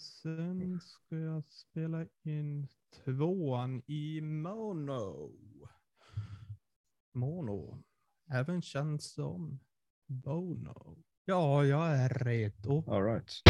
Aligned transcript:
Sen 0.00 0.80
ska 0.80 1.16
jag 1.16 1.42
spela 1.48 2.06
in 2.22 2.68
tvåan 3.04 3.82
i 3.86 4.20
mono. 4.20 5.30
Mono. 7.14 7.82
Även 8.32 8.62
känd 8.62 9.02
som 9.02 9.60
Bono. 10.06 10.96
Ja, 11.24 11.64
jag 11.64 11.96
är 11.96 12.08
redo. 12.08 12.84
All 12.86 13.04
right. 13.04 13.42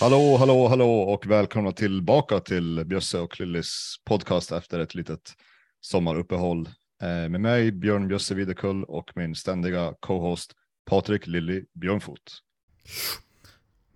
Hallå, 0.00 0.36
hallå, 0.36 0.68
hallå 0.68 1.00
och 1.00 1.26
välkomna 1.26 1.72
tillbaka 1.72 2.40
till 2.40 2.84
Bjösse 2.84 3.20
och 3.20 3.40
Lillis 3.40 3.96
podcast 4.04 4.52
efter 4.52 4.78
ett 4.78 4.94
litet 4.94 5.32
sommaruppehåll 5.80 6.68
eh, 7.02 7.08
med 7.08 7.40
mig 7.40 7.72
Björn 7.72 8.08
Bjösse 8.08 8.34
Videkull 8.34 8.84
och 8.84 9.10
min 9.14 9.34
ständiga 9.34 9.94
co-host 10.00 10.52
Patrik 10.84 11.26
Lilly 11.26 11.64
Björnfot. 11.72 12.42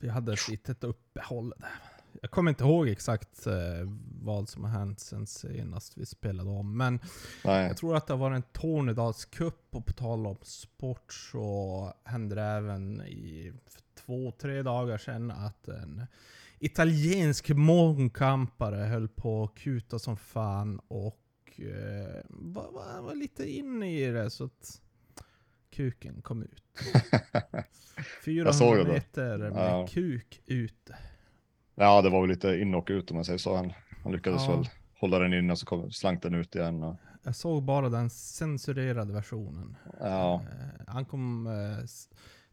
Vi 0.01 0.09
hade 0.09 0.33
ett 0.33 0.49
litet 0.49 0.85
uppehåll 0.85 1.55
där. 1.57 1.71
Jag 2.23 2.31
kommer 2.31 2.51
inte 2.51 2.65
ihåg 2.65 2.89
exakt 2.89 3.47
eh, 3.47 3.55
vad 4.23 4.49
som 4.49 4.65
har 4.65 4.71
hänt 4.71 5.01
sen 5.01 5.27
senast 5.27 5.97
vi 5.97 6.07
spelade 6.07 6.51
om, 6.51 6.77
men 6.77 7.01
Nej, 7.45 7.67
jag 7.67 7.77
tror 7.77 7.97
att 7.97 8.07
det 8.07 8.17
var 8.17 8.31
en 8.31 8.43
Tornedalscup 8.43 9.67
och 9.71 9.87
på 9.87 9.93
tal 9.93 10.27
om 10.27 10.39
sport 10.43 11.13
så 11.13 11.95
hände 12.05 12.35
det 12.35 12.43
även 12.43 13.03
i 13.03 13.53
för 13.67 13.82
två, 14.07 14.31
tre 14.31 14.63
dagar 14.63 14.99
sedan 14.99 15.31
att 15.31 15.69
en 15.69 16.07
italiensk 16.59 17.49
mångkampare 17.51 18.77
höll 18.77 19.09
på 19.09 19.45
att 19.45 19.55
kuta 19.55 19.99
som 19.99 20.17
fan 20.17 20.81
och 20.89 21.19
eh, 21.57 22.23
var, 22.29 22.73
var, 22.73 23.03
var 23.03 23.15
lite 23.15 23.51
inne 23.51 23.99
i 24.01 24.07
det 24.07 24.31
så 24.31 24.45
att 24.45 24.81
kuken 25.71 26.23
kom 26.23 26.43
ut. 26.43 26.63
400 28.25 28.53
såg 28.53 28.77
det 28.77 28.85
då. 28.85 28.93
meter 28.93 29.39
med 29.39 29.53
Ja. 29.57 29.87
kuk 29.91 30.43
ute. 30.47 30.97
ja, 31.75 32.03
det 32.03 32.11
var 32.11 32.21
väl 32.21 32.31
lite 32.31 32.49
in 32.49 32.75
och 32.75 32.87
ut 32.91 33.11
om 33.11 33.15
man 33.15 33.25
säger 33.25 33.39
så. 33.39 33.57
Han, 33.57 33.73
han 34.03 34.13
lyckades 34.13 34.43
Ja. 34.49 34.57
väl 34.57 34.69
hålla 35.01 35.19
den 35.19 35.33
inne 35.35 35.53
och 35.53 35.59
så 35.59 35.67
kom, 35.67 35.91
slank 35.91 36.23
den 36.23 36.35
ut 36.35 36.55
igen. 36.55 36.83
Och, 36.83 36.97
Jag 37.23 37.37
såg 37.37 37.63
bara 37.63 37.89
den 37.89 38.11
censurerade 38.11 39.13
versionen. 39.13 39.77
ja, 40.01 40.35
Eh, 40.43 40.85
han 40.87 41.05
kom... 41.05 41.47
S- 41.85 42.09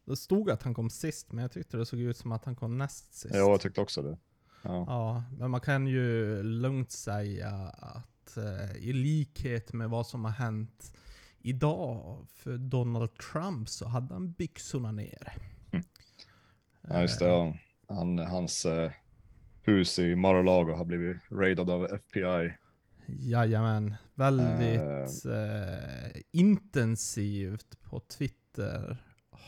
det 0.10 0.18
stod 0.18 0.50
att 0.50 0.64
han 0.64 0.74
kom 0.74 0.90
sist, 0.90 1.32
men 1.32 1.42
jag 1.42 1.52
tyckte 1.52 1.78
det 1.78 1.86
såg 1.86 2.00
ut 2.00 2.18
som 2.18 2.32
att 2.32 2.46
han 2.46 2.56
kom 2.56 2.78
näst 2.78 3.14
sist. 3.14 3.36
ja, 3.36 3.40
jag 3.40 3.62
tyckte 3.62 3.82
också 3.82 4.02
det. 4.02 4.18
Ja. 4.62 4.86
Ja, 4.88 5.24
men 5.38 5.52
man 5.52 5.62
kan 5.62 5.88
ju 5.88 6.44
lugnt 6.44 6.92
säga 6.92 7.50
att 7.78 8.38
eh, 8.38 8.76
i 8.78 8.94
likhet 8.94 9.74
med 9.74 9.90
vad 9.90 10.08
som 10.08 10.26
har 10.26 10.32
hänt 10.32 10.94
idag 11.42 12.26
för 12.36 12.58
Donald 12.58 13.10
Trump 13.14 13.70
så 13.70 13.88
hade 13.88 14.14
han 14.14 14.32
byxorna 14.32 14.92
ner. 14.92 15.34
Ja, 16.82 17.02
just 17.02 17.20
det. 17.20 17.26
Ja. 17.26 17.54
Han, 17.88 18.20
hans 18.20 18.66
eh, 18.66 18.92
hus 19.62 20.00
i 20.00 20.16
Mar-a-Lago 20.16 20.74
har 20.74 20.86
blivit 20.86 21.18
raidad 21.32 21.70
av 21.70 21.86
FBI. 21.86 22.54
Jajamän, 23.06 23.96
väldigt 24.16 25.26
eh, 25.26 26.22
intensivt 26.32 27.82
på 27.82 28.00
Twitter 28.00 28.98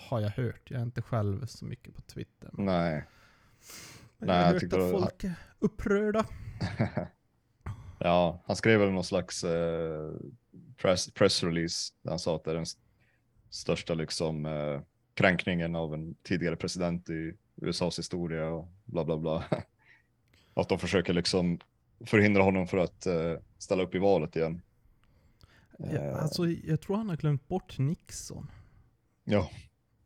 har 0.10 0.20
jag 0.20 0.30
hört. 0.30 0.72
Jag 0.72 0.80
är 0.80 0.84
inte 0.84 1.02
själv 1.02 1.46
så 1.46 1.66
mycket 1.66 1.96
på 1.96 2.02
Twitter. 2.02 2.50
Men 2.54 2.66
Nej. 2.66 3.04
jag 4.18 4.28
Nej, 4.28 4.36
har 4.38 4.46
jag 4.46 4.54
hört 4.54 4.64
att 4.74 4.92
folk 5.02 5.24
är 5.24 5.34
upprörda. 5.60 6.26
ja, 8.00 8.44
han 8.46 8.56
skrev 8.56 8.80
väl 8.80 8.92
någon 8.92 9.04
slags 9.04 9.44
eh, 9.44 10.12
press, 10.78 11.12
pressrelease 11.14 11.94
där 12.02 12.10
han 12.10 12.20
sa 12.20 12.36
att 12.36 12.44
det 12.44 12.52
är 12.52 12.56
den 12.56 12.64
st- 12.64 12.82
största 13.50 13.94
liksom, 13.94 14.46
eh, 14.46 14.82
kränkningen 15.14 15.76
av 15.76 15.94
en 15.94 16.16
tidigare 16.24 16.56
president 16.56 17.10
i 17.10 17.34
USAs 17.56 18.00
historia 18.00 18.48
och 18.50 18.68
bla 18.86 19.06
bla 19.06 19.18
bla. 19.18 19.44
att 20.54 20.70
de 20.70 20.80
försöker 20.80 21.14
liksom 21.14 21.60
förhindra 22.06 22.44
honom 22.44 22.68
för 22.68 22.78
att 22.78 23.06
eh, 23.06 23.34
ställa 23.58 23.84
upp 23.84 23.96
i 23.96 24.00
valet 24.00 24.36
igen. 24.36 24.62
Ja, 25.78 26.16
alltså, 26.18 26.48
jag 26.48 26.82
tror 26.82 26.98
han 26.98 27.10
har 27.10 27.18
glömt 27.18 27.48
bort 27.48 27.78
Nixon. 27.80 28.52
Ja, 29.24 29.50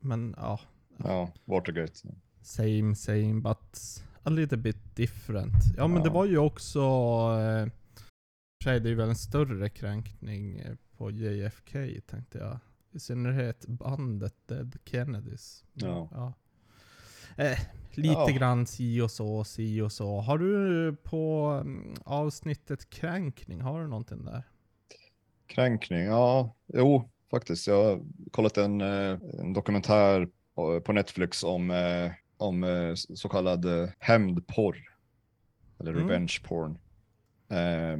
Men 0.05 0.35
ja, 0.37 0.59
ja, 0.97 1.31
Watergate. 1.45 1.93
same 2.41 2.95
same 2.95 3.33
but 3.41 4.03
a 4.23 4.29
little 4.29 4.57
bit 4.57 4.95
different. 4.95 5.53
Ja 5.77 5.87
men 5.87 6.01
det 6.03 6.07
Ja. 6.09 6.13
var 6.13 6.25
ju 6.25 6.37
också, 6.37 6.79
eh, 6.79 7.67
för 8.63 8.79
det 8.79 8.89
är 8.89 8.95
väl 8.95 9.09
en 9.09 9.15
större 9.15 9.69
kränkning 9.69 10.59
eh, 10.59 10.75
på 10.97 11.11
JFK 11.11 12.01
tänkte 12.05 12.37
jag. 12.37 12.59
I 12.91 12.99
synnerhet 12.99 13.65
bandet 13.67 14.35
Dead 14.47 14.77
Kennedys. 14.85 15.63
Ja. 15.73 16.33
Eh, 17.37 17.59
lite 17.93 18.07
Ja. 18.13 18.27
grann 18.27 18.65
si 18.65 19.01
och 19.01 19.11
så, 19.11 19.43
si 19.43 19.81
och 19.81 19.91
så. 19.91 20.21
Har 20.21 20.37
du 20.37 20.95
på 21.03 21.47
mm, 21.61 21.93
avsnittet 22.05 22.89
kränkning, 22.89 23.61
har 23.61 23.81
du 23.81 23.87
någonting 23.87 24.25
där? 24.25 24.43
Kränkning, 25.47 26.03
ja, 26.05 26.55
jo, 26.73 27.09
faktiskt. 27.31 27.67
Jag 27.67 27.83
har 27.83 28.01
kollat 28.31 28.57
en, 28.57 28.81
eh, 28.81 29.17
en 29.39 29.53
dokumentär 29.53 30.27
på 30.83 30.93
Netflix 30.93 31.43
om, 31.43 31.71
eh, 31.71 32.11
om 32.37 32.63
eh, 32.63 32.93
så 32.95 33.29
kallad 33.29 33.65
hämndporr. 33.99 34.77
Eller 35.79 35.91
Mm. 35.91 36.03
revenge 36.03 36.39
porn. 36.43 36.77
Eh, 37.49 37.97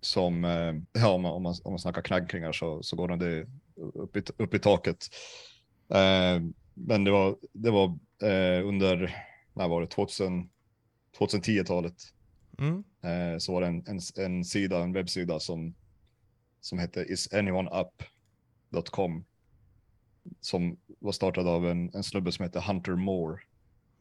som, 0.00 0.44
ja, 0.92 1.08
om 1.08 1.22
man, 1.22 1.32
om 1.32 1.42
man, 1.42 1.54
om 1.64 1.72
man 1.72 1.78
snackar 1.78 2.02
kränkningar 2.02 2.52
så, 2.52 2.82
så 2.82 2.96
går 2.96 3.08
den 3.08 3.18
det 3.18 3.46
upp 3.94 4.16
i, 4.16 4.22
upp 4.36 4.54
i 4.54 4.58
taket. 4.58 5.08
Eh, 5.94 6.42
men 6.74 7.04
det 7.04 7.10
var, 7.10 7.36
det 7.52 7.70
var 7.70 7.98
under, 8.64 9.26
när 9.52 9.68
var 9.68 9.80
det, 9.80 9.86
2000, 9.86 10.50
2010-talet. 11.18 11.94
Mm. 12.58 12.84
Så 13.40 13.52
var 13.52 13.60
det 13.60 13.66
en, 13.66 13.84
en, 13.86 14.00
en 14.16 14.44
sida, 14.44 14.82
en 14.82 14.92
webbsida 14.92 15.40
som, 15.40 15.74
som 16.60 16.78
hette 16.78 17.00
isanyoneup.com 18.72 19.24
som 20.40 20.76
var 21.00 21.12
startad 21.12 21.48
av 21.48 21.66
en, 21.66 21.94
en 21.94 22.02
snubbe 22.02 22.32
som 22.32 22.42
hette 22.42 22.60
Hunter 22.60 22.96
Moore. 22.96 23.40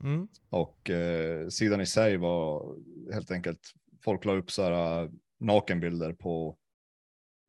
Mm. 0.04 0.28
Och 0.50 0.90
eh, 0.90 1.48
sidan 1.48 1.82
i 1.82 1.86
sig 1.86 2.18
var 2.18 2.76
helt 3.14 3.32
enkelt, 3.32 3.74
folk 4.04 4.26
la 4.26 4.34
upp 4.34 4.52
så 4.52 4.64
här 4.64 5.04
eh, 5.04 5.10
nakenbilder 5.40 6.14
på, 6.14 6.58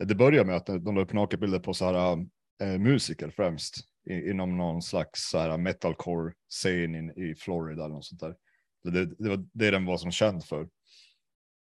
det 0.04 0.14
började 0.14 0.46
med 0.46 0.56
att 0.56 0.66
de 0.66 0.94
la 0.94 1.00
upp 1.00 1.12
nakenbilder 1.12 1.58
på 1.58 1.74
så 1.74 1.84
här 1.84 2.26
eh, 2.62 2.78
musiker 2.78 3.30
främst 3.30 3.76
i, 4.10 4.30
inom 4.30 4.56
någon 4.56 4.82
slags 4.82 5.30
så 5.30 5.38
här 5.38 5.56
metalcore-scen 5.56 7.10
i 7.10 7.34
Florida 7.34 7.84
eller 7.84 7.94
något 7.94 8.04
sånt 8.04 8.20
där. 8.20 8.36
Det, 8.84 9.06
det 9.06 9.28
var 9.28 9.46
det 9.52 9.70
den 9.70 9.84
var 9.84 9.96
som 9.96 10.10
känd 10.10 10.44
för. 10.44 10.62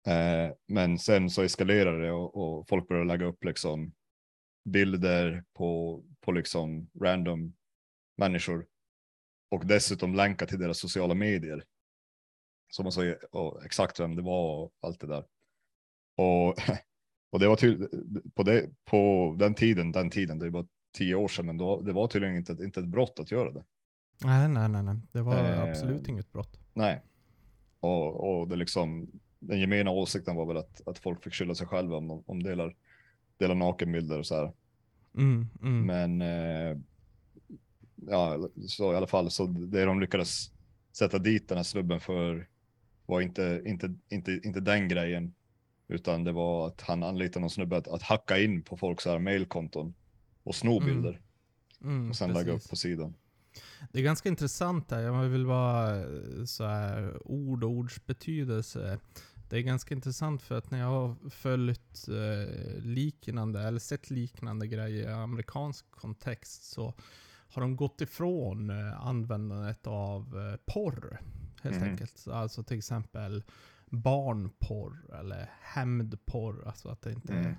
Eh, 0.06 0.52
men 0.68 0.98
sen 0.98 1.30
så 1.30 1.42
eskalerade 1.42 2.02
det 2.02 2.12
och, 2.12 2.36
och 2.36 2.68
folk 2.68 2.88
började 2.88 3.08
lägga 3.08 3.26
upp 3.26 3.44
liksom 3.44 3.92
bilder 4.64 5.44
på, 5.52 6.02
på 6.20 6.32
liksom 6.32 6.90
random 7.00 7.54
människor 8.16 8.66
och 9.50 9.66
dessutom 9.66 10.14
länka 10.14 10.46
till 10.46 10.58
deras 10.58 10.78
sociala 10.78 11.14
medier. 11.14 11.64
Så 12.72 12.82
man 12.82 12.92
och 13.30 13.64
exakt 13.64 14.00
vem 14.00 14.16
det 14.16 14.22
var 14.22 14.56
och 14.56 14.72
allt 14.80 15.00
det 15.00 15.06
där. 15.06 15.24
Och, 16.16 16.54
och 17.30 17.40
det 17.40 17.48
var 17.48 17.56
till, 17.56 17.88
på, 18.34 18.42
det, 18.42 18.70
på 18.84 19.34
den 19.38 19.54
tiden, 19.54 19.92
den 19.92 20.10
tiden, 20.10 20.38
det 20.38 20.50
var 20.50 20.66
tio 20.98 21.14
år 21.14 21.28
sedan, 21.28 21.46
men 21.46 21.56
då, 21.56 21.80
det 21.80 21.92
var 21.92 22.08
tydligen 22.08 22.36
inte, 22.36 22.52
inte 22.52 22.80
ett 22.80 22.86
brott 22.86 23.18
att 23.18 23.30
göra 23.30 23.50
det. 23.50 23.64
Nej, 24.24 24.48
nej, 24.48 24.68
nej, 24.68 24.82
nej. 24.82 24.96
Det 25.12 25.22
var 25.22 25.34
Eh, 25.34 25.62
absolut 25.62 26.08
inget 26.08 26.32
brott. 26.32 26.60
Nej. 26.72 27.02
Och, 27.80 28.40
och 28.40 28.48
det 28.48 28.56
liksom, 28.56 29.10
den 29.38 29.60
gemena 29.60 29.90
åsikten 29.90 30.36
var 30.36 30.46
väl 30.46 30.56
att, 30.56 30.88
att 30.88 30.98
folk 30.98 31.24
fick 31.24 31.34
skylla 31.34 31.54
sig 31.54 31.66
själva 31.66 31.96
om 31.96 32.08
de 32.08 32.24
om 32.26 32.42
delar, 32.42 32.76
delar 33.38 33.54
nakenbilder 33.54 34.18
och 34.18 34.26
så 34.26 34.34
här. 34.34 34.52
Mm, 35.16 35.48
mm. 35.62 35.86
Men 35.86 36.20
eh, 36.22 36.78
ja, 38.10 38.48
så 38.68 38.92
i 38.92 38.96
alla 38.96 39.06
fall 39.06 39.30
så 39.30 39.46
det 39.46 39.84
de 39.84 40.00
lyckades 40.00 40.50
sätta 40.92 41.18
dit 41.18 41.48
den 41.48 41.58
här 41.58 41.64
snubben 41.64 42.00
för 42.00 42.48
var 43.06 43.20
inte, 43.20 43.62
inte, 43.66 43.94
inte, 44.08 44.40
inte 44.44 44.60
den 44.60 44.88
grejen. 44.88 45.34
Utan 45.88 46.24
det 46.24 46.32
var 46.32 46.66
att 46.66 46.80
han 46.80 47.02
anlitade 47.02 47.40
någon 47.40 47.50
snubbe 47.50 47.76
att, 47.76 47.88
att 47.88 48.02
hacka 48.02 48.38
in 48.38 48.62
på 48.62 48.76
folks 48.76 49.06
här 49.06 49.18
mailkonton 49.18 49.94
och 50.42 50.54
sno 50.54 50.80
Mm, 50.80 50.86
bilder 50.94 51.20
Mm, 51.80 52.10
och 52.10 52.16
sen 52.16 52.32
lägga 52.32 52.52
upp 52.52 52.56
precis. 52.56 52.70
på 52.70 52.76
sidan. 52.76 53.14
Det 53.92 53.98
är 53.98 54.02
ganska 54.02 54.28
intressant 54.28 54.88
där. 54.88 55.00
Jag 55.00 55.22
vill 55.22 55.46
bara 55.46 55.96
eh, 56.00 56.44
så 56.46 56.64
här 56.64 57.22
ord 57.24 57.64
och 57.64 57.70
ords 57.70 58.06
betydelse. 58.06 58.98
Det 59.54 59.58
är 59.60 59.62
ganska 59.62 59.94
intressant 59.94 60.42
för 60.42 60.54
att 60.58 60.70
när 60.70 60.78
jag 60.78 60.86
har 60.86 61.30
följt 61.30 62.08
eh, 62.08 62.78
liknande, 62.82 63.60
eller 63.62 63.78
sett 63.78 64.10
liknande 64.10 64.66
grejer 64.66 65.08
i 65.08 65.12
amerikansk 65.12 65.90
kontext 65.90 66.64
så 66.64 66.94
har 67.48 67.62
de 67.62 67.76
gått 67.76 68.00
ifrån 68.00 68.70
eh, 68.70 69.06
användandet 69.06 69.86
av 69.86 70.38
eh, 70.38 70.56
porr. 70.72 71.20
Helt 71.62 71.76
Mhm. 71.76 71.88
enkelt. 71.88 72.28
Alltså 72.28 72.62
till 72.62 72.78
exempel 72.78 73.42
barnporr 73.86 75.14
eller 75.18 75.50
hämndporr. 75.60 76.66
Alltså 76.66 76.88
att 76.88 77.02
det 77.02 77.12
inte, 77.12 77.34
Mm. 77.34 77.54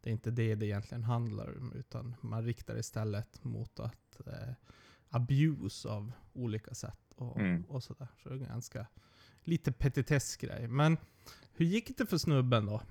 det 0.00 0.10
är 0.10 0.12
inte 0.12 0.30
det 0.30 0.54
det 0.54 0.66
egentligen 0.66 1.04
handlar 1.04 1.58
om. 1.58 1.72
Utan 1.72 2.14
man 2.20 2.44
riktar 2.44 2.78
istället 2.78 3.44
mot 3.44 3.80
att 3.80 4.20
eh, 4.26 4.54
abuse 5.08 5.88
av 5.88 6.12
olika 6.32 6.74
sätt 6.74 7.12
och, 7.16 7.40
Mm. 7.40 7.64
och 7.68 7.82
sådär. 7.82 8.08
Så 8.22 8.28
det 8.28 8.34
är 8.34 8.38
ganska 8.38 8.86
lite 9.44 9.72
petitessgrej. 9.72 10.68
Men 10.68 10.96
hur 11.52 11.66
gick 11.66 11.98
det 11.98 12.06
för 12.06 12.18
snubben 12.18 12.66
då? 12.66 12.82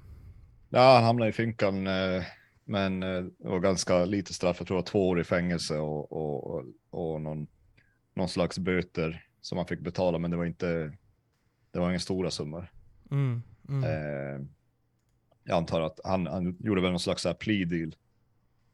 Ja, 0.70 0.96
han 0.96 1.04
hamnade 1.04 1.30
i 1.30 1.34
finkan, 1.34 1.88
eh, 1.88 2.24
men 2.66 3.04
eh, 3.04 3.24
det 3.24 3.48
var 3.50 3.60
ganska 3.60 4.06
lite 4.06 4.34
straff. 4.34 4.56
Jag 4.60 4.68
tror 4.68 4.78
det 4.78 4.82
var 4.82 4.88
två 4.88 5.10
år 5.10 5.20
i 5.20 5.24
fängelse 5.24 5.78
och, 5.78 6.12
och, 6.12 6.66
och, 6.90 7.22
någon, 7.22 7.48
någon 8.14 8.30
slags 8.30 8.60
böter 8.60 9.28
som 9.42 9.58
han 9.58 9.68
fick 9.68 9.80
betala, 9.80 10.18
men 10.18 10.32
det 10.32 10.38
var 10.38 10.46
inte, 10.46 10.98
det 11.72 11.80
var 11.80 11.90
inga 11.90 12.00
stora 12.00 12.32
summor. 12.32 12.72
Mm, 13.12 13.44
mm. 13.70 13.84
Eh, 13.84 14.48
jag 15.44 15.58
antar 15.58 15.82
att 15.82 16.00
han, 16.04 16.28
han 16.28 16.58
gjorde 16.60 16.82
väl 16.82 16.92
någon 16.92 17.00
slags 17.00 17.28
plea 17.40 17.66
deal. 17.66 17.96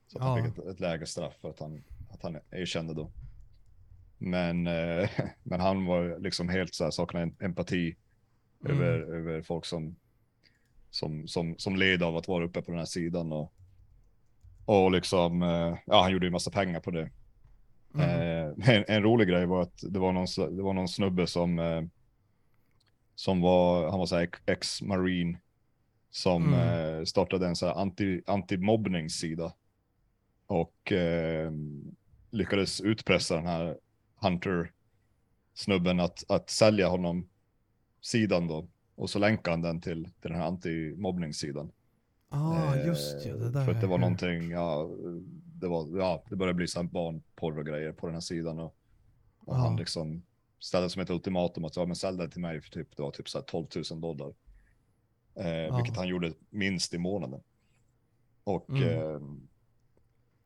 Så 0.07 0.17
att 0.17 0.23
han 0.23 0.37
Ja. 0.37 0.43
fick 0.45 0.57
ett, 0.57 0.65
ett 0.65 0.79
lägre 0.79 1.05
straff 1.05 1.33
för 1.41 1.49
att 1.49 1.59
han, 1.59 1.83
att 2.09 2.23
han 2.23 2.37
erkände 2.51 2.93
då. 2.93 3.11
Men, 4.19 4.67
eh, 4.67 5.09
men 5.43 5.59
han 5.59 5.85
var 5.85 6.19
liksom 6.19 6.49
helt 6.49 6.73
så 6.73 6.83
här, 6.83 6.91
saknade 6.91 7.31
empati 7.39 7.95
Mm. 8.65 8.77
över, 8.77 8.99
över 9.15 9.41
folk 9.41 9.65
som, 9.65 9.95
som, 10.89 11.27
som, 11.27 11.55
som 11.57 11.75
led 11.75 12.03
av 12.03 12.17
att 12.17 12.27
vara 12.27 12.45
uppe 12.45 12.61
på 12.61 12.71
den 12.71 12.77
här 12.79 12.85
sidan. 12.85 13.31
Och, 13.31 13.53
och 14.65 14.91
liksom, 14.91 15.41
eh, 15.41 15.77
ja 15.85 16.01
han 16.01 16.11
gjorde 16.11 16.25
ju 16.25 16.31
massa 16.31 16.51
pengar 16.51 16.79
på 16.79 16.91
det. 16.91 17.09
Mm. 17.95 18.09
Eh, 18.09 18.69
en, 18.75 18.85
en 18.87 19.03
rolig 19.03 19.27
grej 19.27 19.45
var 19.45 19.61
att 19.61 19.83
det 19.89 19.99
var 19.99 20.11
någon, 20.11 20.55
det 20.55 20.61
var 20.63 20.73
någon 20.73 20.87
snubbe 20.87 21.27
som, 21.27 21.59
eh, 21.59 21.81
som 23.15 23.41
var, 23.41 23.89
han 23.89 23.99
var 23.99 24.05
så 24.05 24.15
här 24.15 24.23
ex- 24.23 24.41
ex-marine, 24.45 25.37
som 26.11 26.53
Mm. 26.53 26.97
eh, 26.99 27.03
startade 27.03 27.47
en 27.47 27.55
så 27.55 27.65
här 27.67 27.73
anti, 27.73 28.21
anti-mobbningssida. 28.27 29.53
Och 30.47 30.91
eh, 30.91 31.51
lyckades 32.31 32.81
utpressa 32.81 33.35
den 33.35 33.45
här 33.47 33.77
Hunter-snubben 34.21 35.99
att, 35.99 36.23
att 36.31 36.49
sälja 36.49 36.87
honom 36.87 37.29
sidan 38.01 38.47
då. 38.47 38.67
Och 38.95 39.09
så 39.09 39.19
länkade 39.19 39.51
han 39.53 39.61
den 39.61 39.81
till, 39.81 40.03
till 40.21 40.31
den 40.31 40.39
här 40.41 40.47
anti-mobbningssidan. 40.51 41.71
ah, 42.29 42.75
just 42.75 43.25
ja, 43.25 43.35
det 43.35 43.45
Eh, 43.45 43.51
där. 43.51 43.65
För 43.65 43.71
att 43.71 43.81
det 43.81 43.87
var 43.87 43.97
hört. 43.97 44.01
någonting, 44.01 44.49
ja, 44.51 44.89
det 45.55 45.67
var, 45.67 45.97
ja, 45.99 46.23
det 46.29 46.35
började 46.35 46.55
bli 46.57 46.67
sån 46.67 46.87
barnporr 46.89 47.57
och 47.59 47.65
grejer 47.65 47.91
på 47.91 48.05
den 48.05 48.15
här 48.15 48.21
sidan 48.21 48.59
och, 48.59 48.75
och 49.39 49.55
Ja. 49.55 49.59
han 49.59 49.75
liksom 49.75 50.23
ställde 50.59 50.89
som 50.89 51.01
ett 51.01 51.09
ultimatum 51.09 51.65
att 51.65 51.75
ja, 51.75 51.85
men 51.85 51.95
sälj 51.95 52.17
det 52.17 52.29
till 52.29 52.41
mig 52.41 52.61
för 52.61 52.69
typ, 52.69 52.95
det 52.97 53.01
var 53.03 53.11
typ 53.11 53.29
så 53.29 53.37
här 53.37 53.45
12 53.45 53.67
000 53.91 54.01
dollar. 54.01 54.33
Eh, 55.35 55.75
Vilket 55.75 55.97
han 55.97 56.07
gjorde 56.07 56.33
minst 56.49 56.93
i 56.93 56.97
månaden. 56.97 57.41
Och, 58.43 58.69
Mm. 58.69 58.83
eh, 58.83 59.21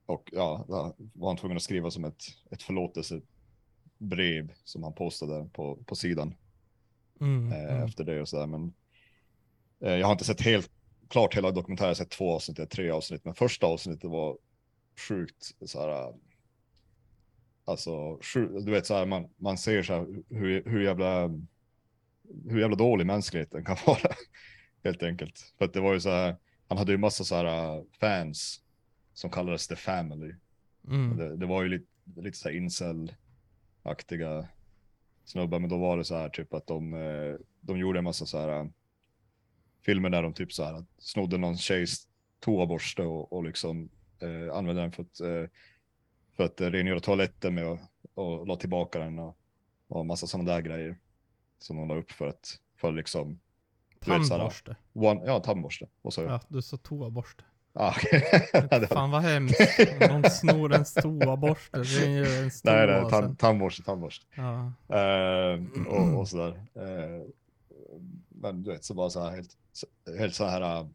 och 0.06 0.30
ja, 0.34 0.66
var 1.14 1.28
han 1.28 1.38
tvungen 1.38 1.58
att 1.58 1.64
skriva 1.64 1.92
som 1.92 2.06
ett, 2.06 2.24
ett 2.52 2.64
förlåtelsebrev 4.10 4.52
som 4.64 4.84
han 4.84 4.94
postade 4.94 5.50
på, 5.54 5.76
på 5.86 5.96
sidan 5.96 6.36
Mm, 7.22 7.52
eh, 7.52 7.74
mm. 7.74 7.84
efter 7.84 8.04
det 8.04 8.22
och 8.22 8.30
sådär. 8.30 8.48
Men 8.48 8.74
eh, 9.82 9.94
jag 9.94 10.08
har 10.08 10.12
inte 10.12 10.26
sett 10.26 10.42
helt 10.42 10.72
klart 11.10 11.36
hela 11.36 11.52
dokumentären, 11.52 11.88
jag 11.88 11.90
har 11.90 11.96
sett 11.96 12.10
två 12.10 12.36
avsnitt, 12.36 12.70
tre 12.70 12.90
avsnitt, 12.90 13.26
men 13.26 13.36
första 13.36 13.68
avsnittet 13.68 14.10
var 14.10 14.38
sjukt 15.08 15.56
så 15.66 15.82
här. 15.82 16.14
Alltså, 17.66 18.20
du 18.66 18.72
vet 18.72 18.86
så 18.86 18.94
här, 18.94 19.06
man, 19.06 19.30
man 19.38 19.58
ser 19.58 19.84
så 19.84 19.94
här 19.94 20.24
hur, 20.30 20.64
hur 20.66 20.84
jävla 20.84 21.30
hur 22.46 22.60
jävla 22.60 22.76
dålig 22.76 23.06
mänskligheten 23.06 23.66
kan 23.66 23.78
vara. 23.86 24.16
Helt 24.84 25.04
enkelt. 25.04 25.54
För 25.58 25.66
att 25.66 25.74
det 25.74 25.82
var 25.82 25.94
ju 25.94 26.00
så 26.00 26.10
här, 26.10 26.36
han 26.68 26.78
hade 26.78 26.92
ju 26.92 26.98
massa 26.98 27.24
så 27.24 27.36
här 27.36 27.46
äh, 27.46 27.84
fans 28.00 28.62
som 29.14 29.30
kallades 29.30 29.68
The 29.68 29.76
Family. 29.76 30.36
Mm. 30.88 31.18
Det, 31.18 31.38
det 31.38 31.46
var 31.46 31.64
ju 31.64 31.70
lite, 31.70 31.86
lite 32.16 32.38
så 32.38 32.50
här 32.50 32.56
incel-aktiga 33.84 34.48
snubbar, 35.26 35.60
men 35.60 35.70
då 35.70 35.78
var 35.78 35.98
det 35.98 36.04
så 36.06 36.16
här 36.16 36.30
typ 36.30 36.54
att 36.54 36.68
de, 36.68 36.94
eh, 36.94 37.36
de 37.62 37.78
gjorde 37.78 38.00
en 38.00 38.04
massa 38.04 38.26
så 38.26 38.40
här 38.40 38.60
eh, 38.60 38.66
filmer 39.82 40.10
där 40.10 40.24
de 40.24 40.34
typ 40.34 40.54
så 40.54 40.64
här 40.64 40.86
snodde 40.98 41.38
någon 41.38 41.58
tjejs 41.58 42.08
toaborste 42.40 43.04
och, 43.04 43.34
och 43.34 43.44
liksom 43.44 43.90
eh, 44.20 44.56
använde 44.56 44.82
den 44.82 44.92
för 44.92 45.04
att, 45.04 45.20
eh, 45.20 45.50
för 46.36 46.44
att 46.44 46.62
rengöra 46.62 47.00
toaletten 47.00 47.56
med 47.56 47.68
och, 47.68 47.80
och 48.14 48.48
la 48.48 48.56
tillbaka 48.56 49.00
den 49.00 49.20
och, 49.20 49.38
och 49.88 50.06
massa 50.06 50.28
sådana 50.28 50.52
där 50.52 50.62
grejer 50.62 50.98
som 51.60 51.78
de 51.78 51.88
la 51.88 51.96
upp 51.96 52.12
för 52.12 52.28
att, 52.28 52.60
för 52.76 52.92
liksom, 52.92 53.40
du 54.00 54.12
vet, 54.12 54.28
så 54.28 54.34
här, 54.34 54.40
Tandborste. 54.40 54.76
one, 54.94 55.22
ja 55.26 55.40
tandborste. 55.40 55.88
Och 56.02 56.14
så, 56.14 56.22
Ja, 56.22 56.42
du 56.48 56.62
sa 56.62 56.78
toaborste. 56.78 57.44
Ah. 57.74 57.94
Det- 58.70 58.88
Fan 58.88 59.12
vad 59.12 59.22
hemskt. 59.22 59.60
Någon 60.10 60.30
snor 60.30 60.74
en 60.74 60.86
toaborste. 61.02 61.78
Det 61.78 62.06
är 62.06 62.10
ju 62.10 62.26
en 62.44 62.52
stor 62.52 62.72
Nej, 62.72 62.88
nej, 62.88 63.10
tan, 63.10 63.36
tandborste, 63.36 63.84
tandborste. 63.84 64.26
Ja. 64.36 64.72
Eh, 64.98 65.60
och, 65.88 66.20
och 66.20 66.28
sådär. 66.28 66.64
Eh, 66.76 67.22
men 68.30 68.64
du 68.64 68.72
vet, 68.72 68.84
så 68.84 68.94
bara 68.94 69.10
så 69.10 69.24
här 69.24 69.32
helt, 69.32 69.56
helt 70.18 70.36
så 70.36 70.46
här, 70.46 70.88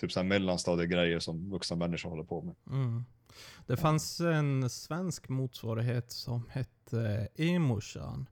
typ 0.00 0.12
så 0.12 0.20
här 0.20 0.24
mellanstadiegrejer 0.24 1.18
som 1.18 1.50
vuxna 1.50 1.76
människor 1.76 2.10
håller 2.10 2.24
på 2.24 2.42
med. 2.42 2.54
Mm. 2.70 3.04
Det 3.66 3.76
fanns 3.76 4.20
en 4.20 4.70
svensk 4.70 5.28
motsvarighet 5.28 6.12
som 6.12 6.42
hette 6.50 7.28
Emoshan. 7.36 8.26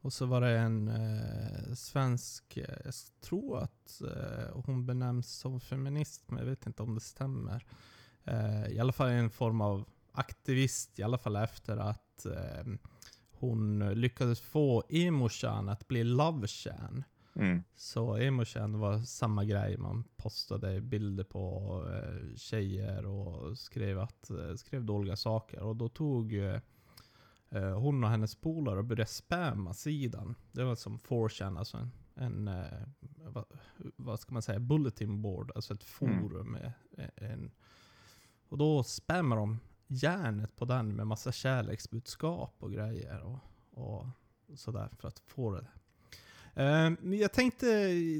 Och 0.00 0.12
så 0.12 0.26
var 0.26 0.40
det 0.40 0.58
en 0.58 0.88
eh, 0.88 1.74
svensk, 1.74 2.56
eh, 2.56 2.76
jag 2.84 2.94
tror 3.20 3.58
att 3.58 4.00
eh, 4.00 4.62
hon 4.64 4.86
benämns 4.86 5.32
som 5.32 5.60
feminist, 5.60 6.30
men 6.30 6.38
jag 6.38 6.46
vet 6.46 6.66
inte 6.66 6.82
om 6.82 6.94
det 6.94 7.00
stämmer. 7.00 7.66
Eh, 8.24 8.66
I 8.66 8.78
alla 8.78 8.92
fall 8.92 9.08
en 9.08 9.30
form 9.30 9.60
av 9.60 9.84
aktivist, 10.12 10.98
i 10.98 11.02
alla 11.02 11.18
fall 11.18 11.36
efter 11.36 11.76
att 11.76 12.26
eh, 12.26 12.72
hon 13.30 13.90
lyckades 13.94 14.40
få 14.40 14.84
Emoshan 14.88 15.68
att 15.68 15.88
bli 15.88 16.04
Lovechan. 16.04 17.04
Mm. 17.34 17.62
Så 17.76 18.16
Emochan 18.16 18.78
var 18.78 18.98
samma 18.98 19.44
grej. 19.44 19.76
Man 19.76 20.04
postade 20.16 20.80
bilder 20.80 21.24
på 21.24 21.84
eh, 21.92 22.36
tjejer 22.36 23.06
och 23.06 23.58
skrev, 23.58 23.98
att, 23.98 24.30
skrev 24.56 24.84
dåliga 24.84 25.16
saker. 25.16 25.60
Och 25.60 25.76
då 25.76 25.88
tog 25.88 26.32
hon 27.50 28.04
och 28.04 28.10
hennes 28.10 28.34
polare 28.34 28.82
började 28.82 29.06
spamma 29.06 29.74
sidan. 29.74 30.34
Det 30.52 30.64
var 30.64 30.74
som 30.74 30.98
4chan, 30.98 31.58
alltså 31.58 31.76
en, 31.76 31.90
en 32.14 32.48
eh, 32.48 32.88
vad, 33.32 33.44
vad 33.96 34.20
ska 34.20 34.32
man 34.32 34.42
säga, 34.42 34.58
bulletin 34.60 35.22
board, 35.22 35.52
alltså 35.54 35.74
ett 35.74 36.00
Mm. 36.00 36.20
forum. 36.20 36.52
Med 36.52 36.72
eh, 36.98 37.30
en, 37.32 37.50
och 38.48 38.58
då 38.58 38.82
spammar 38.82 39.36
de 39.36 39.58
järnet 39.86 40.56
på 40.56 40.64
den 40.64 40.96
med 40.96 41.06
massa 41.06 41.32
kärleksbudskap 41.32 42.54
och 42.58 42.72
grejer. 42.72 43.20
Och, 43.22 43.38
och 43.70 44.06
sådär 44.54 44.88
för 44.98 45.08
att 45.08 45.18
få 45.18 45.50
det. 45.50 45.66
Eh, 46.62 46.90
Men 47.00 47.18
jag 47.18 47.32
tänkte, 47.32 47.66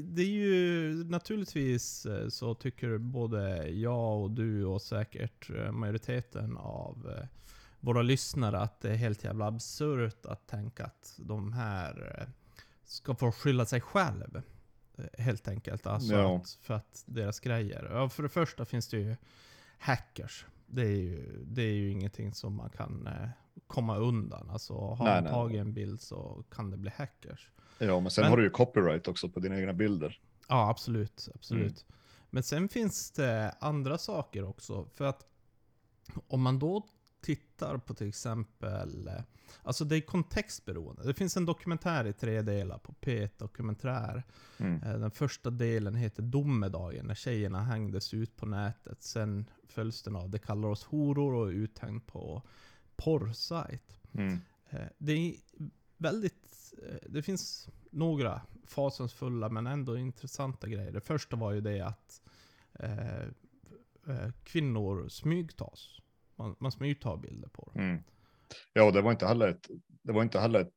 det 0.03 0.21
är 0.21 0.29
ju 0.29 0.93
naturligtvis 1.03 2.05
eh, 2.05 2.27
så 2.29 2.55
tycker 2.55 2.97
både 2.97 3.69
jag 3.69 4.21
och 4.21 4.31
du 4.31 4.65
och 4.65 4.81
säkert 4.81 5.49
eh, 5.49 5.71
majoriteten 5.71 6.57
av 6.57 7.15
eh, 7.17 7.25
våra 7.79 8.01
lyssnare 8.01 8.59
att 8.59 8.81
det 8.81 8.89
är 8.91 8.95
helt 8.95 9.23
jävla 9.23 9.47
absurt 9.47 10.25
att 10.25 10.47
tänka 10.47 10.85
att 10.85 11.13
de 11.17 11.53
här 11.53 12.15
eh, 12.21 12.27
ska 12.85 13.15
få 13.15 13.31
skylla 13.31 13.65
sig 13.65 13.81
själv. 13.81 14.41
eh, 14.97 15.03
Helt 15.23 15.47
enkelt. 15.47 15.87
Alltså 15.87 16.13
Ja. 16.13 16.37
att, 16.37 16.57
för 16.61 16.73
att 16.73 17.03
deras 17.05 17.39
grejer. 17.39 17.87
Ja, 17.91 18.09
för 18.09 18.23
det 18.23 18.29
första 18.29 18.65
finns 18.65 18.87
det 18.87 18.97
ju 18.97 19.15
hackers. 19.77 20.45
Det 20.67 20.81
är 20.81 20.85
ju, 20.95 21.43
det 21.47 21.61
är 21.61 21.73
ju 21.73 21.91
ingenting 21.91 22.33
som 22.33 22.53
man 22.55 22.69
kan 22.69 23.07
eh, 23.07 23.29
komma 23.67 23.97
undan. 23.97 24.49
Alltså 24.49 24.73
har 24.73 25.05
Nej, 25.05 25.21
man 25.21 25.31
tagit 25.31 25.61
en 25.61 25.73
bild 25.73 26.01
så 26.01 26.43
kan 26.51 26.71
det 26.71 26.77
bli 26.77 26.91
hackers. 26.95 27.51
Ja, 27.79 27.99
men 27.99 28.11
sen 28.11 28.21
Men- 28.21 28.29
har 28.31 28.37
du 28.37 28.43
ju 28.43 28.49
copyright 28.49 29.07
också 29.07 29.29
på 29.29 29.39
dina 29.39 29.59
egna 29.59 29.73
bilder. 29.73 30.19
Ja, 30.47 30.69
absolut. 30.69 31.27
absolut. 31.35 31.85
Mm. 31.89 31.95
Men 32.29 32.43
sen 32.43 32.69
finns 32.69 33.11
det 33.11 33.55
andra 33.59 33.97
saker 33.97 34.43
också. 34.43 34.87
För 34.95 35.05
att 35.05 35.25
om 36.27 36.41
man 36.41 36.59
då 36.59 36.87
tittar 37.21 37.77
på 37.77 37.93
till 37.93 38.07
exempel... 38.09 39.07
eh, 39.07 39.21
Alltså 39.63 39.85
det 39.85 39.95
är 39.95 40.01
kontextberoende. 40.01 41.03
Det 41.03 41.13
finns 41.13 41.37
en 41.37 41.45
dokumentär 41.45 42.05
i 42.07 42.13
tre 42.13 42.41
delar 42.41 42.77
på 42.77 42.93
P1 43.01 43.29
Dokumentär. 43.37 44.23
Mm. 44.57 44.83
Eh, 44.83 44.99
Den 44.99 45.11
första 45.11 45.49
delen 45.49 45.95
heter 45.95 46.23
Domedagen, 46.23 47.05
när 47.07 47.15
tjejerna 47.15 47.63
hängdes 47.63 48.13
ut 48.13 48.35
på 48.35 48.45
nätet. 48.45 49.03
Sen 49.03 49.49
följs 49.67 50.03
den 50.03 50.15
av 50.15 50.29
Det 50.29 50.39
kallar 50.39 50.69
oss 50.69 50.83
horor 50.83 51.33
och 51.33 51.47
är 51.47 51.51
uthängd 51.53 52.05
på 52.07 52.41
porrsajt. 52.95 53.99
Mm. 54.13 54.37
Eh, 54.69 54.79
Det 54.97 55.11
är 55.13 55.35
väldigt... 55.97 56.73
Det 57.09 57.23
finns 57.23 57.69
några 57.91 58.41
fasansfulla 58.67 59.49
men 59.49 59.67
ändå 59.67 59.97
intressanta 59.97 60.67
grejer. 60.67 60.91
Det 60.91 61.01
första 61.01 61.35
var 61.35 61.51
ju 61.51 61.61
det 61.61 61.81
att 61.81 62.21
eh, 62.73 64.29
kvinnor 64.43 65.07
smygtas. 65.09 65.99
Man, 66.39 66.55
man 66.59 66.71
smygtar 66.71 67.17
bilder 67.17 67.49
på 67.49 67.71
dem. 67.73 67.83
Mm. 67.83 68.03
Ja, 68.73 68.83
och 68.83 68.93
det 68.93 69.01
var 69.01 69.11
inte 69.11 69.27
heller 69.27 69.47
ett, 69.47 69.69
det 70.01 70.11
var 70.11 70.23
inte 70.23 70.39
heller 70.39 70.59
ett, 70.59 70.73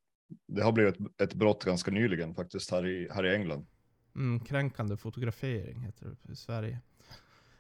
det 0.46 0.62
har 0.62 0.72
blivit 0.72 1.00
ett, 1.00 1.20
ett 1.20 1.34
brott 1.34 1.64
ganska 1.64 1.90
nyligen 1.90 2.34
faktiskt 2.34 2.70
här 2.70 2.86
i, 2.86 3.08
här 3.10 3.26
i 3.26 3.34
England. 3.34 3.66
Mm, 4.14 4.40
kränkande 4.40 4.96
fotografering 4.96 5.80
heter 5.80 6.16
det 6.22 6.32
i 6.32 6.36
Sverige. 6.36 6.80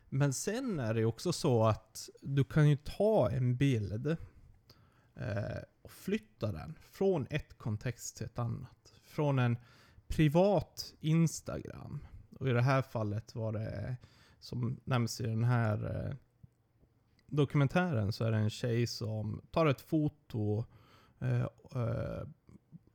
Men 0.08 0.32
sen 0.32 0.80
är 0.80 0.94
det 0.94 1.00
ju 1.00 1.06
också 1.06 1.32
så 1.32 1.64
att 1.64 2.08
du 2.20 2.44
kan 2.44 2.70
ju 2.70 2.76
ta 2.76 3.30
en 3.30 3.56
bild 3.56 4.06
eh, 5.14 5.62
och 5.82 5.90
flytta 5.90 6.52
den 6.52 6.78
från 6.80 7.26
ett 7.30 7.58
kontext 7.58 8.16
till 8.16 8.26
ett 8.26 8.38
annat. 8.38 8.94
Från 9.04 9.38
en 9.38 9.56
privat 10.06 10.94
Instagram. 11.00 12.06
Och 12.38 12.48
i 12.48 12.52
det 12.52 12.62
här 12.62 12.82
fallet 12.82 13.34
var 13.34 13.52
det, 13.52 13.96
som 14.40 14.80
nämns 14.84 15.20
i 15.20 15.26
den 15.26 15.44
här 15.44 16.06
eh, 16.08 16.14
dokumentären, 17.32 18.12
så 18.12 18.24
är 18.24 18.30
det 18.30 18.36
en 18.36 18.50
tjej 18.50 18.86
som 18.86 19.42
tar 19.50 19.66
ett 19.66 19.80
foto 19.80 20.64
eh, 21.20 21.42
eh, 21.74 22.22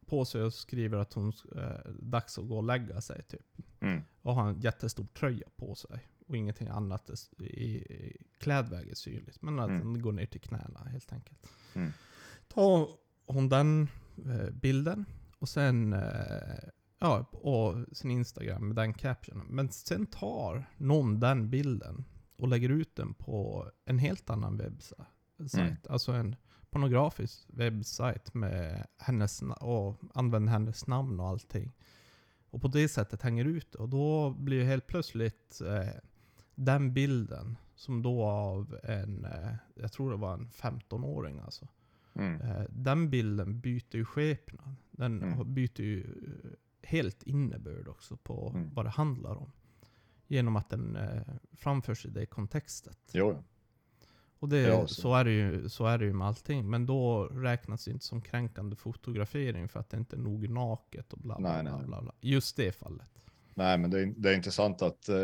på 0.06 0.26
sig 0.26 0.44
och 0.44 0.54
skriver 0.54 0.98
att 0.98 1.14
hon 1.14 1.34
eh, 1.56 1.92
dags 2.00 2.38
att 2.38 2.48
gå 2.48 2.58
och 2.58 2.64
lägga 2.64 3.02
sig 3.02 3.24
typ. 3.24 3.58
Mm. 3.80 4.02
Och 4.22 4.36
har 4.36 4.50
en 4.50 4.60
jättestor 4.60 5.06
tröja 5.14 5.48
på 5.56 5.76
sig. 5.76 6.08
Och 6.28 6.38
ingenting 6.38 6.68
annat 6.68 7.10
i, 7.40 7.44
i 7.46 8.18
klädväg 8.38 8.90
är 8.90 8.96
synligt. 8.96 9.42
Men 9.42 9.60
att 9.60 9.70
Mm. 9.70 9.80
den 9.94 10.02
går 10.02 10.12
ner 10.12 10.26
till 10.26 10.42
knäna 10.42 10.80
helt 10.80 11.14
enkelt. 11.14 11.48
Mm. 11.74 11.92
Tar 12.48 12.88
hon 13.26 13.50
den 13.50 13.88
eh, 14.26 14.50
bilden 14.52 15.06
och 15.40 15.50
sen 15.50 15.94
eh, 15.94 16.70
ja, 17.00 17.26
och 17.32 17.76
sin 17.98 18.12
Instagram 18.12 18.68
med 18.68 18.76
den 18.76 18.94
captionen. 18.94 19.46
Men 19.50 19.70
sen 19.72 20.06
tar 20.06 20.66
någon 20.78 21.20
den 21.20 21.50
bilden 21.50 22.06
och 22.38 22.48
lägger 22.48 22.70
ut 22.70 22.96
den 22.96 23.14
på 23.14 23.70
en 23.86 24.00
helt 24.00 24.30
annan 24.30 24.58
webbsajt. 24.58 25.54
Mm. 25.54 25.76
Alltså 25.90 26.12
en 26.12 26.36
pornografisk 26.70 27.46
webbsajt 27.48 28.34
med 28.34 28.88
hennes 28.98 29.42
och 29.60 29.96
använder 30.14 30.52
hennes 30.52 30.88
namn 30.88 31.20
och 31.20 31.28
allting. 31.28 31.72
Och 32.50 32.62
på 32.62 32.68
det 32.68 32.88
sättet 32.90 33.22
hänger 33.22 33.46
ut. 33.46 33.76
Och 33.76 33.90
då 33.90 34.30
blir 34.32 34.64
helt 34.64 34.88
plötsligt 34.88 35.62
eh, 35.62 35.90
den 36.56 36.94
bilden, 36.94 37.58
som 37.76 38.02
då 38.02 38.24
av 38.24 38.80
en, 38.84 39.26
eh, 39.26 39.54
jag 39.76 39.92
tror 39.92 40.12
det 40.12 40.18
var 40.18 40.34
en 40.34 40.50
15-åring 40.50 41.40
alltså. 41.40 41.68
Mm. 42.14 42.42
Eh, 42.42 42.64
den 42.70 43.10
bilden 43.10 43.60
byter 43.60 43.96
ju 43.96 44.06
skepnad. 44.06 44.76
Den 44.92 45.24
Mm. 45.24 45.54
byter 45.54 45.82
ju 45.82 46.02
eh, 46.04 46.50
helt 46.90 47.24
innebörd 47.24 47.88
också 47.88 48.18
på 48.18 48.52
Mm. 48.56 48.74
vad 48.74 48.86
det 48.86 48.90
handlar 48.90 49.36
om. 49.36 49.52
Genom 50.28 50.56
att 50.56 50.70
den 50.70 50.96
eh, 50.96 51.22
framförs 51.54 52.06
i 52.06 52.10
det 52.10 52.26
kontextet. 52.26 53.00
Jo. 53.12 53.44
Och 54.40 54.50
det, 54.50 54.62
Ja, 54.62 54.88
så. 54.88 54.94
så. 54.94 55.16
är 55.16 55.24
det 55.26 55.32
ju, 55.32 55.70
så 55.70 55.86
är 55.86 55.98
det 55.98 56.06
ju 56.06 56.14
med 56.14 56.28
allting. 56.28 56.70
Men 56.70 56.86
då 56.86 57.26
räknas 57.26 57.86
det 57.86 57.92
inte 57.92 58.06
som 58.06 58.22
kränkande 58.22 58.76
fotografering 58.76 59.70
för 59.70 59.80
att 59.80 59.90
det 59.90 59.98
inte 59.98 60.16
är 60.16 60.20
nog 60.20 60.50
naket 60.50 61.14
och 61.14 61.20
bla 61.20 61.38
bla, 61.38 61.54
Nej, 61.54 61.64
bla, 61.64 61.88
bla, 61.88 62.02
bla. 62.02 62.14
Just 62.22 62.58
det 62.58 62.72
fallet. 62.72 63.26
Nej, 63.54 63.78
men 63.78 63.92
det 63.92 64.02
är, 64.02 64.14
det 64.18 64.30
är 64.30 64.36
intressant 64.36 64.82
att 64.82 65.10
eh, 65.10 65.18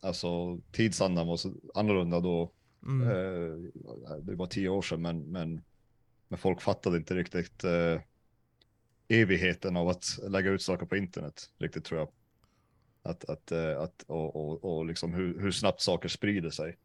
alltså, 0.00 0.58
tidsandan 0.72 1.26
var 1.26 1.36
så 1.36 1.54
annorlunda 1.74 2.20
då. 2.20 2.52
Mm. 2.86 3.08
Eh, 3.08 4.18
det 4.22 4.34
var 4.34 4.46
tio 4.46 4.68
år 4.68 4.82
sedan, 4.82 5.02
men, 5.02 5.20
men, 5.20 5.62
men 6.28 6.38
folk 6.38 6.60
fattade 6.60 6.96
inte 6.96 7.14
riktigt 7.14 7.64
eh, 7.64 8.00
evigheten 9.08 9.76
av 9.76 9.88
att 9.88 10.04
lägga 10.28 10.50
ut 10.50 10.62
saker 10.62 10.86
på 10.86 10.96
internet, 10.96 11.50
riktigt 11.58 11.84
tror 11.84 12.00
jag. 12.00 12.08
Att, 13.06 13.24
att, 13.24 13.52
eh, 13.52 13.80
att, 13.80 14.02
och, 14.06 14.36
och, 14.36 14.64
och 14.78 14.86
liksom 14.86 15.14
hur, 15.14 15.40
hur 15.40 15.50
snabbt 15.52 15.80
saker 15.80 16.08
sprider 16.08 16.50
sig 16.50 16.76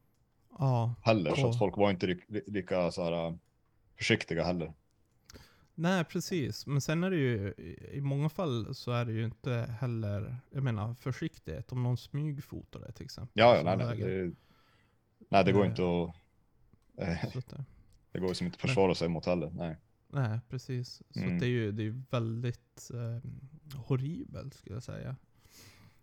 Ja. 0.60 0.96
heller. 1.02 1.36
Så 1.36 1.50
att 1.50 1.58
folk 1.60 1.78
var 1.78 1.90
inte 1.92 2.08
li, 2.08 2.22
li- 2.28 2.44
lika 2.48 2.92
så 2.92 3.04
här, 3.04 3.28
eh, 3.28 3.36
försiktiga 3.98 4.44
heller. 4.44 4.74
Nej, 5.76 6.04
precis. 6.06 6.68
Men 6.68 6.82
sen 6.82 7.04
är 7.04 7.10
det 7.10 7.18
ju, 7.18 7.54
i- 7.94 8.02
många 8.02 8.30
fall 8.30 8.76
så 8.76 8.92
är 8.92 9.06
det 9.06 9.12
ju 9.12 9.26
inte 9.26 9.52
heller, 9.80 10.38
jag 10.50 10.64
menar 10.64 10.94
försiktighet. 10.94 11.72
Om 11.72 11.84
någon 11.84 11.98
smygfotar 11.98 12.80
det 12.80 12.92
till 12.92 13.06
exempel. 13.06 13.32
Ja, 13.34 13.52
ja 13.56 13.58
som 13.58 13.66
nej, 13.66 13.78
nej. 13.78 13.98
Det, 13.98 14.32
nej, 15.30 15.46
det 15.46 15.52
går 15.52 15.66
inte 15.66 15.82
att... 15.84 16.16
Eh, 17.08 17.42
det- 18.12 18.20
går 18.20 18.28
liksom 18.28 18.46
inte 18.48 18.56
att 18.56 18.62
försvara 18.62 18.96
sig 18.96 19.08
mot 19.08 19.26
heller. 19.26 19.52
Nej. 19.56 19.76
Nej, 20.08 20.40
precis. 20.50 21.02
Så 21.10 21.20
Mm. 21.20 21.40
det 21.40 21.46
är 21.46 21.50
ju 21.50 21.72
det 21.72 21.84
är 21.84 22.04
väldigt 22.10 22.92
eh, 22.94 23.30
horribelt 23.80 24.54
skulle 24.54 24.76
jag 24.76 24.84
säga. 24.84 25.16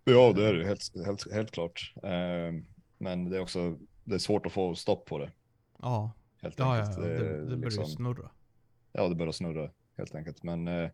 Ja, 0.09 0.33
det 0.33 0.49
är 0.49 0.55
det 0.55 0.67
helt, 0.67 1.05
helt, 1.07 1.33
helt 1.33 1.51
klart. 1.51 1.93
Eh, 2.03 2.63
men 2.99 3.31
det 3.31 3.37
är 3.37 3.41
också 3.41 3.79
det 4.05 4.15
är 4.15 4.19
svårt 4.19 4.47
att 4.47 4.53
få 4.53 4.75
stopp 4.75 5.05
på 5.07 5.19
det. 5.19 5.33
Ja, 5.83 6.13
Helt 6.43 6.59
ja, 6.59 6.77
ja, 6.79 6.83
enkelt. 6.85 6.99
ja. 6.99 7.05
Det 7.13 7.41
det, 7.41 7.47
börjar 7.47 7.57
liksom- 7.57 7.87
snurra. 7.87 8.31
Ja, 8.93 9.09
det 9.09 9.15
börjar 9.15 9.33
snurra 9.33 9.71
helt 9.97 10.15
enkelt. 10.15 10.43
Men 10.43 10.69
eh, 10.69 10.91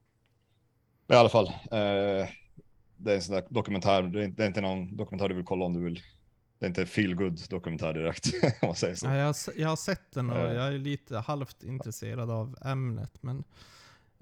i 1.09 1.15
alla 1.15 1.29
fall, 1.29 1.47
eh, 1.47 2.29
det 2.97 3.11
är 3.11 3.15
en 3.15 3.23
sån 3.23 3.35
där 3.35 3.45
dokumentär. 3.49 4.03
Det 4.03 4.21
är, 4.21 4.25
inte- 4.25 4.37
det 4.37 4.45
är 4.45 4.49
inte 4.49 4.61
någon 4.61 4.97
dokumentär 4.97 5.29
du 5.29 5.35
vill 5.35 5.45
kolla 5.45 5.65
om 5.65 5.73
du 5.73 5.81
vill. 5.85 6.01
Det 6.59 6.67
är 6.67 6.69
inte 6.69 6.87
feel 6.87 7.15
good 7.15 7.41
dokumentär 7.51 7.93
direkt, 7.95 8.27
om 8.63 8.67
man 8.69 8.75
säger 8.77 8.95
så. 8.95 9.07
Ja, 9.07 9.15
jag, 9.17 9.35
jag 9.57 9.69
har 9.69 9.77
sett 9.77 10.13
den 10.13 10.31
och 10.31 10.39
Eh. 10.39 10.53
jag 10.53 10.67
är 10.67 10.79
lite 10.79 11.19
halvt 11.19 11.63
intresserad 11.63 12.31
av 12.31 12.57
ämnet. 12.65 13.23
Men 13.23 13.45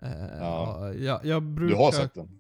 eh, 0.03 0.11
Ja. 0.39 0.89
ja. 0.89 0.93
jag, 0.95 1.25
jag 1.25 1.43
brukar... 1.43 1.77
Du 1.77 1.83
har 1.83 1.93
sett 1.93 2.15
den? 2.15 2.40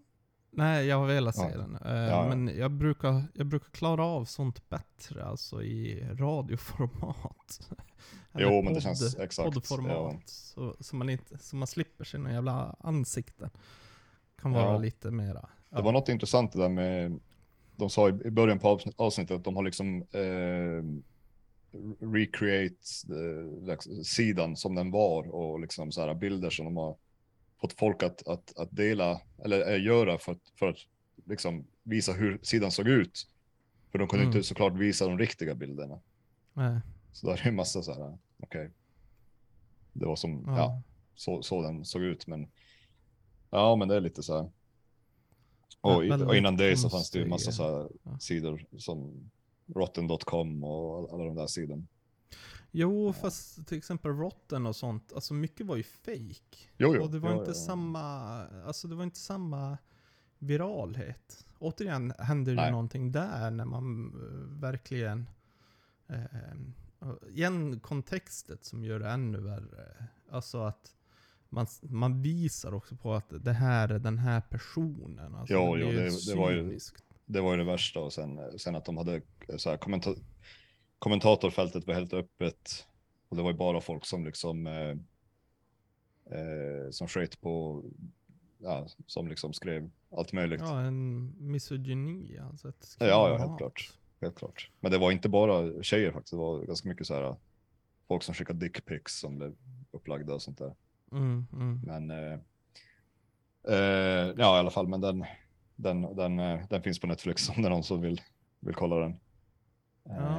Nej, 0.53 0.87
jag 0.87 0.97
har 0.99 1.07
velat 1.07 1.37
se 1.37 1.43
Ja. 1.53 1.59
den. 1.59 1.77
Eh, 1.85 1.93
ja. 2.11 2.29
Men 2.29 2.49
jag 2.59 2.71
brukar, 2.71 3.23
jag 3.35 3.47
brukar 3.47 3.71
klara 3.71 4.05
av 4.05 4.25
sånt 4.25 4.69
bättre, 4.69 5.25
alltså 5.25 5.63
i 5.63 6.07
radioformat. 6.13 7.61
Eller 8.33 8.47
Jo, 8.47 8.63
men 8.63 8.75
det 8.75 8.81
känns 8.81 9.17
exakt. 9.19 9.45
Poddformat. 9.55 10.29
Så, 10.29 10.77
så, 10.81 10.97
man 10.97 11.11
inte, 11.11 11.39
så 11.39 11.57
man 11.57 11.67
slipper 11.67 12.05
sina 12.05 12.33
jävla 12.33 12.77
ansikten. 12.81 13.51
Kan 14.43 14.53
vara 14.53 14.79
lite 14.79 15.11
mera... 15.11 15.49
Det 15.71 15.83
var 15.83 15.93
något 15.93 16.09
intressant 16.09 16.53
det 16.53 16.59
där 16.59 16.69
med, 16.69 17.21
de 17.77 17.91
sa 17.91 18.09
i 18.09 18.31
början 18.31 18.59
på 18.59 18.69
avsnitt- 18.69 18.95
avsnittet 18.97 19.37
att 19.37 19.45
de 19.45 19.57
har 19.57 19.63
liksom 19.63 19.97
eh, 20.13 20.85
recreate 22.01 22.75
eh, 23.73 23.79
sidan 24.03 24.57
som 24.57 24.75
den 24.75 24.91
var 24.91 25.35
och 25.35 25.61
liksom 25.61 25.93
så 25.93 26.01
här 26.07 26.15
bilder 26.15 26.51
som 26.51 26.65
de 26.65 26.77
har 26.77 26.97
fått 27.61 27.73
folk 27.73 28.03
att, 28.03 28.29
att, 28.29 28.59
att 28.59 28.77
dela 28.77 29.21
eller 29.45 29.73
eh, 29.73 29.83
göra 29.85 30.19
för 30.19 30.33
att, 30.33 30.53
för 30.59 30.69
att 30.69 30.77
liksom 31.25 31.67
visa 31.83 32.13
hur 32.13 32.39
sidan 32.43 32.71
såg 32.71 32.89
ut. 32.89 33.27
För 33.93 33.99
de 33.99 34.09
kunde 34.09 34.25
Mm. 34.25 34.37
inte 34.37 34.49
såklart 34.49 34.73
visa 34.73 35.07
de 35.07 35.19
riktiga 35.19 35.55
bilderna. 35.55 36.01
Nej, 36.53 36.81
Så 37.13 37.27
där 37.27 37.41
är 37.43 37.49
en 37.49 37.55
massa 37.55 37.83
så 37.83 37.95
här, 37.95 38.19
okej. 38.43 38.71
Det 39.93 40.07
var 40.07 40.17
som, 40.17 40.45
ja, 40.47 40.57
ja. 40.57 40.83
så, 41.15 41.43
så 41.43 41.63
den 41.63 41.85
såg 41.85 42.03
ut, 42.03 42.27
men 42.27 42.49
ja, 43.51 43.77
men 43.77 43.89
det 43.89 43.97
är 43.97 44.01
lite 44.01 44.23
så 44.23 44.37
här. 44.37 44.51
Och, 45.81 45.97
och 46.27 46.37
innan 46.37 46.57
det 46.57 46.77
så 46.77 46.91
fanns 46.91 47.11
det 47.11 47.19
ju 47.19 47.27
massa 47.27 47.53
så 47.53 47.63
här 47.63 47.89
ja. 48.03 48.19
sidor 48.19 48.67
som 48.79 49.31
rotten.com 49.75 50.65
och 50.65 51.15
alla 51.15 51.25
de 51.25 51.35
där 51.35 51.47
sidorna. 51.47 51.83
Jo, 52.73 53.13
fast 53.13 53.67
till 53.69 53.79
exempel 53.79 54.11
Rotten 54.13 54.67
och 54.67 54.77
sånt, 54.77 55.13
alltså 55.13 55.35
mycket 55.35 55.67
var 55.67 55.77
ju 55.77 55.83
fake. 55.83 56.57
Jo, 56.77 56.95
jo. 56.97 57.03
Och 57.03 57.11
det 57.11 57.19
var 57.19 57.31
jo, 57.33 57.39
inte 57.39 57.51
jo. 57.51 57.55
samma, 57.67 58.01
alltså 58.67 58.89
det 58.89 58.95
var 58.95 59.05
inte 59.05 59.19
samma 59.19 59.79
viralhet. 60.39 61.47
Återigen 61.59 62.13
händer 62.19 62.55
det 62.55 62.71
någonting 62.71 63.13
där 63.13 63.51
när 63.51 63.65
man 63.65 64.07
eh, 64.07 64.61
verkligen, 64.61 65.29
eh, 66.09 66.19
igen 67.29 67.81
kontextet 67.81 68.65
som 68.65 68.85
gör 68.85 68.99
det 69.01 69.09
ännu 69.09 69.41
värre. 69.41 70.07
Alltså 70.31 70.63
att 70.63 70.95
man, 71.49 71.67
man 71.83 72.23
visar 72.23 72.75
också 72.75 72.97
på 72.97 73.15
att 73.15 73.33
det 73.45 73.53
här 73.53 73.89
är 73.89 73.99
den 73.99 74.19
här 74.19 74.41
personen. 74.41 75.35
Alltså 75.35 75.55
Jo, 75.55 75.73
blir 75.75 75.85
jo, 75.85 75.93
det- 75.93 76.27
det 76.33 76.39
var 76.39 76.51
ju-. 76.51 76.79
Det 77.27 77.41
var 77.41 77.51
ju 77.53 77.57
det 77.59 77.65
värsta 77.65 78.01
och 78.01 78.13
sen, 78.13 78.59
sen 78.59 78.77
att 78.77 78.85
de 78.85 78.97
hade 78.97 79.15
eh, 79.49 79.57
så 79.57 79.71
här 79.71 79.77
kommenta 79.77 80.15
kommentatorfältet 81.01 81.87
var 81.87 81.95
helt 81.95 82.13
öppet 82.13 82.87
och 83.29 83.37
det 83.37 83.43
var 83.43 83.51
ju 83.51 83.57
bara 83.57 83.81
folk 83.81 84.07
som 84.07 84.25
liksom 84.25 84.67
eh, 84.67 84.97
eh, 86.39 86.91
som 86.91 87.09
sköt 87.09 87.41
på, 87.41 87.85
ja, 88.59 88.87
som 89.07 89.29
liksom 89.29 89.53
skrev 89.53 89.91
allt 90.17 90.33
möjligt. 90.33 90.61
Ja, 90.61 90.81
en 90.81 91.33
misogyni 91.39 92.39
alltså. 92.39 92.69
Ett 92.69 92.97
Ja, 93.01 93.07
ja, 93.07 93.37
helt 93.37 93.59
klart. 93.59 93.93
Helt 94.21 94.37
klart. 94.37 94.71
Men 94.81 94.93
det 94.93 94.99
var 94.99 95.13
inte 95.13 95.29
bara 95.29 95.83
tjejer 95.83 96.13
faktiskt. 96.13 96.33
Det 96.33 96.37
var 96.37 96.63
ganska 96.63 96.89
mycket 96.89 97.07
så 97.07 97.15
här 97.15 97.37
folk 98.09 98.23
som 98.23 98.35
skickade 98.35 98.59
dickpics 98.59 99.21
som 99.21 99.37
blev 99.37 99.57
upplagda 99.91 100.35
och 100.35 100.43
sånt 100.43 100.59
där. 100.59 100.75
Mm, 101.13 101.47
mm. 101.53 101.81
Men 101.85 102.11
eh, 102.11 102.39
eh, 103.75 104.35
ja, 104.39 104.57
i 104.57 104.59
alla 104.59 104.71
fall, 104.71 104.89
men 104.89 105.01
den, 105.01 105.25
den, 105.77 106.17
den, 106.17 106.39
eh, 106.39 106.61
den 106.71 106.83
finns 106.83 107.01
på 107.01 107.07
Netflix 107.07 107.49
om 107.49 107.63
det 107.63 107.69
är 107.69 107.71
någon 107.71 107.85
som 107.85 108.01
vill, 108.01 108.21
vill 108.61 108.75
kolla 108.75 108.97
den. 108.97 109.21
Ja. 110.05 110.39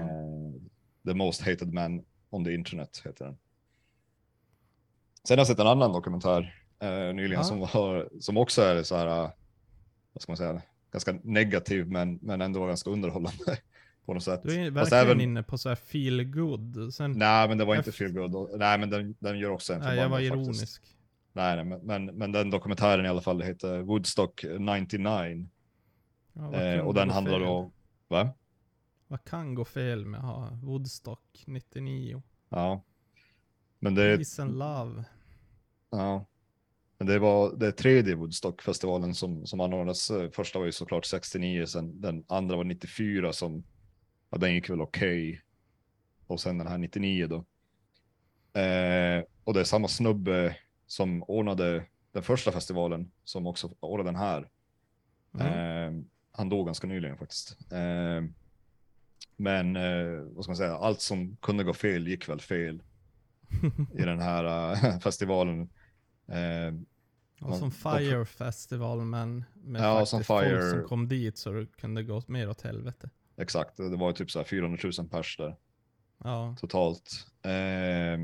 The 1.05 1.13
most 1.13 1.41
hated 1.41 1.73
man 1.73 2.05
on 2.29 2.45
the 2.45 2.53
internet 2.53 3.01
heter 3.05 3.25
den. 3.25 3.37
Sen 5.27 5.37
har 5.37 5.39
jag 5.39 5.47
sett 5.47 5.59
en 5.59 5.67
annan 5.67 5.93
dokumentär 5.93 6.55
eh, 6.79 6.89
nyligen 7.13 7.31
Ja. 7.31 7.43
som, 7.43 7.59
var, 7.59 8.09
som 8.19 8.37
också 8.37 8.61
är 8.61 8.83
så 8.83 8.95
här, 8.95 9.07
eh, 9.07 9.29
vad 10.13 10.21
ska 10.21 10.31
man 10.31 10.37
säga, 10.37 10.61
ganska 10.91 11.19
negativ 11.23 11.87
men, 11.87 12.15
men 12.21 12.41
ändå 12.41 12.65
ganska 12.65 12.89
underhållande 12.89 13.57
på 14.05 14.13
något 14.13 14.23
sätt. 14.23 14.41
Du 14.43 14.55
är 14.65 14.71
verkligen 14.71 15.03
även- 15.05 15.21
inne 15.21 15.43
på 15.43 15.57
så 15.57 15.69
här 15.69 15.75
feel 15.75 16.23
good. 16.23 16.93
Sen, 16.93 17.11
Nej, 17.11 17.47
men 17.47 17.57
det 17.57 17.65
var 17.65 17.75
inte 17.75 17.91
feel 17.91 18.11
good. 18.13 18.59
Nej, 18.59 18.77
men 18.79 18.89
den, 18.89 19.15
den 19.19 19.39
gör 19.39 19.49
också 19.49 19.73
en 19.73 19.79
nej, 19.81 19.97
jag 19.97 20.09
var 20.09 20.19
förbannad 20.19 20.45
faktiskt. 20.45 20.61
ironisk. 20.61 20.83
Nej, 21.33 21.55
nej 21.55 21.65
men, 21.65 21.79
men, 21.85 22.05
men 22.17 22.31
den 22.31 22.49
dokumentären 22.49 23.05
i 23.05 23.09
alla 23.09 23.21
fall 23.21 23.41
heter 23.41 23.79
Woodstock 23.81 24.45
99. 24.59 25.47
Ja, 26.33 26.53
Eh, 26.55 26.79
och 26.79 26.93
den 26.93 27.09
handlar 27.09 27.41
om, 27.43 27.71
va? 28.07 28.29
Vad 29.11 29.23
kan 29.23 29.55
gå 29.55 29.65
fel 29.65 30.05
med 30.05 30.19
att 30.19 30.25
ha 30.25 30.59
Woodstock 30.63 31.43
99? 31.47 32.23
Ja. 32.49 32.83
Men 33.79 33.95
det 33.95 34.03
är, 34.03 34.17
Peace 34.17 34.41
and 34.41 34.57
Love. 34.57 35.03
ja. 35.89 36.25
Men 36.97 37.07
det 37.07 37.19
var 37.19 37.55
det 37.55 37.71
tredje 37.71 38.15
Woodstockfestivalen 38.15 39.15
som, 39.15 39.45
som 39.45 39.59
anordnades. 39.59 40.11
Första 40.31 40.59
var 40.59 40.65
ju 40.65 40.71
såklart 40.71 41.05
69, 41.05 41.65
sen 41.65 42.01
den 42.01 42.25
andra 42.27 42.55
var 42.55 42.63
94 42.63 43.33
som, 43.33 43.63
ja 44.29 44.37
den 44.37 44.53
gick 44.53 44.69
väl 44.69 44.81
okej. 44.81 45.41
Och 46.27 46.39
sen 46.39 46.57
den 46.57 46.67
här 46.67 46.77
99 46.77 47.27
då. 47.27 47.35
Eh, 48.59 49.23
och 49.43 49.53
det 49.53 49.59
är 49.59 49.63
samma 49.63 49.87
snubbe 49.87 50.57
som 50.87 51.23
ordnade 51.23 51.85
den 52.11 52.23
första 52.23 52.51
festivalen 52.51 53.11
som 53.23 53.47
också 53.47 53.75
ordnade 53.79 54.09
den 54.09 54.19
här. 54.19 54.49
Mm. 55.33 55.47
Eh, 55.47 56.03
han 56.31 56.49
dog 56.49 56.65
ganska 56.65 56.87
nyligen 56.87 57.17
faktiskt. 57.17 57.71
Eh, 57.71 58.23
men 59.41 59.75
eh, 59.75 60.21
vad 60.35 60.43
ska 60.43 60.49
man 60.51 60.57
säga, 60.57 60.75
allt 60.77 61.01
som 61.01 61.37
kunde 61.37 61.63
gå 61.63 61.73
fel 61.73 62.07
gick 62.07 62.29
väl 62.29 62.39
fel 62.41 62.83
i 63.97 64.01
den 64.01 64.19
här 64.19 64.71
eh, 64.73 64.99
festivalen. 64.99 65.61
Eh, 66.27 66.73
Och 67.47 67.55
som 67.55 67.71
Fire 67.71 68.25
Festival 68.25 69.05
men 69.05 69.43
med 69.53 69.81
Ja, 69.81 70.05
faktiskt 70.05 70.09
som 70.09 70.23
folk 70.23 70.41
Fire- 70.41 70.69
som 70.71 70.83
kom 70.83 71.07
dit 71.07 71.37
så 71.37 71.51
det 71.51 71.65
kunde 71.77 72.03
gå 72.03 72.21
mer 72.27 72.49
åt 72.49 72.61
helvete. 72.61 73.09
exakt, 73.37 73.77
det 73.77 73.97
var 73.97 74.07
ju 74.09 74.13
typ 74.13 74.31
så 74.31 74.39
här 74.39 74.45
400 74.45 74.79
000 74.99 75.09
pers 75.09 75.37
där 75.37 75.55
Ja. 76.23 76.55
totalt. 76.59 77.27
Eh, 77.45 78.19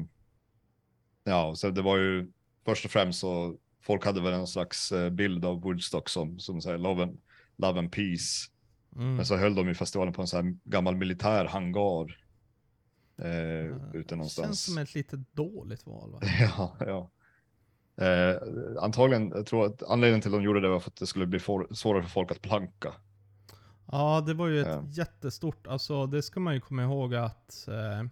ja, 1.24 1.56
så 1.56 1.70
det 1.70 1.82
var 1.82 1.98
ju 1.98 2.32
först 2.66 2.86
och 2.86 2.92
främst 2.92 3.20
så 3.20 3.58
folk 3.82 4.06
hade 4.06 4.22
väl 4.22 4.34
en 4.34 4.48
slags 4.48 4.92
eh, 4.92 5.10
bild 5.10 5.46
av 5.46 5.62
Woodstock 5.62 6.10
som, 6.10 6.40
som 6.40 6.62
säger 6.62 6.78
love 6.78 7.04
and, 7.04 7.22
love 7.58 7.80
and 7.80 7.92
peace. 7.92 8.48
Mm. 8.98 9.16
Men 9.16 9.26
så 9.26 9.36
höll 9.38 9.56
de 9.56 9.68
ju 9.68 9.74
festivalen 9.74 10.14
på 10.14 10.22
en 10.22 10.28
sån 10.28 10.46
här 10.46 10.58
gammal 10.64 10.96
militär 10.96 11.46
hangar. 11.46 12.18
Eh, 13.18 13.28
Ja, 13.30 13.76
ute 13.94 14.10
Känns 14.10 14.12
någonstans. 14.12 14.66
som 14.66 14.78
ett 14.78 14.96
lite 14.96 15.24
dåligt 15.34 15.86
val 15.86 16.12
va? 16.12 16.20
Ja, 16.40 16.76
ja. 16.80 17.10
Eh, 18.06 18.36
antagligen, 18.84 19.30
jag 19.36 19.46
tror 19.46 19.66
att 19.66 19.84
anledningen 19.84 20.22
till 20.22 20.30
att 20.30 20.40
de 20.40 20.44
gjorde 20.44 20.62
det 20.62 20.70
var 20.70 20.80
för 20.80 20.90
att 20.90 20.96
det 20.96 21.08
skulle 21.08 21.26
bli 21.26 21.40
for, 21.40 21.68
svårare 21.72 22.04
för 22.04 22.10
folk 22.10 22.32
att 22.32 22.42
planka. 22.42 22.94
Ja, 23.92 24.24
det 24.28 24.34
var 24.34 24.48
ju 24.48 24.62
ett 24.62 24.68
Ja. 24.68 24.84
jättestort, 24.92 25.68
alltså 25.68 26.06
det 26.08 26.22
ska 26.22 26.40
man 26.40 26.54
ju 26.54 26.62
komma 26.62 26.84
ihåg 26.84 27.16
att 27.16 27.68
eh, 27.68 28.04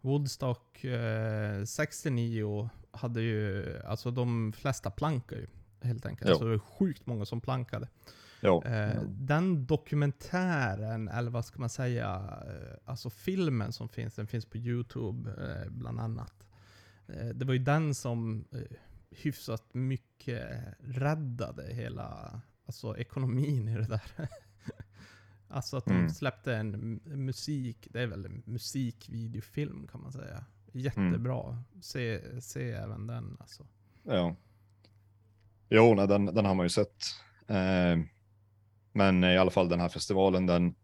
Woodstock 0.00 0.84
eh, 0.84 1.64
69 1.64 2.70
hade 2.90 3.20
ju, 3.22 3.76
alltså 3.86 4.10
de 4.10 4.52
flesta 4.52 4.90
plankar 4.90 5.36
ju 5.36 5.46
helt 5.82 6.06
enkelt. 6.06 6.30
Jo. 6.30 6.36
Så 6.36 6.44
det 6.44 6.50
var 6.50 6.58
sjukt 6.58 7.06
många 7.06 7.24
som 7.24 7.40
plankade. 7.40 7.88
Ja, 8.44 8.62
Eh, 8.64 9.02
den 9.08 9.66
dokumentären, 9.66 11.08
eller 11.08 11.30
vad 11.30 11.44
ska 11.44 11.60
man 11.60 11.68
säga, 11.68 12.40
eh, 12.46 12.76
alltså 12.84 13.10
filmen 13.10 13.72
som 13.72 13.88
finns, 13.88 14.14
den 14.14 14.26
finns 14.26 14.46
på 14.46 14.56
Youtube 14.58 15.30
eh, 15.30 15.70
bland 15.70 16.00
annat. 16.00 16.48
Eh, 17.08 17.26
det 17.26 17.44
var 17.44 17.52
ju 17.52 17.58
den 17.58 17.94
som 17.94 18.44
eh, 18.52 18.76
hyfsat 19.10 19.74
mycket 19.74 20.48
räddade 20.80 21.74
hela 21.74 22.40
alltså, 22.66 22.96
ekonomin 22.96 23.68
i 23.68 23.74
det 23.74 23.86
där. 23.88 24.02
alltså 25.48 25.76
att 25.76 25.84
de 25.84 25.92
Mm. 25.96 26.10
släppte 26.10 26.54
en 26.56 27.00
musik, 27.04 27.88
det 27.90 28.00
är 28.02 28.06
väl 28.06 28.24
en 28.24 28.42
musikvideofilm 28.46 29.86
kan 29.86 30.02
man 30.02 30.12
säga. 30.12 30.44
Jättebra. 30.72 31.62
Se, 31.80 32.40
se 32.42 32.70
även 32.72 33.06
den 33.06 33.36
alltså. 33.40 33.66
ja. 34.02 34.36
Jo, 35.68 35.94
nej, 35.94 36.08
den, 36.08 36.24
den 36.26 36.44
har 36.44 36.54
man 36.54 36.66
ju 36.66 36.70
sett. 36.70 37.02
Eh, 37.46 37.98
men 38.92 39.24
i 39.24 39.38
alla 39.38 39.50
fall 39.50 39.68
den 39.68 39.80
här 39.80 39.88
festivalen, 39.88 40.46
den, 40.46 40.74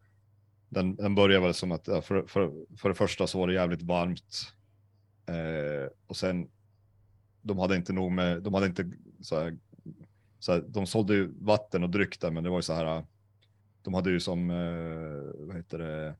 den, 0.68 0.96
den 0.96 1.14
börjar 1.14 1.40
väl 1.40 1.54
som 1.54 1.72
att, 1.72 1.84
för, 1.84 2.26
för, 2.26 2.52
för 2.76 2.88
det 2.88 2.94
första 2.94 3.26
så 3.26 3.38
var 3.38 3.46
det 3.46 3.54
jävligt 3.54 3.82
varmt. 3.82 4.52
Eh, 5.26 5.90
och 6.06 6.16
sen, 6.16 6.50
de 7.42 7.58
hade 7.58 7.76
inte 7.76 7.92
nog 7.92 8.12
med, 8.12 8.42
de 8.42 8.54
hade 8.54 8.66
inte 8.66 8.90
så 9.20 9.40
här, 9.40 9.58
så 10.38 10.52
här, 10.52 10.64
de 10.68 10.86
sålde 10.86 11.14
ju 11.14 11.34
vatten 11.40 11.82
och 11.84 11.90
dryck 11.90 12.20
där, 12.20 12.30
men 12.30 12.44
det 12.44 12.50
var 12.50 12.58
ju 12.58 12.62
så 12.62 12.72
här, 12.72 13.04
de 13.82 13.94
hade 13.94 14.10
ju 14.10 14.20
som, 14.20 14.50
eh, 14.50 15.46
vad 15.46 15.56
heter 15.56 15.78
det, 15.78 16.14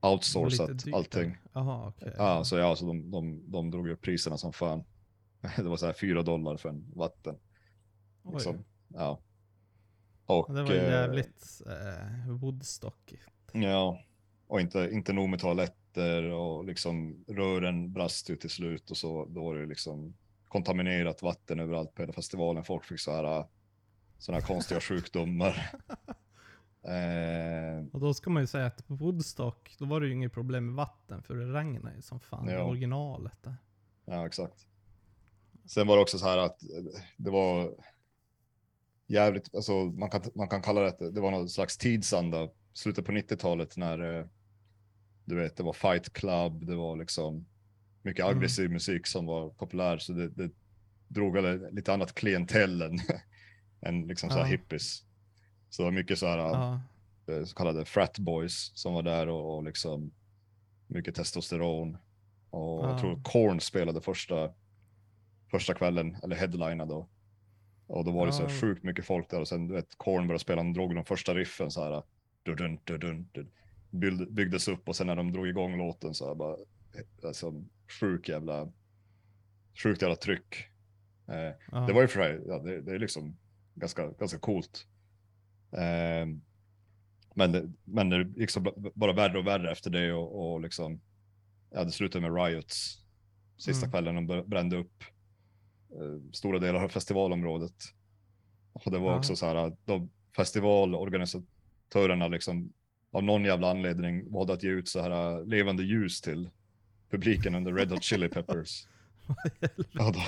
outsourcat 0.00 0.94
allting. 0.94 1.36
Jaha, 1.52 1.88
okej. 1.88 2.14
Ja, 2.16 2.44
så 2.44 2.56
ja, 2.56 2.76
så 2.76 2.86
de, 2.86 3.10
de, 3.10 3.50
de 3.50 3.70
drog 3.70 3.88
upp 3.88 4.02
priserna 4.02 4.38
som 4.38 4.52
fan. 4.52 4.84
Det 5.56 5.62
var 5.62 5.76
så 5.76 5.86
här 5.86 5.92
fyra 5.92 6.22
dollar 6.22 6.56
för 6.56 6.68
en 6.68 6.92
vatten. 6.94 7.36
Liksom. 8.32 8.64
Ja. 8.88 9.20
Och, 10.28 10.54
Det 10.54 10.62
var 10.62 10.70
eh, 10.70 10.90
jävligt 10.90 11.62
eh, 11.66 12.30
Woodstock. 12.32 13.14
Ja, 13.52 14.00
och 14.46 14.60
inte, 14.60 14.88
inte 14.92 15.12
nog 15.12 15.28
med 15.28 15.40
toaletter 15.40 16.22
och 16.22 16.64
liksom 16.64 17.24
rören 17.28 17.92
brast 17.92 18.30
ju 18.30 18.36
till 18.36 18.50
slut 18.50 18.90
och 18.90 18.96
så 18.96 19.24
då 19.24 19.44
var 19.44 19.54
det 19.56 19.66
liksom 19.66 20.14
kontaminerat 20.48 21.22
vatten 21.22 21.60
överallt 21.60 21.94
på 21.94 22.02
hela 22.02 22.12
festivalen. 22.12 22.64
Folk 22.64 22.84
fick 22.84 23.00
så 23.00 23.12
här 23.12 23.46
sådana 24.18 24.40
här 24.40 24.46
konstiga 24.46 24.80
sjukdomar. 24.80 25.70
Eh, 26.82 27.84
Och 27.92 28.00
då 28.00 28.14
ska 28.14 28.30
man 28.30 28.42
ju 28.42 28.46
säga 28.46 28.66
att 28.66 28.86
på 28.86 28.94
Woodstock, 28.94 29.76
då 29.78 29.84
var 29.84 30.00
det 30.00 30.06
ju 30.06 30.12
inget 30.12 30.32
problem 30.32 30.66
med 30.66 30.74
vatten, 30.74 31.22
för 31.22 31.34
det 31.34 31.52
regnade 31.52 31.96
ju 31.96 32.02
som 32.02 32.20
fan. 32.20 32.48
Ja. 32.48 32.62
Originalet 32.62 33.42
där. 33.42 33.56
Ja, 34.04 34.26
exakt. 34.26 34.66
Sen 35.66 35.86
var 35.86 35.96
det 35.96 36.02
också 36.02 36.18
så 36.18 36.26
här 36.26 36.38
att 36.38 36.62
eh, 36.62 36.68
det 37.16 37.30
var 37.30 37.74
jävligt, 39.08 39.54
alltså 39.54 39.72
man 39.72 40.10
kan, 40.10 40.22
man 40.34 40.48
kan 40.48 40.62
kalla 40.62 40.80
det 40.80 41.10
det 41.10 41.20
var 41.20 41.30
någon 41.30 41.48
slags 41.48 41.78
tidsanda, 41.78 42.48
slutet 42.72 43.04
på 43.04 43.12
90-talet 43.12 43.76
när 43.76 44.18
eh, 44.18 44.26
du 45.24 45.36
vet, 45.36 45.56
det 45.56 45.62
var 45.62 45.72
Fight 45.72 46.12
Club, 46.12 46.66
det 46.66 46.74
var 46.76 46.96
liksom 46.96 47.46
mycket 48.02 48.24
Mm. 48.24 48.36
aggressiv 48.36 48.70
musik 48.70 49.06
som 49.06 49.26
var 49.26 49.50
populär, 49.50 49.98
så 49.98 50.12
det, 50.12 50.28
det 50.28 50.50
drog 51.08 51.32
väl 51.34 51.74
lite 51.74 51.92
annat 51.92 52.14
klientell 52.14 52.82
än, 52.82 52.98
än 53.80 54.06
liksom 54.06 54.30
så 54.30 54.36
här 54.38 54.44
hippies. 54.44 55.04
Så 55.70 55.82
det 55.82 55.84
var 55.86 55.92
mycket 55.92 56.18
så 56.18 56.26
här 56.26 56.38
Ja. 56.38 56.80
eh, 57.26 57.44
så 57.44 57.54
kallade 57.54 57.84
frat 57.84 58.18
boys 58.18 58.72
som 58.74 58.94
var 58.94 59.02
där 59.02 59.28
och, 59.28 59.56
och 59.56 59.64
liksom 59.64 60.10
mycket 60.86 61.14
testosteron. 61.14 61.96
Och 62.50 62.84
Ja. 62.84 62.90
jag 62.90 63.00
tror 63.00 63.20
Korn 63.22 63.60
spelade 63.60 64.00
första, 64.00 64.52
första 65.50 65.74
kvällen, 65.74 66.16
eller 66.22 66.36
headlina 66.36 66.86
då. 66.86 67.08
Och 67.88 68.04
då 68.04 68.10
var 68.10 68.26
det 68.26 68.32
så 68.32 68.42
här 68.42 68.60
sjukt 68.60 68.82
mycket 68.84 69.04
folk 69.04 69.30
där 69.30 69.40
och 69.40 69.48
sen 69.48 69.68
du 69.68 69.74
vet 69.74 69.98
Korn 69.98 70.26
började 70.26 70.42
spela, 70.42 70.56
de 70.62 70.72
drog 70.72 70.94
de 70.94 71.04
första 71.04 71.34
riffen 71.34 71.70
så 71.70 71.84
här. 71.84 72.02
Dudun, 72.42 72.78
dudun, 72.84 73.28
dudun, 73.32 73.50
byggd- 73.90 74.30
byggdes 74.32 74.68
upp 74.68 74.88
och 74.88 74.96
sen 74.96 75.06
när 75.06 75.16
de 75.16 75.32
drog 75.32 75.48
igång 75.48 75.78
låten 75.78 76.14
så 76.14 76.28
här 76.28 76.34
bara, 76.34 76.52
eh, 76.54 77.26
alltså 77.28 77.64
sjuk 78.00 78.28
jävla, 78.28 78.72
sjukt 79.82 80.02
jävla 80.02 80.16
tryck. 80.16 80.54
Eh, 81.28 81.86
det 81.86 81.92
var 81.92 82.00
ju 82.02 82.08
för 82.08 82.22
sig, 82.22 82.40
ja, 82.46 82.58
det, 82.58 82.80
det 82.80 82.94
är 82.94 82.98
liksom 82.98 83.36
ganska, 83.74 84.10
ganska 84.10 84.38
coolt. 84.38 84.86
Ehm, 85.72 86.40
men, 87.34 87.52
det, 87.52 87.72
men 87.84 88.08
det 88.08 88.22
gick 88.40 88.50
så 88.50 88.60
bara 88.94 89.12
värre 89.12 89.38
och 89.38 89.46
värre 89.46 89.72
efter 89.72 89.90
det 89.90 90.12
och, 90.12 90.52
och 90.52 90.60
liksom, 90.60 91.00
ja, 91.70 91.84
det 91.84 91.90
slutade 91.92 92.30
med 92.30 92.44
riots 92.46 93.04
sista 93.56 93.86
Mm. 93.86 93.90
kvällen. 93.92 94.14
De 94.14 94.30
br- 94.30 94.46
brände 94.48 94.76
upp 94.76 95.02
eh, 95.02 95.08
stora 96.32 96.58
delar 96.58 96.84
av 96.84 96.88
festivalområdet. 96.88 97.74
Och 98.72 98.90
det 98.90 98.98
var 98.98 99.10
Ja. 99.12 99.18
också 99.18 99.36
så 99.36 99.46
här 99.46 99.54
att 99.54 99.86
de 99.86 100.10
festivalorganisatörerna 100.36 102.28
liksom 102.28 102.72
av 103.10 103.22
någon 103.24 103.44
jävla 103.44 103.70
anledning 103.70 104.32
valde 104.32 104.52
att 104.52 104.62
ge 104.62 104.70
ut 104.70 104.88
så 104.88 105.00
här 105.00 105.10
eh, 105.40 105.46
levande 105.46 105.82
ljus 105.82 106.20
till 106.20 106.50
publiken 107.10 107.54
under 107.54 107.72
Red 107.72 107.90
Hot 107.90 108.02
Chili 108.02 108.28
Peppers. 108.28 108.86
Ja, 109.92 110.12
då, 110.12 110.20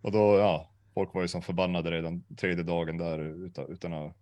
och 0.00 0.12
då, 0.12 0.38
ja, 0.38 0.70
folk 0.94 1.14
var 1.14 1.22
ju 1.22 1.28
som 1.28 1.42
förbannade 1.42 1.90
redan 1.90 2.22
tredje 2.36 2.64
dagen 2.64 2.98
där 2.98 3.18
utan, 3.18 3.66
utan 3.72 3.92
att, 3.92 4.16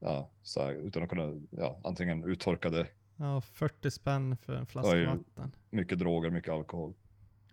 ja, 0.00 0.30
så 0.42 0.60
här, 0.64 0.72
utan 0.72 1.02
att 1.02 1.08
kunna, 1.08 1.40
ja, 1.50 1.80
antingen 1.84 2.24
uttorkade 2.24 2.86
ja, 3.16 3.40
40 3.40 3.90
spänn 3.90 4.36
för 4.36 4.54
en 4.54 4.66
flaska 4.66 5.04
vatten. 5.06 5.52
mycket 5.70 5.98
droger, 5.98 6.30
mycket 6.30 6.52
alkohol. 6.52 6.94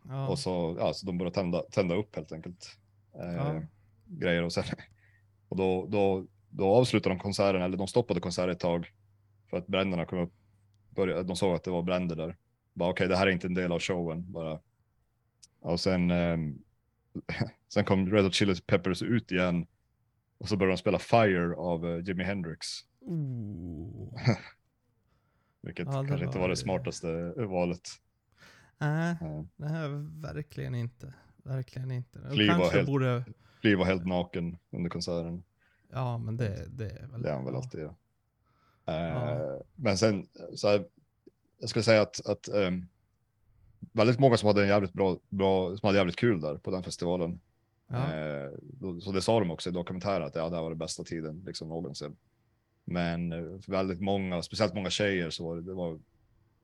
Ja. 0.08 0.28
Och 0.28 0.39
så, 0.39 0.76
ja, 0.80 0.93
så 0.93 1.06
de 1.06 1.17
började 1.17 1.36
tända, 1.36 1.62
tända 1.62 1.96
upp 1.96 2.15
helt 2.15 2.32
enkelt. 2.32 2.78
Eh, 3.15 3.36
Ja. 3.36 3.62
Grejer 4.10 4.43
och 4.43 4.54
sen, 4.54 4.63
och 5.50 5.58
då, 5.58 5.88
då, 5.88 6.28
då 6.50 6.65
avslutade 6.76 7.15
de 7.15 7.20
konserten, 7.20 7.62
eller 7.62 7.78
de 7.78 7.88
stoppade 7.88 8.20
konserten 8.20 8.50
ett 8.52 8.60
tag 8.60 8.91
för 9.50 9.58
att 9.58 9.67
bränderna 9.67 10.06
kom 10.06 10.20
upp. 10.20 10.34
Började, 10.89 11.24
de 11.24 11.36
såg 11.36 11.56
att 11.56 11.63
det 11.63 11.72
var 11.72 11.84
bränder 11.84 12.15
där. 12.15 12.38
Bara 12.74 12.89
okej, 12.89 13.08
det 13.08 13.15
här 13.17 13.28
är 13.28 13.32
inte 13.32 13.48
en 13.48 13.54
del 13.54 13.72
av 13.72 13.80
showen. 13.80 14.32
Bara. 14.32 14.60
Och 15.60 15.80
sen, 15.80 16.12
ehm, 16.12 16.58
sen 17.74 17.86
kom 17.86 18.12
Red 18.12 18.24
Hot 18.24 18.34
Chili 18.34 18.56
Peppers 18.67 19.02
ut 19.02 19.32
igen 19.32 19.67
och 20.38 20.50
så 20.50 20.58
började 20.58 20.74
de 20.74 20.78
spela 20.78 21.00
Fire 21.00 21.56
av 21.56 21.88
eh, 21.88 22.04
Jimi 22.08 22.24
Hendrix. 22.24 22.67
Vilket 25.62 25.86
Ja, 25.86 26.06
kanske 26.08 26.26
inte 26.26 26.38
var 26.38 26.41
var 26.41 26.50
det 26.50 26.56
smartaste 26.56 27.34
valet. 27.38 27.82
Nej, 28.78 29.16
Eh, 29.22 29.44
det 29.58 29.68
här 29.68 29.90
verkligen 30.22 30.76
inte. 30.76 31.13
Verkligen 31.44 31.92
inte. 31.92 32.20
Fly 32.32 32.48
var 32.48 32.72
helt- 32.72 32.88
borde... 32.88 33.26
Fly 33.62 33.76
var 33.76 33.86
helt 33.86 34.06
naken 34.06 34.58
under 34.72 34.90
konserten. 34.90 35.44
Ja, 35.90 36.18
men 36.18 36.38
det, 36.38 36.66
det 36.70 36.90
är 36.90 37.08
väl... 37.08 37.22
Det 37.22 37.30
är 37.30 37.34
han 37.34 37.46
väl 37.46 37.54
ja. 37.54 37.60
alltid. 37.60 37.80
Ja. 37.82 37.96
Ja. 38.86 39.32
Eh, 39.32 39.62
Men 39.76 39.98
sen, 39.98 40.28
så 40.56 40.68
här, 40.68 40.86
jag 41.60 41.70
skulle 41.70 41.84
säga 41.84 42.02
att, 42.02 42.26
att 42.26 42.48
ehm, 42.48 42.88
väldigt 43.92 44.20
många 44.20 44.38
som 44.38 44.48
hade 44.48 44.62
en 44.62 44.68
jävligt 44.68 44.94
bra, 44.94 45.18
bra, 45.30 45.78
som 45.78 45.88
hade 45.88 45.98
jävligt 45.98 46.16
kul 46.16 46.42
där 46.42 46.58
på 46.58 46.72
den 46.72 46.84
festivalen. 46.84 47.40
Ja. 47.88 48.13
Eh, 48.13 48.50
så 49.02 49.12
det 49.12 49.22
sa 49.22 49.40
de 49.40 49.52
också 49.52 49.70
i 49.70 49.74
dokumentären 49.74 50.28
att 50.28 50.36
ja, 50.36 50.50
det 50.50 50.56
här 50.56 50.63
var 50.63 50.70
den 50.70 50.78
bästa 50.80 51.04
tiden 51.04 51.44
liksom 51.46 51.70
någonsin. 51.70 52.16
Men 52.86 53.32
eh, 53.32 53.60
väldigt 53.68 54.02
många, 54.02 54.42
speciellt 54.42 54.74
många 54.74 54.90
tjejer, 54.90 55.30
så 55.30 55.46
var 55.48 55.56
det, 55.56 55.62
det 55.62 55.74
var, 55.74 56.00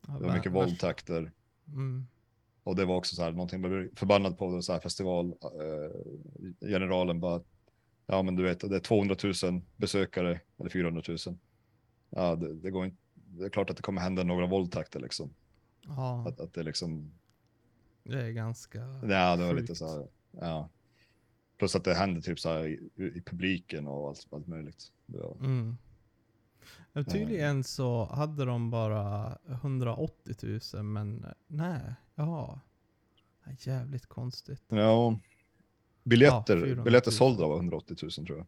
Ja, 0.07 0.13
det 0.19 0.25
var 0.27 0.33
mycket 0.35 0.51
våldtäkter. 0.51 1.31
Mm. 1.67 2.07
Och 2.63 2.75
det 2.75 2.85
var 2.85 2.95
också 2.95 3.15
så 3.15 3.23
här, 3.23 3.31
någonting 3.31 3.61
man 3.61 3.71
blev 3.71 3.95
förbannad 3.95 4.37
på, 4.37 4.61
så 4.61 4.73
här 4.73 4.79
festival. 4.79 5.27
Eh, 5.41 6.67
generalen 6.67 7.19
bara, 7.19 7.41
ja 8.05 8.21
men 8.23 8.35
du 8.35 8.43
vet, 8.43 8.59
det 8.59 8.75
är 8.75 8.79
200 8.79 9.15
000 9.43 9.61
besökare, 9.75 10.39
eller 10.59 10.69
400 10.69 11.01
000. 11.07 11.17
Ja, 12.09 12.35
det, 12.35 12.53
det 12.53 12.71
går 12.71 12.85
inte, 12.85 12.97
det 13.13 13.45
är 13.45 13.49
klart 13.49 13.69
att 13.69 13.77
det 13.77 13.83
kommer 13.83 14.01
hända 14.01 14.23
några 14.23 14.47
våldtäkter 14.47 14.99
liksom. 14.99 15.33
Ja, 15.81 16.27
Att, 16.27 16.39
att 16.39 16.53
det 16.53 16.63
liksom, 16.63 17.11
det 18.03 18.21
är 18.21 18.31
ganska... 18.31 18.79
ja 19.09 19.35
det 19.35 19.45
var 19.45 19.53
lite 19.53 19.75
så 19.75 19.87
här, 19.87 20.07
ja. 20.31 20.69
Plus 21.57 21.75
att 21.75 21.83
det 21.83 21.93
händer 21.93 22.21
typ 22.21 22.39
så 22.39 22.49
här 22.49 22.67
i, 22.67 22.89
i 23.15 23.21
publiken 23.25 23.87
och 23.87 24.07
allt, 24.07 24.27
allt 24.31 24.47
möjligt. 24.47 24.91
Var, 25.05 25.37
Mm. 25.39 25.77
Ja, 26.93 27.03
tydligen 27.03 27.63
så 27.63 28.05
hade 28.05 28.45
de 28.45 28.69
bara 28.69 29.37
180 29.47 30.59
000 30.73 30.83
men 30.83 31.25
nej, 31.47 31.79
jaha. 32.15 32.59
Ja, 33.45 33.51
Jävligt 33.59 34.05
konstigt. 34.05 34.63
ja, 34.67 35.19
biljetter, 36.03 36.53
400 36.55 36.75
000. 36.75 36.83
biljetter 36.83 37.11
sålda 37.11 37.47
var 37.47 37.55
180 37.55 37.97
000 38.01 38.11
tror 38.11 38.37
jag. 38.37 38.47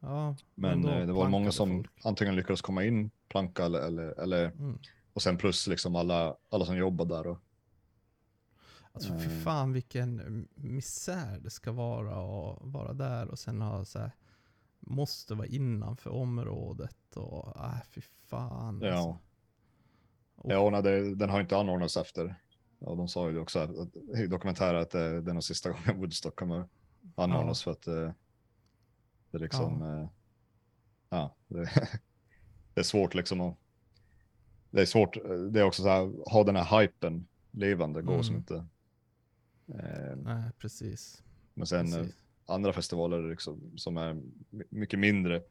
Ja, 0.00 0.36
Men 0.54 0.84
eh, 0.84 1.06
det 1.06 1.12
var 1.12 1.28
många 1.28 1.52
som 1.52 1.68
folk. 1.70 1.90
antingen 2.04 2.36
lyckades 2.36 2.62
komma 2.62 2.84
in, 2.84 3.10
planka 3.28 3.64
eller, 3.64 3.80
eller, 3.80 4.20
eller 4.20 4.44
Mm. 4.50 4.78
och 5.12 5.22
sen 5.22 5.36
plus 5.36 5.66
liksom 5.66 5.96
alla, 5.96 6.36
alla 6.50 6.64
som 6.64 6.76
jobbar 6.76 7.04
där. 7.04 7.26
Och, 7.26 7.38
Alltså 8.92 9.18
fy 9.18 9.24
Eh. 9.36 9.42
fan 9.42 9.72
vilken 9.72 10.48
misär 10.54 11.38
det 11.38 11.50
ska 11.50 11.72
vara 11.72 12.10
att 12.10 12.58
vara 12.62 12.92
där 12.92 13.28
och 13.28 13.38
sen 13.38 13.60
ha 13.62 13.84
så 13.84 13.98
här, 13.98 14.10
måste 14.80 15.34
vara 15.34 15.46
innanför 15.46 16.10
området 16.10 17.16
och 17.16 17.56
äh, 17.56 17.82
fy 17.90 18.00
fan. 18.00 18.80
ja. 18.82 18.92
Alltså. 18.92 19.08
Och- 20.36 20.52
Ja, 20.52 20.70
nej, 20.70 20.82
det, 20.82 21.14
den 21.14 21.30
har 21.30 21.40
inte 21.40 21.56
anordnats 21.58 21.96
efter. 21.96 22.34
Ja, 22.78 22.94
de 22.94 23.08
sa 23.08 23.28
ju 23.28 23.34
det 23.34 23.40
också 23.40 23.58
att, 23.58 23.96
i 24.18 24.26
dokumentären 24.26 24.80
att 24.82 24.90
det, 24.90 25.20
det 25.20 25.30
är 25.30 25.34
nog 25.34 25.44
sista 25.44 25.70
gången 25.70 25.96
Woodstock 26.00 26.36
kommer 26.36 26.68
anordnas 27.14 27.62
för 27.62 27.70
att 27.70 27.86
eh, 27.86 28.10
det 29.30 29.36
är 29.36 29.38
liksom, 29.38 29.80
ja, 29.82 30.08
ja 31.08 31.34
det, 31.48 31.64
det 32.74 32.80
är 32.80 32.84
svårt 32.84 33.14
liksom 33.14 33.40
att, 33.40 33.56
det 34.70 34.80
är 34.80 34.86
svårt, 34.86 35.16
eh, 35.16 35.22
det 35.30 35.60
är 35.60 35.64
också 35.64 35.82
så 35.82 35.88
här, 35.88 36.30
ha 36.30 36.44
den 36.44 36.56
här 36.56 36.80
hypen 36.80 37.26
levande 37.50 38.02
går 38.02 38.22
som 38.22 38.34
Mm. 38.34 38.38
inte. 38.40 38.66
Eh, 39.68 40.16
Nej, 40.16 40.50
precis. 40.58 41.22
men 41.54 41.66
sen 41.66 41.92
eh, 41.92 41.98
precis. 41.98 42.16
Andra 42.50 42.72
festivaler 42.72 43.30
liksom, 43.30 43.72
som 43.76 43.96
är 43.96 44.14
my- 44.50 44.64
mycket 44.68 44.98
mindre. 44.98 45.42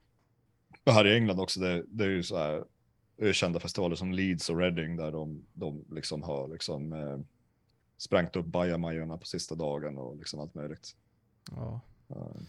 Och 0.83 0.93
här 0.93 1.07
i 1.07 1.15
England 1.15 1.39
också, 1.39 1.59
det, 1.59 1.83
det 1.87 2.03
är 2.03 2.09
ju 2.09 2.23
så 2.23 2.37
här 2.37 2.65
ökända 3.17 3.59
festivaler 3.59 3.95
som 3.95 4.11
Leeds 4.11 4.49
och 4.49 4.57
Reading 4.57 4.95
där 4.95 5.11
de, 5.11 5.45
de 5.53 5.85
liksom 5.91 6.23
har 6.23 6.47
liksom 6.47 6.93
eh, 6.93 7.19
sprängt 7.97 8.35
upp 8.35 8.45
bajamajorna 8.45 9.17
på 9.17 9.25
sista 9.25 9.55
dagen 9.55 9.97
och 9.97 10.17
liksom 10.17 10.39
allt 10.39 10.53
möjligt. 10.55 10.95
Ja. 11.51 11.81
Eh, 12.09 12.41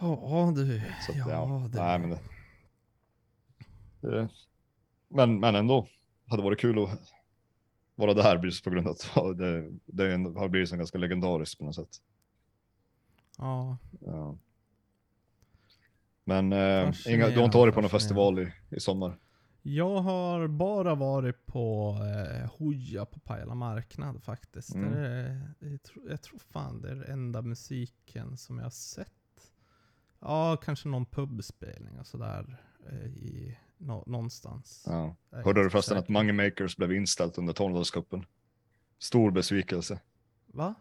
Ja 0.00 0.52
du. 0.56 0.82
så 1.06 1.12
ja, 1.18 1.30
ja, 1.30 1.68
det. 1.72 1.78
nej, 1.78 1.98
men, 1.98 2.10
det, 2.10 2.20
det, 4.00 4.28
men, 5.08 5.40
men 5.40 5.54
ändå, 5.54 5.88
hade 6.26 6.42
varit 6.42 6.60
kul 6.60 6.84
att 6.84 7.12
vara 7.94 8.14
där 8.14 8.44
just 8.44 8.64
på 8.64 8.70
grund 8.70 8.86
av 8.88 8.92
att 8.92 9.38
det, 9.38 9.70
det 9.86 10.04
har 10.38 10.48
blivit 10.48 10.68
så 10.68 10.76
ganska 10.76 10.98
legendariskt 10.98 11.58
på 11.58 11.64
något 11.64 11.74
sätt. 11.74 12.02
Ja. 13.42 13.78
Ja. 14.00 14.38
Men 16.24 16.52
eh, 16.52 16.92
inga, 17.06 17.28
du 17.28 17.36
har 17.36 17.44
inte 17.44 17.58
varit 17.58 17.74
på 17.74 17.80
någon 17.80 17.90
festival 17.90 18.38
i, 18.38 18.52
i 18.70 18.80
sommar? 18.80 19.18
Jag 19.62 20.00
har 20.00 20.46
bara 20.48 20.94
varit 20.94 21.46
på 21.46 21.96
eh, 22.00 22.50
Hoja 22.58 23.04
på 23.04 23.20
Pajala 23.20 23.54
marknad 23.54 24.22
faktiskt. 24.22 24.74
Mm. 24.74 24.92
Är, 24.92 25.54
jag, 25.58 25.82
tror, 25.82 26.10
jag 26.10 26.22
tror 26.22 26.38
fan 26.38 26.82
det 26.82 26.90
är 26.90 26.94
den 26.94 27.12
enda 27.12 27.42
musiken 27.42 28.36
som 28.36 28.58
jag 28.58 28.64
har 28.64 28.70
sett. 28.70 29.08
Ja, 30.20 30.56
kanske 30.56 30.88
någon 30.88 31.06
pubspelning 31.06 31.98
och 31.98 32.06
sådär 32.06 32.60
eh, 32.90 33.06
i 33.06 33.58
nå, 33.76 34.04
någonstans. 34.06 34.84
Ja. 34.86 35.16
Hörde 35.30 35.62
du 35.62 35.70
förresten 35.70 35.96
att 35.96 36.04
säker. 36.04 36.12
Mange 36.12 36.32
Makers 36.32 36.76
blev 36.76 36.92
inställt 36.92 37.38
under 37.38 37.52
Tornedalscupen? 37.52 38.24
Stor 38.98 39.30
besvikelse. 39.30 40.00
Va? 40.46 40.74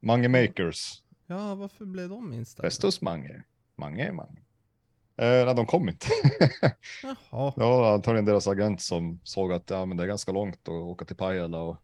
Mange 0.00 0.28
Makers. 0.28 1.02
Ja, 1.30 1.54
varför 1.54 1.84
blev 1.84 2.08
de 2.08 2.32
inställda? 2.32 2.66
Festus 2.66 3.00
Mange. 3.00 3.42
Mange 3.76 4.08
är 4.08 4.12
Mange. 4.12 4.38
Eh, 5.16 5.44
nej, 5.46 5.54
de 5.54 5.66
kom 5.66 5.88
inte. 5.88 6.06
Jaha. 7.02 7.52
ja, 7.56 7.94
antagligen 7.94 8.24
deras 8.24 8.48
agent 8.48 8.80
som 8.80 9.20
såg 9.24 9.52
att 9.52 9.70
ja, 9.70 9.86
men 9.86 9.96
det 9.96 10.02
är 10.02 10.06
ganska 10.06 10.32
långt 10.32 10.56
att 10.62 10.68
åka 10.68 11.04
till 11.04 11.16
Pajala 11.16 11.58
och 11.62 11.76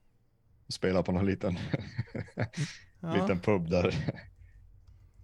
spela 0.69 1.03
på 1.03 1.13
någon 1.13 1.27
liten, 1.27 1.59
Ja. 3.01 3.15
liten 3.15 3.41
pub 3.41 3.71
där. 3.71 3.95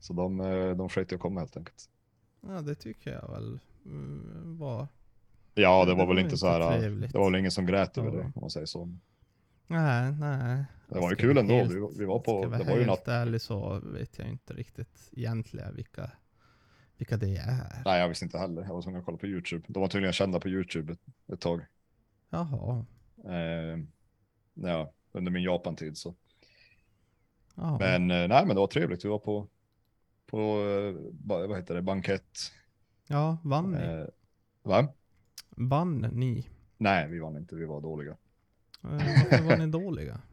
Så 0.00 0.12
de, 0.12 0.40
eh, 0.40 0.70
de 0.70 0.88
sket 0.88 1.12
i 1.12 1.14
att 1.14 1.20
komma 1.20 1.40
helt 1.40 1.56
enkelt. 1.56 1.84
ja, 2.40 2.60
det 2.60 2.74
tycker 2.74 3.10
jag 3.12 3.30
väl 3.30 3.60
mm, 3.84 4.58
var... 4.58 4.88
Ja, 5.54 5.84
det 5.84 5.94
var 5.94 6.06
väl 6.06 6.16
var 6.16 6.22
inte 6.22 6.36
så 6.36 6.46
här. 6.46 6.78
trevligt. 6.78 7.12
Det 7.12 7.18
var 7.18 7.30
väl 7.30 7.38
ingen 7.40 7.50
som 7.50 7.66
grät 7.66 7.98
över 7.98 8.08
Ja. 8.10 8.16
det 8.16 8.22
om 8.24 8.32
man 8.40 8.50
säger 8.50 8.66
så. 8.66 8.96
Nej, 9.66 10.12
nej. 10.12 10.64
Det 10.94 11.00
var 11.00 11.10
ju 11.10 11.16
kul 11.16 11.38
ändå. 11.38 11.54
helt- 11.54 11.72
Vi, 11.72 11.78
var- 11.80 11.92
vi 11.98 12.04
var 12.04 12.18
på, 12.18 12.42
Ska 12.42 12.58
det 12.58 12.64
var 12.70 12.78
ju 12.78 12.86
natt. 12.86 13.08
ärlig 13.08 13.40
så 13.40 13.80
vet 13.84 14.18
jag 14.18 14.28
inte 14.28 14.54
riktigt 14.54 15.08
egentligen 15.12 15.74
vilka, 15.76 16.10
vilka 16.96 17.16
det 17.16 17.36
är. 17.36 17.82
Nej, 17.84 18.00
jag 18.00 18.08
visste 18.08 18.24
inte 18.24 18.38
heller. 18.38 18.62
Jag 18.62 18.74
var 18.74 18.82
tvungen 18.82 18.98
att 19.00 19.04
kolla 19.06 19.18
på 19.18 19.26
YouTube. 19.26 19.64
De 19.68 19.80
var 19.80 19.88
tydligen 19.88 20.12
kända 20.12 20.40
på 20.40 20.48
YouTube 20.48 20.92
ett, 20.92 21.00
ett 21.32 21.40
tag. 21.40 21.66
Jaha. 22.30 22.84
Eh, 23.24 23.78
ja, 24.54 24.92
under 25.12 25.32
min 25.32 25.42
Japan-tid 25.42 25.96
så. 25.98 26.14
Ja. 27.54 27.78
Men 27.78 28.10
eh, 28.10 28.28
nej, 28.28 28.46
men 28.46 28.48
det 28.48 28.54
var 28.60 28.66
trevligt. 28.66 29.04
Vi 29.04 29.08
var 29.08 29.18
på, 29.18 29.48
på 30.26 30.38
eh, 30.38 31.12
vad 31.24 31.56
heter 31.56 31.74
det, 31.74 31.82
bankett. 31.82 32.38
ja, 33.06 33.38
vann 33.44 33.70
ni? 33.70 33.78
Eh, 33.78 34.04
va? 34.62 34.88
Vann 35.50 35.98
ni? 36.12 36.46
Nej, 36.78 37.08
vi 37.08 37.18
vann 37.18 37.36
inte. 37.36 37.56
Vi 37.56 37.64
var 37.64 37.80
dåliga. 37.80 38.10
Eh, 38.84 38.90
Varför 38.90 39.42
var 39.44 39.56
ni 39.56 39.66
dåliga? 39.66 40.20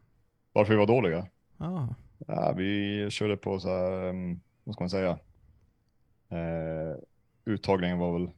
Varför 0.53 0.73
vi 0.73 0.79
var 0.79 0.87
dåliga? 0.87 1.27
Ja. 1.57 1.95
Ja, 2.27 2.53
vi 2.57 3.07
körde 3.09 3.37
på 3.37 3.59
så 3.59 3.69
här, 3.69 4.09
um, 4.09 4.41
vad 4.63 4.75
ska 4.75 4.83
man 4.83 4.89
säga? 4.89 5.19
Eh, 6.29 6.97
uttagningen 7.45 7.97
var 7.97 8.13
väl, 8.13 8.29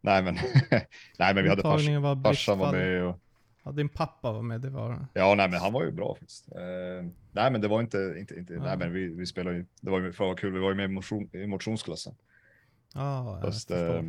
nej 0.00 0.22
men, 0.22 0.34
nej 1.18 1.34
men 1.34 1.44
vi 1.44 1.48
hade 1.48 1.62
fars, 1.62 1.80
Uttagningen 1.80 2.02
var 2.02 2.22
farsan 2.22 2.58
var 2.58 2.72
med 2.72 3.04
och, 3.04 3.20
Ja, 3.64 3.72
din 3.72 3.88
pappa 3.88 4.32
var 4.32 4.42
med, 4.42 4.60
det 4.60 4.70
var 4.70 5.06
ja 5.14 5.34
nej 5.34 5.48
men 5.50 5.60
han 5.60 5.72
var 5.72 5.84
ju 5.84 5.90
bra 5.90 6.14
faktiskt. 6.14 6.52
Eh, 6.52 7.06
nej 7.32 7.50
men 7.50 7.60
det 7.60 7.68
var 7.68 7.80
inte, 7.80 8.14
inte, 8.18 8.34
inte 8.34 8.54
Ja. 8.54 8.62
nej 8.62 8.78
men 8.78 8.92
vi, 8.92 9.08
vi 9.08 9.26
spelade 9.26 9.56
ju, 9.56 9.66
det 9.80 9.90
var 9.90 10.00
ju 10.00 10.12
för 10.12 10.34
kul, 10.34 10.52
vi 10.52 10.58
var 10.58 10.68
ju 10.68 10.74
med 10.74 10.84
i, 10.84 10.88
motion, 10.88 11.30
i 11.32 11.46
motionsklassen. 11.46 12.14
Ja, 12.94 13.34
jag 13.34 13.42
Fast, 13.42 13.70
eh, 13.70 14.02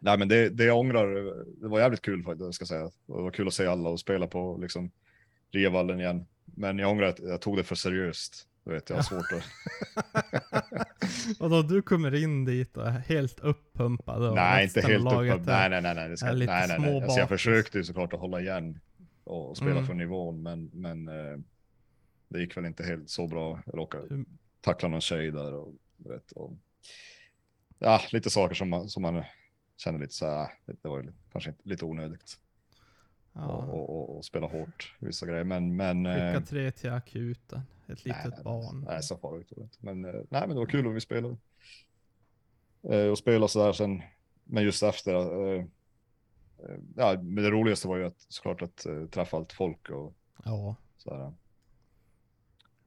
nej 0.00 0.18
men 0.18 0.28
det, 0.28 0.48
det 0.48 0.64
jag 0.64 0.78
ångrar, 0.78 1.06
det 1.60 1.68
var 1.68 1.80
jävligt 1.80 2.02
kul 2.02 2.22
faktiskt, 2.24 2.54
ska 2.54 2.62
jag 2.62 2.68
säga. 2.68 2.84
Det 3.06 3.22
var 3.22 3.30
kul 3.30 3.48
att 3.48 3.54
se 3.54 3.66
alla 3.66 3.88
och 3.88 4.00
spela 4.00 4.26
på 4.26 4.58
liksom 4.60 4.90
Revallen 5.52 6.00
igen. 6.00 6.26
Men 6.44 6.78
jag 6.78 6.90
ångrar 6.90 7.06
att 7.06 7.18
jag 7.18 7.40
tog 7.40 7.56
det 7.56 7.64
för 7.64 7.74
seriöst. 7.74 8.48
Du 8.64 8.72
vet, 8.72 8.88
jag 8.90 8.96
har 8.96 9.02
svårt 9.02 9.32
att... 9.32 9.44
Och 11.40 11.50
då 11.50 11.62
du 11.62 11.82
kommer 11.82 12.14
in 12.22 12.44
dit 12.44 12.76
och 12.76 12.86
är 12.86 12.90
helt 12.90 13.40
uppumpad 13.40 14.22
och 14.28 14.34
Nej, 14.34 14.64
inte 14.64 14.80
helt 14.80 15.06
är- 15.12 15.38
Nej, 15.46 15.70
nej, 15.70 15.82
nej, 15.82 15.94
nej. 15.94 16.08
Det 16.08 16.16
ska, 16.16 16.32
nej, 16.32 16.46
nej, 16.46 16.76
nej. 16.78 17.02
Alltså, 17.02 17.18
jag 17.18 17.28
försökte 17.28 17.78
ju 17.78 17.84
såklart 17.84 18.12
att 18.12 18.20
hålla 18.20 18.40
igen 18.40 18.80
och, 19.24 19.56
spela 19.56 19.70
Mm. 19.70 19.86
för 19.86 19.94
nivån, 19.94 20.42
men, 20.42 20.70
men 20.72 21.08
eh, 21.08 21.38
det 22.28 22.40
gick 22.40 22.56
väl 22.56 22.64
inte 22.66 22.84
helt 22.84 23.10
så 23.10 23.26
bra. 23.26 23.62
Jag 23.66 23.78
råkade 23.78 24.06
Mm. 24.06 24.26
tackla 24.60 24.88
någon 24.88 25.00
tjej 25.00 25.30
där 25.30 25.54
och, 25.54 25.74
vet, 25.96 26.32
och 26.32 26.52
ja, 27.78 28.00
lite 28.12 28.30
saker 28.30 28.54
som 28.54 28.68
man, 28.68 28.88
som 28.88 29.02
man 29.02 29.22
känner 29.76 29.98
lite 29.98 30.14
så 30.14 30.26
här, 30.26 30.48
det 30.82 30.88
var 30.88 31.02
ju 31.02 31.12
kanske 31.32 31.50
inte, 31.50 31.68
lite 31.68 31.84
onödigt 31.84 32.38
Ja. 33.36 33.46
och, 33.46 33.90
och, 33.90 34.16
och, 34.16 34.24
spela 34.24 34.46
hårt 34.46 34.94
vissa 34.98 35.26
grejer, 35.26 35.44
men, 35.44 35.76
men 35.76 36.04
Skicka 36.04 36.34
eh, 36.34 36.42
tre 36.42 36.70
till 36.70 36.92
akuten. 36.92 37.62
Ett 37.86 38.04
litet 38.04 38.34
nej, 38.34 38.44
barn. 38.44 38.84
Nej, 38.88 39.02
så 39.02 39.16
farligt 39.16 39.50
var 39.50 39.56
det 39.56 39.62
inte. 39.62 39.78
Men, 39.80 40.04
eh, 40.04 40.12
nej, 40.12 40.40
men 40.40 40.48
det 40.48 40.54
var 40.54 40.66
kul 40.66 40.88
att 40.88 40.94
vi 40.94 41.00
spelade. 41.00 41.36
Eh, 42.82 43.06
och 43.06 43.18
spela 43.18 43.48
sådär 43.48 43.72
sen, 43.72 44.02
men 44.44 44.64
just 44.64 44.82
efter. 44.82 45.14
Eh, 45.14 45.64
ja, 46.96 47.12
men 47.22 47.44
det 47.44 47.50
roligaste 47.50 47.88
var 47.88 47.96
ju 47.96 48.04
att 48.04 48.26
såklart 48.28 48.62
att 48.62 48.86
eh, 48.86 49.06
träffa 49.06 49.36
allt 49.36 49.52
folk 49.52 49.90
och 49.90 50.14
Ja, 50.44 50.76
sådär. 50.96 51.34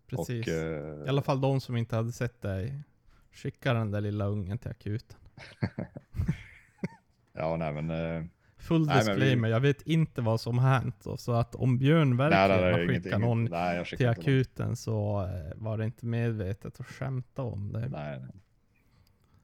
precis. 0.08 0.48
Och, 0.48 0.54
eh, 0.54 1.06
I 1.06 1.10
alla 1.10 1.22
fall 1.22 1.42
de 1.42 1.62
som 1.62 1.78
inte 1.78 1.96
hade 1.96 2.12
sett 2.12 2.42
dig. 2.42 2.84
Skicka 3.32 3.74
den 3.74 3.92
där 3.92 4.02
lilla 4.02 4.26
ungen 4.26 4.58
till 4.58 4.72
akuten. 4.72 5.18
ja, 7.34 7.58
nej 7.58 7.74
men. 7.74 8.30
Full 8.60 8.86
Nej, 8.86 8.96
men 8.96 9.06
vi- 9.06 9.12
disclaimer, 9.12 9.50
jag 9.50 9.60
vet 9.60 9.82
inte 9.82 10.22
vad 10.22 10.42
som 10.42 10.60
hänt. 10.60 11.06
Så 11.18 11.32
att 11.32 11.56
om 11.56 11.78
Björn 11.78 12.18
verkligen 12.18 12.62
nej, 12.62 12.88
har 12.88 12.88
skickat 12.88 13.22
någon 13.22 13.46
nej, 13.46 13.86
till 13.86 14.08
akuten 14.10 14.76
så 14.76 15.22
eh, 15.24 15.54
var 15.56 15.78
det 15.78 15.86
inte 15.86 16.06
medvetet 16.06 16.80
att 16.80 16.86
skämta 16.86 17.42
om 17.42 17.72
det. 17.72 17.80
Nej, 17.90 18.20
nej. 18.20 18.32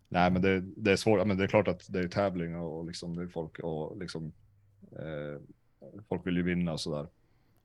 Nej, 0.09 0.31
men 0.31 0.41
det, 0.41 0.61
det 0.61 0.91
är 0.91 0.95
svårt. 0.95 1.27
Men 1.27 1.37
det 1.37 1.43
är 1.43 1.47
klart 1.47 1.67
att 1.67 1.85
det 1.89 1.99
är 1.99 2.07
tävling 2.07 2.55
och 2.55 2.85
liksom 2.85 3.15
det 3.15 3.23
är 3.23 3.27
folk 3.27 3.59
och 3.59 3.97
liksom. 3.97 4.33
Eh, 4.91 5.41
folk 6.09 6.27
vill 6.27 6.37
ju 6.37 6.43
vinna 6.43 6.73
och 6.73 6.79
sådär. 6.79 7.07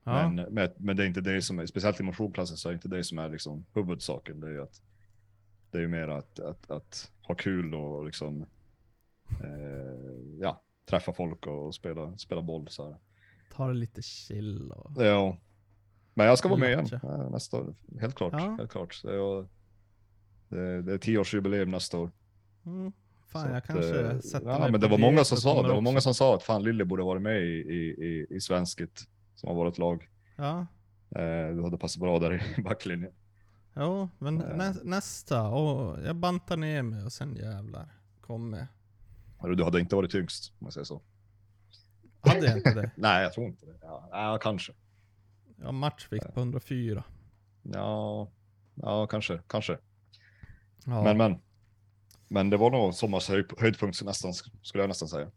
Ja, 0.04 0.28
Men, 0.28 0.54
men, 0.54 0.70
men 0.76 0.96
det 0.96 1.02
är 1.02 1.06
inte 1.06 1.20
det 1.20 1.42
som 1.42 1.58
är, 1.58 1.66
speciellt 1.66 2.00
i 2.00 2.02
motionklassen 2.02 2.56
så 2.56 2.68
är 2.68 2.72
det 2.72 2.74
inte 2.74 2.88
det 2.88 3.04
som 3.04 3.18
är 3.18 3.28
liksom 3.28 3.64
huvudsaken. 3.74 4.40
Det 4.40 4.46
är 4.46 4.50
ju 4.50 4.62
att 4.62 4.82
det 5.70 5.78
är 5.82 5.86
mer 5.86 6.08
att, 6.08 6.40
att, 6.40 6.70
att 6.70 7.10
ha 7.22 7.34
kul 7.34 7.74
och 7.74 8.04
liksom 8.04 8.46
eh, 9.42 10.38
ja, 10.40 10.62
träffa 10.86 11.12
folk 11.12 11.46
och 11.46 11.74
spela, 11.74 12.16
spela 12.18 12.42
boll 12.42 12.68
så 12.68 12.84
här. 12.84 12.96
ta 13.52 13.68
det 13.68 13.74
lite 13.74 14.02
chill 14.02 14.72
och... 14.72 14.92
Ja. 15.04 15.36
Men 16.14 16.26
jag 16.26 16.38
ska 16.38 16.48
vara 16.48 16.58
med 16.60 16.70
igen 16.72 17.00
nästa 17.32 17.56
år. 17.56 17.74
Helt 18.00 18.14
klart. 18.14 18.32
Ja. 18.32 18.56
Helt 18.58 18.70
klart. 18.70 19.00
Det 19.04 19.14
är, 19.14 19.46
det, 20.48 20.82
det 20.82 20.92
är 20.92 20.98
tioårsjubileum 20.98 21.70
nästa 21.70 21.98
år. 21.98 22.10
Mm. 22.66 22.92
Fan, 23.26 23.42
Så 23.42 23.48
jag 23.48 23.56
att, 23.56 23.66
kanske 23.66 24.00
eh, 24.00 24.18
sätter 24.18 24.50
ja, 24.50 24.58
mig 24.58 24.70
men 24.70 24.80
det 24.80 24.88
var 24.88 24.98
många 24.98 25.24
som 25.24 25.38
sa, 25.38 25.62
det 25.62 25.68
var 25.68 25.80
många 25.80 25.96
också. 25.96 26.04
som 26.06 26.14
sa 26.14 26.34
att 26.34 26.42
fan 26.42 26.62
Lille 26.62 26.84
borde 26.84 27.02
varit 27.02 27.22
med 27.22 27.42
i, 27.42 27.46
i, 27.46 28.06
i, 28.06 28.26
i 28.36 28.40
Svenskit 28.40 29.04
som 29.34 29.48
har 29.48 29.56
varit 29.56 29.78
lag. 29.78 30.08
Ja, 30.36 30.66
Eh, 31.16 31.54
du 31.56 31.62
hade 31.62 31.78
passat 31.78 32.00
bra 32.00 32.18
där 32.18 32.32
i 32.58 32.62
backlinjen. 32.62 33.12
jo, 33.76 34.08
men 34.18 34.40
Eh. 34.42 34.56
nä, 34.56 34.74
nästa. 34.84 35.48
Och 35.48 35.98
jag 36.04 36.16
bantar 36.16 36.56
ner 36.56 36.82
mig 36.82 37.04
och 37.04 37.12
sen 37.12 37.36
jävlar 37.36 37.88
kommer 38.20 38.58
jag. 38.58 38.66
Du 39.42 39.64
hade 39.64 39.80
inte 39.80 39.96
varit 39.96 40.10
tyngst 40.10 40.52
om 40.58 40.66
jag 40.66 40.72
säger 40.72 40.84
så. 40.84 41.02
Hade 42.20 42.46
jag 42.46 42.56
inte 42.56 42.74
det? 42.74 42.90
Nej, 42.96 43.22
jag 43.22 43.32
tror 43.32 43.46
inte 43.46 43.66
det. 43.66 43.78
Ja, 43.82 44.08
ja 44.12 44.38
kanske. 44.42 44.72
Har 45.62 45.72
matchvikt 45.72 46.34
på 46.34 46.40
104. 46.40 47.04
Ja, 47.62 48.30
ja 48.74 49.06
kanske, 49.06 49.40
kanske. 49.46 49.78
Ja. 50.84 51.02
Men, 51.04 51.16
men. 51.18 51.40
Men 52.32 52.50
det 52.50 52.56
var 52.56 52.70
nog 52.70 52.94
sommars 52.94 53.28
höjd, 53.28 53.52
höjdpunkt 53.58 54.02
nästan, 54.04 54.32
skulle 54.62 54.82
jag 54.82 54.88
nästan 54.88 55.08
säga. 55.08 55.30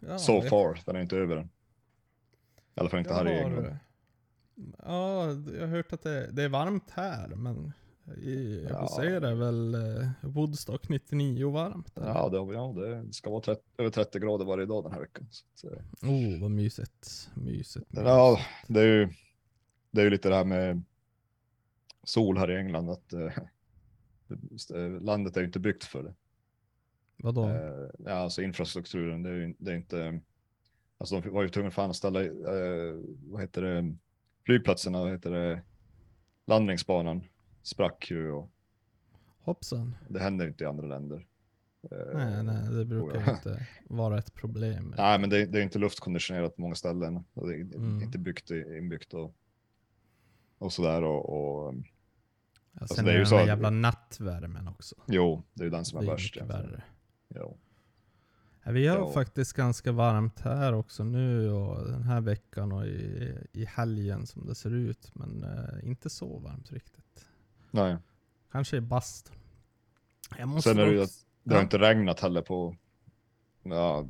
ja, 0.00 0.18
so 0.18 0.32
jag- 0.32 0.48
far, 0.48 0.80
den 0.86 0.96
är 0.96 1.00
inte 1.00 1.16
över 1.16 1.36
än. 1.36 1.44
I 2.74 2.80
alla 2.80 2.88
fall 2.88 2.98
inte 2.98 3.10
jag 3.10 3.16
här 3.16 3.28
i 3.28 3.42
har- 3.42 3.50
England. 3.50 3.76
Ja, 4.78 5.26
jag 5.54 5.60
har 5.60 5.66
hört 5.66 5.92
att 5.92 6.02
det, 6.02 6.30
det 6.32 6.42
är 6.42 6.48
varmt 6.48 6.90
här, 6.90 7.28
men 7.28 7.72
i, 8.18 8.66
Ja. 8.70 8.80
hos 8.80 8.98
er 8.98 9.24
är 9.24 9.34
väl 9.34 9.74
eh, 9.74 10.08
Woodstock 10.22 10.88
99 10.88 11.50
varmt? 11.50 11.96
eller? 11.96 12.06
Ja, 12.08 12.28
det, 12.28 12.36
ja, 12.54 12.74
det 12.76 13.12
ska 13.12 13.30
vara 13.30 13.40
30, 13.40 13.62
över 13.78 13.90
30 13.90 14.18
grader 14.18 14.44
varje 14.44 14.66
dag 14.66 14.84
den 14.84 14.92
här 14.92 15.00
veckan. 15.00 15.26
Så, 15.54 15.66
att, 15.68 15.74
Oh, 16.02 16.40
vad 16.40 16.50
mysigt. 16.50 17.30
Mysigt. 17.34 17.76
mysigt. 17.86 17.86
Ja, 17.90 18.38
det 18.68 18.80
är 18.80 18.86
ju, 18.86 19.08
det 19.90 20.00
är 20.00 20.04
ju 20.04 20.10
lite 20.10 20.28
det 20.28 20.34
här 20.34 20.44
med 20.44 20.82
sol 22.04 22.38
här 22.38 22.50
i 22.50 22.56
England. 22.56 22.90
Att, 22.90 23.12
eh, 23.12 23.38
eh, 24.74 25.00
landet 25.02 25.36
är 25.36 25.40
ju 25.40 25.46
inte 25.46 25.60
byggt 25.60 25.84
för 25.84 26.02
det. 26.02 26.14
Vadå? 27.16 27.48
Eh, 27.48 27.88
ja, 27.98 28.12
alltså 28.12 28.42
infrastrukturen, 28.42 29.22
det 29.22 29.30
är, 29.30 29.34
ju- 29.34 29.54
det 29.58 29.70
är 29.72 29.76
inte... 29.76 30.20
Alltså 30.98 31.20
de 31.20 31.30
var 31.30 31.42
ju 31.42 31.48
tvungna 31.48 31.70
att 31.76 31.96
ställa, 31.96 32.22
eh, 32.24 32.94
vad 33.28 33.40
heter 33.40 33.62
det, 33.62 33.96
flygplatserna, 34.46 35.00
vad 35.00 35.10
heter 35.10 35.30
det, 35.30 35.62
landningsbanan 36.46 37.22
sprack 37.62 38.10
ju 38.10 38.30
och 38.30 38.50
Hoppsan. 39.40 39.96
det 40.08 40.20
händer 40.20 40.46
inte 40.48 40.64
i 40.64 40.66
andra 40.66 40.86
länder. 40.86 41.26
Eh, 41.90 42.14
Nej, 42.14 42.42
nej, 42.42 42.70
det 42.74 42.84
brukar 42.84 43.30
inte 43.30 43.66
vara 43.88 44.18
ett 44.18 44.34
problem. 44.34 44.94
Nej, 44.98 45.18
men 45.18 45.30
det, 45.30 45.46
det 45.46 45.58
är 45.58 45.62
inte 45.62 45.78
luftkonditionerat 45.78 46.56
på 46.56 46.62
många 46.62 46.74
ställen. 46.74 47.24
Och 47.34 47.48
det 47.48 47.54
är 47.54 47.60
Mm. 47.60 48.02
inte 48.02 48.18
byggt, 48.18 48.50
inbyggt 48.50 49.14
och, 49.14 49.34
och 50.58 50.72
sådär. 50.72 51.02
Och, 51.02 51.28
och, 51.66 51.74
Ja, 52.72 52.80
alltså, 52.80 52.94
sen 52.94 53.04
det 53.04 53.12
är 53.12 53.18
ju 53.18 53.24
den 53.24 53.38
att- 53.40 53.46
jävla 53.46 53.70
nattvärmen 53.70 54.68
också. 54.68 54.94
jo, 55.06 55.42
det 55.54 55.62
är 55.62 55.64
ju 55.64 55.70
den 55.70 55.84
som 55.84 56.00
Det 56.00 56.06
är 56.06 56.08
är 56.08 56.12
värst. 56.12 56.36
värre. 56.42 56.82
Jo. 57.28 57.58
Ja, 58.64 58.70
vi 58.72 58.86
har 58.86 58.96
Ja. 58.96 59.12
faktiskt 59.12 59.52
ganska 59.52 59.92
varmt 59.92 60.40
här 60.40 60.72
också 60.72 61.04
nu 61.04 61.50
och 61.50 61.84
den 61.90 62.02
här 62.02 62.20
veckan 62.20 62.72
och 62.72 62.86
i, 62.86 63.34
i 63.52 63.64
helgen 63.64 64.26
som 64.26 64.46
det 64.46 64.54
ser 64.54 64.70
ut. 64.74 65.10
Men 65.14 65.44
eh, 65.44 65.88
inte 65.88 66.10
så 66.10 66.38
varmt 66.38 66.72
riktigt. 66.72 67.26
Nej, 67.70 67.96
Kanske 68.52 68.76
i 68.76 68.80
bastun. 68.80 69.36
Jag 70.38 70.48
måste 70.48 70.70
Sen 70.70 70.78
är 70.78 70.86
det 70.86 70.92
ju 70.92 71.02
också- 71.02 71.26
det 71.44 71.54
har 71.54 71.62
inte 71.62 71.78
regnat 71.78 72.20
heller 72.20 72.42
på 72.42 72.76
ja, 73.62 74.08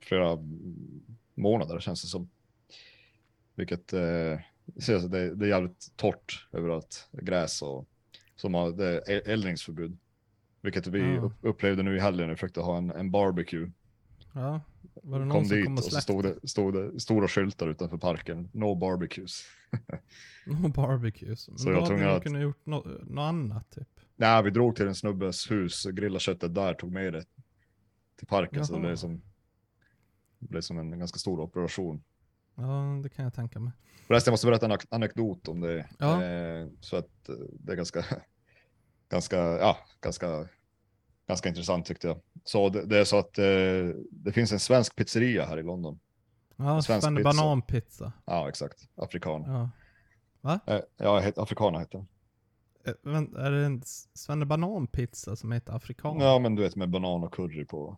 flera 0.00 0.38
månader 1.34 1.80
känns 1.80 2.02
det 2.02 2.08
som. 2.08 2.30
Vilket 3.54 3.92
eh, 3.92 4.38
ser 4.80 4.98
så 5.00 5.08
det, 5.08 5.34
det 5.34 5.44
är 5.46 5.48
jävligt 5.48 5.92
torrt 5.96 6.48
överallt. 6.52 7.08
Gräs 7.12 7.62
och 7.62 7.88
som 8.36 8.54
har, 8.54 8.70
det 8.72 9.02
är 9.12 9.28
eldningsförbud. 9.28 9.98
Vilket 10.60 10.86
vi 10.86 11.18
upp, 11.18 11.32
upplevde 11.40 11.82
nu 11.82 11.96
i 11.96 12.00
helgen. 12.00 12.28
Vi 12.28 12.34
försökte 12.34 12.60
ha 12.60 12.76
en, 12.78 12.90
en 12.90 13.10
barbecue. 13.10 13.70
Ja, 14.32 14.60
var 14.94 15.18
det 15.18 15.24
någon 15.24 15.36
Kom 15.36 15.44
som 15.44 15.56
dit 15.56 15.64
kom 15.66 15.72
och 15.74 15.78
och 15.78 15.92
så 15.92 16.00
stod 16.00 16.22
det, 16.24 16.48
stod 16.48 16.74
det 16.74 17.00
stora 17.00 17.28
skyltar 17.28 17.68
utanför 17.68 17.98
parken. 17.98 18.48
No 18.52 18.74
barbecues. 18.74 19.42
No 20.46 20.68
barbecues. 20.68 21.48
Men 21.48 21.58
Så 21.58 21.68
då 21.68 21.74
jag 21.74 21.82
hade 21.82 21.96
ni 21.96 22.04
att- 22.04 22.22
kunnat 22.22 22.42
gjort 22.42 22.66
något 22.66 23.08
nå 23.10 23.20
annat 23.22 23.70
typ. 23.70 23.88
Nej, 24.16 24.42
vi 24.42 24.50
drog 24.50 24.76
till 24.76 24.86
en 24.86 24.94
snubbes 24.94 25.50
hus, 25.50 25.84
grillade 25.84 26.20
köttet 26.20 26.54
där, 26.54 26.74
tog 26.74 26.92
med 26.92 27.12
det 27.12 27.24
till 28.18 28.26
parken. 28.26 28.66
Så 28.66 28.72
det 28.72 28.78
Jaha. 28.78 28.86
blev, 28.88 28.96
som, 28.96 29.22
det 30.38 30.48
blev 30.48 30.60
som 30.60 30.78
en 30.78 30.98
ganska 30.98 31.18
stor 31.18 31.40
operation. 31.40 32.02
Ja, 32.54 33.00
det 33.02 33.08
kan 33.08 33.24
jag 33.24 33.34
tänka 33.34 33.60
mig. 33.60 33.72
Förresten, 34.06 34.30
jag 34.30 34.32
måste 34.32 34.46
berätta 34.46 34.66
en 34.72 34.78
anekdot 34.90 35.48
om 35.48 35.60
det. 35.60 35.88
Ja. 35.98 36.24
Eh, 36.24 36.68
så 36.80 36.96
att 36.96 37.28
eh, 37.28 37.34
det 37.52 37.72
är 37.72 37.76
ganska, 37.76 38.04
ganska, 39.08 39.36
ja, 39.36 39.78
ganska, 40.00 40.48
ganska 41.28 41.48
intressant 41.48 41.86
tyckte 41.86 42.06
jag. 42.06 42.20
Så 42.44 42.68
det, 42.68 42.86
det 42.86 42.98
är 42.98 43.04
så 43.04 43.18
att 43.18 43.38
eh, 43.38 43.44
det 44.10 44.32
finns 44.32 44.52
en 44.52 44.60
svensk 44.60 44.96
pizzeria 44.96 45.46
här 45.46 45.58
i 45.58 45.62
London. 45.62 45.98
Ja, 46.56 46.82
Svensk 46.82 47.08
pizza. 47.08 47.22
bananpizza. 47.22 48.12
Ja, 48.24 48.48
exakt. 48.48 48.88
Afrikan. 48.94 49.70
Ja. 50.42 50.60
Eh, 50.66 50.80
ja, 50.96 51.18
het, 51.20 51.38
afrikaner 51.38 51.78
heter 51.78 51.98
den. 51.98 52.06
Eh, 52.86 52.94
Men 53.02 53.36
är 53.36 53.50
det 53.50 53.64
en 53.66 53.82
Svenne 54.14 54.46
bananpizza 54.46 55.36
som 55.36 55.52
heter 55.52 55.72
afrikan? 55.72 56.20
Ja, 56.20 56.38
men 56.38 56.54
du 56.54 56.62
vet 56.62 56.76
med 56.76 56.90
banan 56.90 57.24
och 57.24 57.34
curry 57.34 57.64
på. 57.64 57.96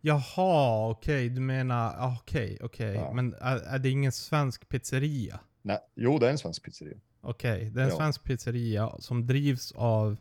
Jaha, 0.00 0.88
okej, 0.90 1.28
du 1.28 1.40
menar, 1.40 1.94
ah, 1.98 2.16
okej, 2.22 2.58
okej. 2.62 2.94
Ja. 2.94 3.12
Men 3.12 3.34
är, 3.34 3.56
är 3.56 3.78
det 3.78 3.90
ingen 3.90 4.12
svensk 4.12 4.68
pizzeria? 4.68 5.40
Nej, 5.62 5.78
jo, 5.94 6.18
det 6.18 6.26
är 6.26 6.30
en 6.30 6.38
svensk 6.38 6.62
pizzeria. 6.64 6.96
Okej, 7.20 7.70
det 7.70 7.80
är 7.80 7.84
en 7.84 7.90
Ja. 7.90 7.96
svensk 7.96 8.24
pizzeria 8.24 8.92
som 8.98 9.26
drivs 9.26 9.72
av 9.72 10.16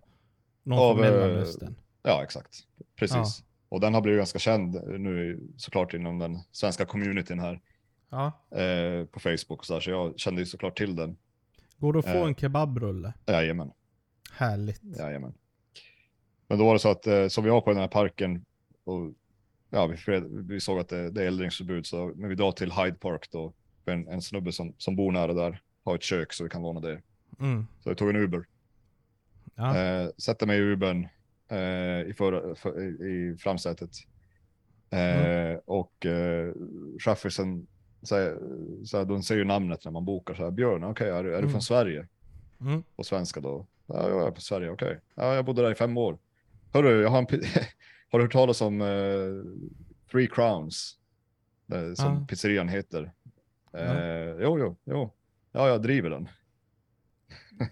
någon 0.63 0.79
Av, 0.79 0.95
från 0.95 1.03
eh, 1.05 1.11
Mellanöstern. 1.11 1.75
Ja, 2.05 2.23
exakt. 2.23 2.59
Precis. 2.95 3.43
Och 3.69 3.79
den 3.79 3.93
har 3.93 4.01
blivit 4.01 4.19
ganska 4.19 4.39
känd 4.39 4.73
nu 4.99 5.39
såklart 5.57 5.93
inom 5.93 6.19
den 6.19 6.39
svenska 6.51 6.85
communityn 6.85 7.39
här 7.39 7.61
Ja. 8.09 8.25
eh, 8.59 9.05
på 9.05 9.19
Facebook 9.19 9.59
och 9.59 9.65
så, 9.65 9.73
här, 9.73 9.79
så 9.81 9.89
jag 9.89 10.19
kände 10.19 10.41
ju 10.41 10.45
såklart 10.45 10.77
till 10.77 10.95
den. 10.95 11.17
Går 11.77 11.93
det 11.93 11.99
att 11.99 12.05
få 12.05 12.11
Eh. 12.11 12.27
en 12.27 12.35
kebabrulle? 12.35 13.13
Jajamän. 13.25 13.71
Härligt. 14.31 14.81
Jajamän. 14.83 15.33
Men 16.47 16.57
då 16.57 16.65
var 16.65 16.73
det 16.73 16.79
så 16.79 16.89
att, 16.91 17.07
eh, 17.07 17.27
som 17.27 17.43
vi 17.43 17.49
var 17.49 17.61
på 17.61 17.69
den 17.69 17.79
här 17.79 17.87
parken, 17.87 18.45
och 18.83 19.13
ja, 19.69 19.87
vi, 19.87 19.97
vi 20.29 20.59
såg 20.59 20.79
att 20.79 20.89
det, 20.89 21.11
det 21.11 21.23
är 21.23 21.27
eldningsförbud, 21.27 21.85
så 21.85 22.11
men 22.15 22.29
vi 22.29 22.35
drar 22.35 22.51
till 22.51 22.71
Hyde 22.71 22.97
Park 22.97 23.27
då, 23.31 23.53
en, 23.85 24.07
en 24.07 24.21
snubbe 24.21 24.51
som, 24.51 24.73
som 24.77 24.95
bor 24.95 25.11
nära 25.11 25.33
där, 25.33 25.61
har 25.83 25.95
ett 25.95 26.03
kök 26.03 26.33
så 26.33 26.43
vi 26.43 26.49
kan 26.49 26.61
låna 26.61 26.79
det. 26.79 27.01
Mm. 27.39 27.67
Så 27.83 27.89
vi 27.89 27.95
tog 27.95 28.09
en 28.09 28.15
Uber. 28.15 28.45
Ja. 29.55 29.77
Eh, 29.77 30.09
sätter 30.17 30.47
mig 30.47 30.57
i 30.57 30.61
Ubern 30.61 31.07
eh, 31.49 32.01
i, 32.09 32.13
för, 32.17 32.55
för, 32.55 32.81
i, 33.07 33.37
framsätet. 33.37 33.89
Eh, 34.89 35.57
Och 35.65 36.05
eh, 36.05 36.53
chaffisen 36.99 37.67
säger, 38.03 38.37
så 38.85 38.97
här, 38.97 39.05
de 39.05 39.23
säger 39.23 39.39
ju 39.39 39.45
namnet 39.45 39.85
när 39.85 39.91
man 39.91 40.05
bokar, 40.05 40.33
så 40.33 40.43
här, 40.43 40.51
Björn, 40.51 40.83
okej, 40.83 41.09
är, 41.09 41.23
du- 41.23 41.29
är 41.29 41.33
du 41.33 41.37
Mm. 41.39 41.51
från 41.51 41.61
Sverige? 41.61 42.07
Mm. 42.61 42.83
På 42.95 43.03
svenska 43.03 43.39
då? 43.39 43.67
Ja, 43.87 44.09
jag 44.09 44.27
är 44.27 44.31
på 44.31 44.41
Sverige, 44.41 44.69
okej. 44.69 44.99
Ja, 45.15 45.35
jag 45.35 45.45
bodde 45.45 45.61
där 45.61 45.71
i 45.71 45.75
fem 45.75 45.97
år. 45.97 46.17
Hörru, 46.73 47.01
jag 47.01 47.09
har 47.09 47.17
en 47.19 47.25
har 48.11 48.19
du 48.19 48.25
hört 48.25 48.31
talas 48.31 48.61
om 48.61 48.81
eh, 48.81 48.87
Three 50.11 50.27
Crowns? 50.27 50.97
Eh, 51.73 51.93
som 51.93 52.13
Ja. 52.13 52.25
pizzerian 52.29 52.69
heter. 52.69 53.11
Eh, 53.73 54.35
Jo, 54.39 54.59
jo, 54.59 54.75
jo. 54.83 55.13
Ja, 55.51 55.67
jag 55.67 55.81
driver 55.81 56.09
den. 56.09 56.29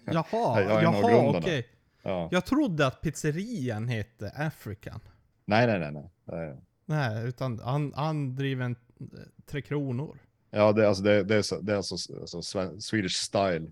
Jaha, 0.04 0.24
Jag 0.62 0.70
är 0.78 0.82
jaha 0.82 1.38
okej. 1.38 1.68
Ja. 2.04 2.28
Jag 2.32 2.46
trodde 2.46 2.86
att 2.86 3.00
pizzerian 3.00 3.88
hette 3.88 4.30
African. 4.36 5.00
Nej, 5.44 5.66
nej, 5.66 5.78
nej, 5.78 5.92
nej. 5.92 6.10
nej. 6.24 6.56
Nej, 6.86 7.26
utan 7.28 7.58
han, 7.58 7.92
han 7.96 8.36
driver 8.36 8.64
en 8.64 8.76
eh, 9.00 9.06
Tre 9.46 9.62
Kronor. 9.62 10.18
Ja, 10.50 10.72
det, 10.72 10.82
är 10.84 10.86
alltså, 10.88 11.02
det, 11.02 11.24
det 11.24 11.34
är, 11.36 11.42
så, 11.42 11.60
det 11.60 11.72
är 11.72 11.76
alltså, 11.76 11.94
alltså 12.20 12.38
Swe- 12.40 12.80
Swedish 12.80 13.14
style 13.16 13.70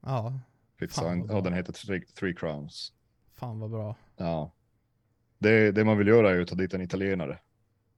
Ja, 0.00 0.40
pizza. 0.78 1.02
Fan, 1.02 1.26
vad 1.26 1.36
Ja, 1.36 1.40
den 1.40 1.52
heter 1.52 1.72
three, 1.72 2.00
three 2.06 2.34
Crowns. 2.34 2.92
fan 3.34 3.60
vad 3.60 3.70
bra. 3.70 3.96
Ja. 4.16 4.52
Det, 5.38 5.72
det 5.72 5.84
man 5.84 5.98
vill 5.98 6.06
göra 6.06 6.30
är 6.30 6.34
ju 6.34 6.42
att 6.42 6.48
ta 6.48 6.54
dit 6.54 6.74
en 6.74 6.80
italienare 6.82 7.38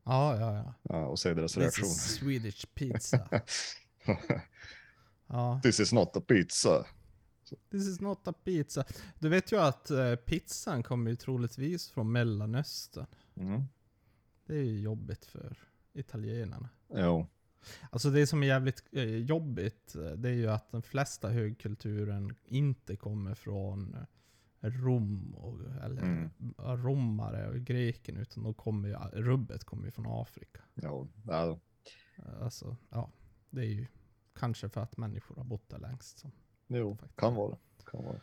Ja, 0.05 0.37
ja, 0.41 0.55
ja. 0.57 0.75
ja, 0.83 1.07
och 1.07 1.19
se 1.19 1.35
deras 1.35 1.53
This 1.53 1.63
reaktion. 1.63 1.87
is 1.87 2.15
Swedish 2.15 2.67
pizza. 2.75 3.29
Ja. 5.27 5.61
This 5.63 5.81
is 5.81 5.93
not 5.93 6.17
a 6.17 6.21
pizza. 6.29 6.85
This 7.71 7.89
is 7.89 8.01
not 8.01 8.29
a 8.29 8.33
pizza. 8.45 8.85
Du 9.19 9.29
vet 9.29 9.53
ju 9.53 9.57
att 9.61 9.91
eh, 9.91 10.15
pizzan 10.15 10.83
kommer 10.83 11.11
ju 11.11 11.17
troligtvis 11.17 11.89
från 11.91 12.13
Mellanöstern. 12.13 13.07
Mm. 13.35 13.63
Det 14.47 14.55
är 14.57 14.63
ju 14.65 14.81
jobbigt 14.81 15.25
för 15.25 15.59
italienarna. 15.93 16.69
Jo. 16.95 17.27
Alltså 17.91 18.11
det 18.11 18.27
som 18.27 18.43
är 18.43 18.47
jävligt 18.47 18.85
eh, 18.93 19.05
jobbigt, 19.17 19.95
eh, 19.97 20.11
det 20.11 20.29
är 20.29 20.33
ju 20.35 20.47
att 20.51 20.71
den 20.73 20.83
flesta 20.83 21.29
högkulturen 21.29 22.35
inte 22.45 22.97
kommer 22.97 23.35
från 23.35 23.95
eh, 23.95 24.71
Rom, 24.71 25.35
och, 25.35 25.61
eller 25.85 26.03
Mm. 26.03 26.31
ja, 26.59 26.77
romare 26.77 27.49
och 27.49 27.61
greken, 27.61 28.17
utan 28.17 28.43
de 28.43 28.55
kommer 28.55 28.89
ju, 28.89 28.95
rubbet 29.23 29.65
kommer 29.65 29.85
ju 29.85 29.91
från 29.91 30.07
Afrika. 30.09 30.61
Jo. 30.75 31.09
Ja, 31.27 31.59
Eh, 32.17 32.43
Alltså, 32.43 32.77
ja. 32.91 33.11
Det 33.51 33.61
är 33.61 33.65
ju 33.71 33.87
kanske 34.35 34.69
för 34.69 34.81
att 34.81 34.97
människor 34.97 35.37
har 35.37 35.45
bott 35.45 35.69
där 35.69 35.79
längst. 35.79 36.19
Som. 36.19 36.33
Jo. 36.75 36.99
Kan 37.17 37.35
vara. 37.35 37.57
Kan 37.87 38.05
vara. 38.05 38.21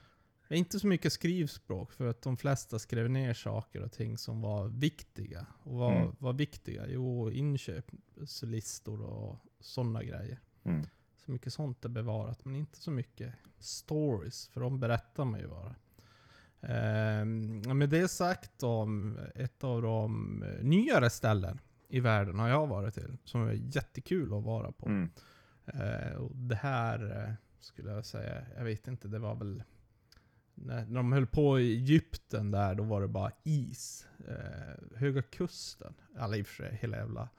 Det 0.48 0.56
är 0.56 0.60
inte 0.60 0.80
så 0.80 0.88
mycket 0.88 1.14
skrivspråk, 1.14 1.92
för 1.92 2.08
att 2.08 2.22
de 2.22 2.38
flesta 2.38 2.80
skrev 2.80 3.10
ner 3.10 3.34
saker 3.34 3.82
och 3.82 3.92
ting 3.92 4.18
som 4.18 4.42
var 4.42 4.68
viktiga. 4.68 5.46
Och 5.64 5.76
vad 5.76 5.96
Mm. 5.98 6.16
var 6.20 6.34
viktiga? 6.34 6.88
Jo, 6.88 7.32
inköpslistor 7.32 9.02
och 9.02 9.36
sådana 9.60 10.04
grejer. 10.04 10.40
Mm. 10.64 10.86
Så 11.26 11.32
mycket 11.32 11.54
sånt 11.54 11.86
är 11.86 11.90
bevarat, 11.90 12.46
men 12.46 12.56
inte 12.56 12.78
så 12.80 12.92
mycket 12.92 13.34
stories, 13.60 14.48
för 14.48 14.62
de 14.62 14.80
berättar 14.80 15.26
man 15.26 15.40
ju 15.40 15.48
bara. 15.48 15.76
Ehm, 16.62 17.78
med 17.78 17.90
det 17.90 18.08
sagt 18.08 18.64
om 18.64 19.18
ett 19.36 19.64
av 19.64 19.82
de 19.82 20.44
eh, 20.44 20.64
nyare 20.64 21.10
ställen 21.10 21.60
i 21.88 22.00
världen 22.00 22.40
har 22.40 22.48
jag 22.50 22.68
varit 22.68 22.94
till, 22.94 23.18
som 23.24 23.48
är 23.48 23.54
jättekul 23.54 24.34
att 24.34 24.44
vara 24.44 24.72
på. 24.72 24.86
Mm. 24.86 25.10
Eh, 25.66 26.14
och 26.14 26.36
det 26.36 26.56
här 26.56 27.24
eh, 27.28 27.34
skulle 27.60 27.92
jag 27.92 28.06
säga, 28.06 28.46
jag 28.58 28.64
vet 28.64 28.88
inte, 28.88 29.08
det 29.08 29.20
var 29.20 29.36
väl 29.36 29.64
när, 30.56 30.86
de 30.86 31.12
höll 31.12 31.28
på 31.28 31.60
i 31.60 31.74
Egypten 31.76 32.52
där, 32.52 32.76
då 32.76 32.84
var 32.84 33.02
det 33.02 33.08
bara 33.08 33.32
is. 33.44 34.08
Eh, 34.28 34.98
Höga 34.98 35.22
Kusten, 35.22 35.94
eller 36.20 36.38
i 36.38 36.42
och 36.42 36.48
för 36.48 36.56
sig 36.64 36.78
hela 36.82 36.98
jävla 36.98 37.30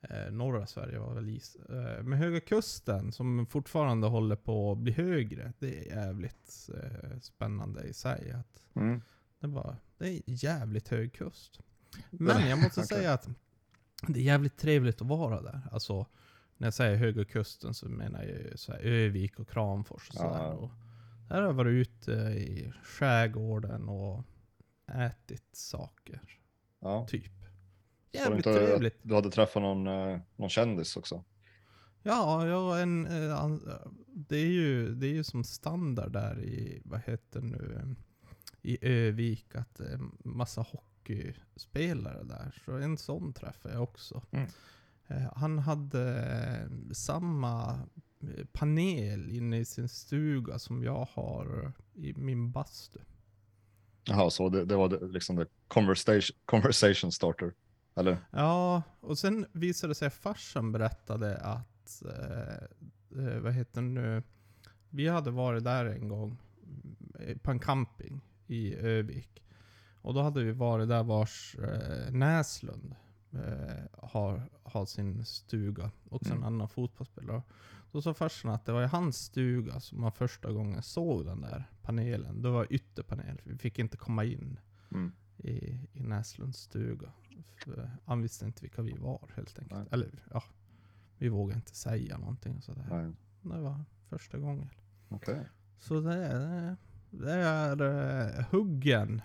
eh, 0.00 0.32
norra 0.32 0.66
Sverige 0.66 0.98
var 0.98 1.14
väl 1.14 1.28
is. 1.28 1.56
Eh, 1.56 2.02
men 2.02 2.12
Höga 2.12 2.40
Kusten, 2.40 3.12
som 3.12 3.46
fortfarande 3.46 4.06
håller 4.06 4.36
på 4.36 4.72
att 4.72 4.78
bli 4.78 4.92
högre, 4.92 5.52
det 5.58 5.78
är 5.78 5.96
jävligt 5.96 6.70
eh, 6.74 7.18
spännande 7.20 7.82
i 7.82 7.92
sig. 7.92 8.30
Att 8.32 8.60
Mm. 8.76 9.02
det, 9.40 9.46
var, 9.46 9.76
det 9.98 10.08
är 10.08 10.20
jävligt 10.26 10.88
hög 10.88 11.12
kust. 11.12 11.60
Men 12.10 12.48
jag 12.48 12.58
måste 12.58 12.80
Okej. 12.80 12.88
säga 12.98 13.12
att 13.12 13.28
det 14.08 14.18
är 14.20 14.24
jävligt 14.24 14.56
trevligt 14.56 15.00
att 15.00 15.06
vara 15.06 15.42
där. 15.42 15.60
Alltså, 15.72 16.06
när 16.56 16.66
jag 16.66 16.74
säger 16.74 16.96
höga 16.96 17.24
kusten 17.24 17.74
så 17.74 17.88
menar 17.88 18.22
jag 18.22 18.58
så 18.58 18.72
här 18.72 18.80
Övik 18.80 19.38
och 19.38 19.48
Kramfors 19.48 20.08
och 20.08 20.14
sådär. 20.14 20.44
Ja. 20.44 20.52
Och 20.52 20.70
där 21.28 21.36
har 21.36 21.42
jag 21.42 21.52
varit 21.52 21.72
ute 21.88 22.12
i 22.12 22.72
skärgården 22.82 23.88
och 23.88 24.24
ätit 24.86 25.56
saker. 25.56 26.20
Ja. 26.80 27.06
Typ. 27.08 27.32
Jävligt 28.12 28.46
inte 28.46 28.66
trevligt. 28.66 28.98
du 29.02 29.14
hade 29.14 29.30
träffat 29.30 29.62
någon, 29.62 29.86
eh, 29.86 30.18
någon 30.36 30.50
kändis 30.50 30.96
också? 30.96 31.24
Ja, 32.02 32.46
ja 32.46 32.78
en, 32.78 33.06
eh, 33.06 33.50
det, 34.06 34.36
är 34.36 34.46
ju, 34.46 34.94
det 34.94 35.06
är 35.06 35.12
ju 35.12 35.24
som 35.24 35.44
standard 35.44 36.12
där 36.12 36.40
i, 36.44 36.82
vad 36.84 37.00
heter 37.00 37.40
nu, 37.40 37.78
eh, 37.80 37.88
i 38.62 38.78
Övik 38.82 39.54
att 39.54 39.74
det 39.74 39.92
är 39.92 40.00
massa 40.24 40.60
hockeyspelare 40.60 42.22
där. 42.22 42.62
Så 42.64 42.72
en 42.72 42.98
sån 42.98 43.32
träffade 43.32 43.74
jag 43.74 43.82
också. 43.82 44.22
Mm. 44.30 44.48
Eh, 45.08 45.32
Han 45.36 45.58
hade 45.58 46.24
eh, 46.24 46.92
samma 46.92 47.78
eh, 48.20 48.44
panel 48.52 49.30
inne 49.30 49.58
i 49.58 49.64
sin 49.64 49.88
stuga 49.88 50.58
som 50.58 50.82
jag 50.82 51.08
har 51.12 51.72
i 51.94 52.14
min 52.16 52.52
bastu. 52.52 52.98
Jaha, 54.04 54.30
så 54.30 54.48
det, 54.48 54.64
det 54.64 54.76
var 54.76 54.88
det, 54.88 55.06
liksom 55.06 55.36
the 55.36 55.44
conversation, 55.68 56.36
conversation 56.44 57.12
starter? 57.12 57.52
Eller? 57.96 58.16
Ja, 58.30 58.82
och 59.00 59.18
sen 59.18 59.46
visade 59.52 59.90
det 59.90 59.94
sig 59.94 60.06
att 60.06 60.14
farsan 60.14 60.72
berättade 60.72 61.36
att, 61.36 62.02
eh, 62.02 63.38
vad 63.40 63.52
heter 63.52 63.82
det 63.82 63.88
nu, 63.88 64.22
vi 64.90 65.08
hade 65.08 65.30
varit 65.30 65.64
där 65.64 65.84
en 65.84 66.08
gång 66.08 66.38
på 67.42 67.50
en 67.50 67.58
camping 67.58 68.20
i 68.46 68.74
Övik. 68.74 69.44
Och 70.00 70.14
då 70.14 70.22
hade 70.22 70.44
vi 70.44 70.52
varit 70.52 70.88
där 70.88 71.02
vars 71.02 71.56
eh, 71.58 72.12
Näslund 72.12 72.94
eh, 73.36 74.08
har, 74.08 74.48
har 74.62 74.86
sin 74.86 75.24
stuga, 75.24 75.90
också 76.10 76.30
en 76.30 76.36
Mm. 76.36 76.46
annan 76.46 76.68
fotbollsspelare. 76.68 77.42
Då 77.92 78.02
sa 78.02 78.14
farsan 78.14 78.50
att 78.50 78.64
det 78.66 78.72
var 78.72 78.82
i 78.82 78.86
hans 78.86 79.16
stuga 79.16 79.80
som 79.80 80.00
man 80.00 80.12
första 80.12 80.52
gången 80.52 80.82
såg 80.82 81.24
den 81.26 81.40
där 81.40 81.70
panelen. 81.82 82.42
Det 82.42 82.50
var 82.50 82.66
ytterpanel, 82.70 83.40
vi 83.44 83.58
fick 83.58 83.78
inte 83.78 83.96
komma 83.96 84.24
in 84.24 84.58
Mm. 84.90 85.12
i, 85.38 85.56
i 85.92 86.02
Näslunds 86.02 86.58
stuga. 86.58 87.12
För 87.64 87.90
han 88.04 88.22
visste 88.22 88.44
inte 88.44 88.62
vilka 88.62 88.82
vi 88.82 88.92
var 88.92 89.28
helt 89.36 89.58
enkelt. 89.58 89.80
Nej. 89.80 89.88
Eller 89.90 90.24
ja, 90.30 90.42
vi 91.18 91.28
vågade 91.28 91.56
inte 91.58 91.74
säga 91.76 92.18
någonting 92.18 92.56
och 92.56 92.64
sådär. 92.64 92.86
Nej, 92.90 93.12
Det 93.54 93.60
var 93.60 93.84
första 94.08 94.38
gången. 94.38 94.70
okej. 95.08 95.40
Så 95.78 96.00
det 96.00 96.14
är, 96.26 96.76
det 97.10 97.32
är 97.32 97.82
uh, 97.82 98.44
huggen 98.50 99.22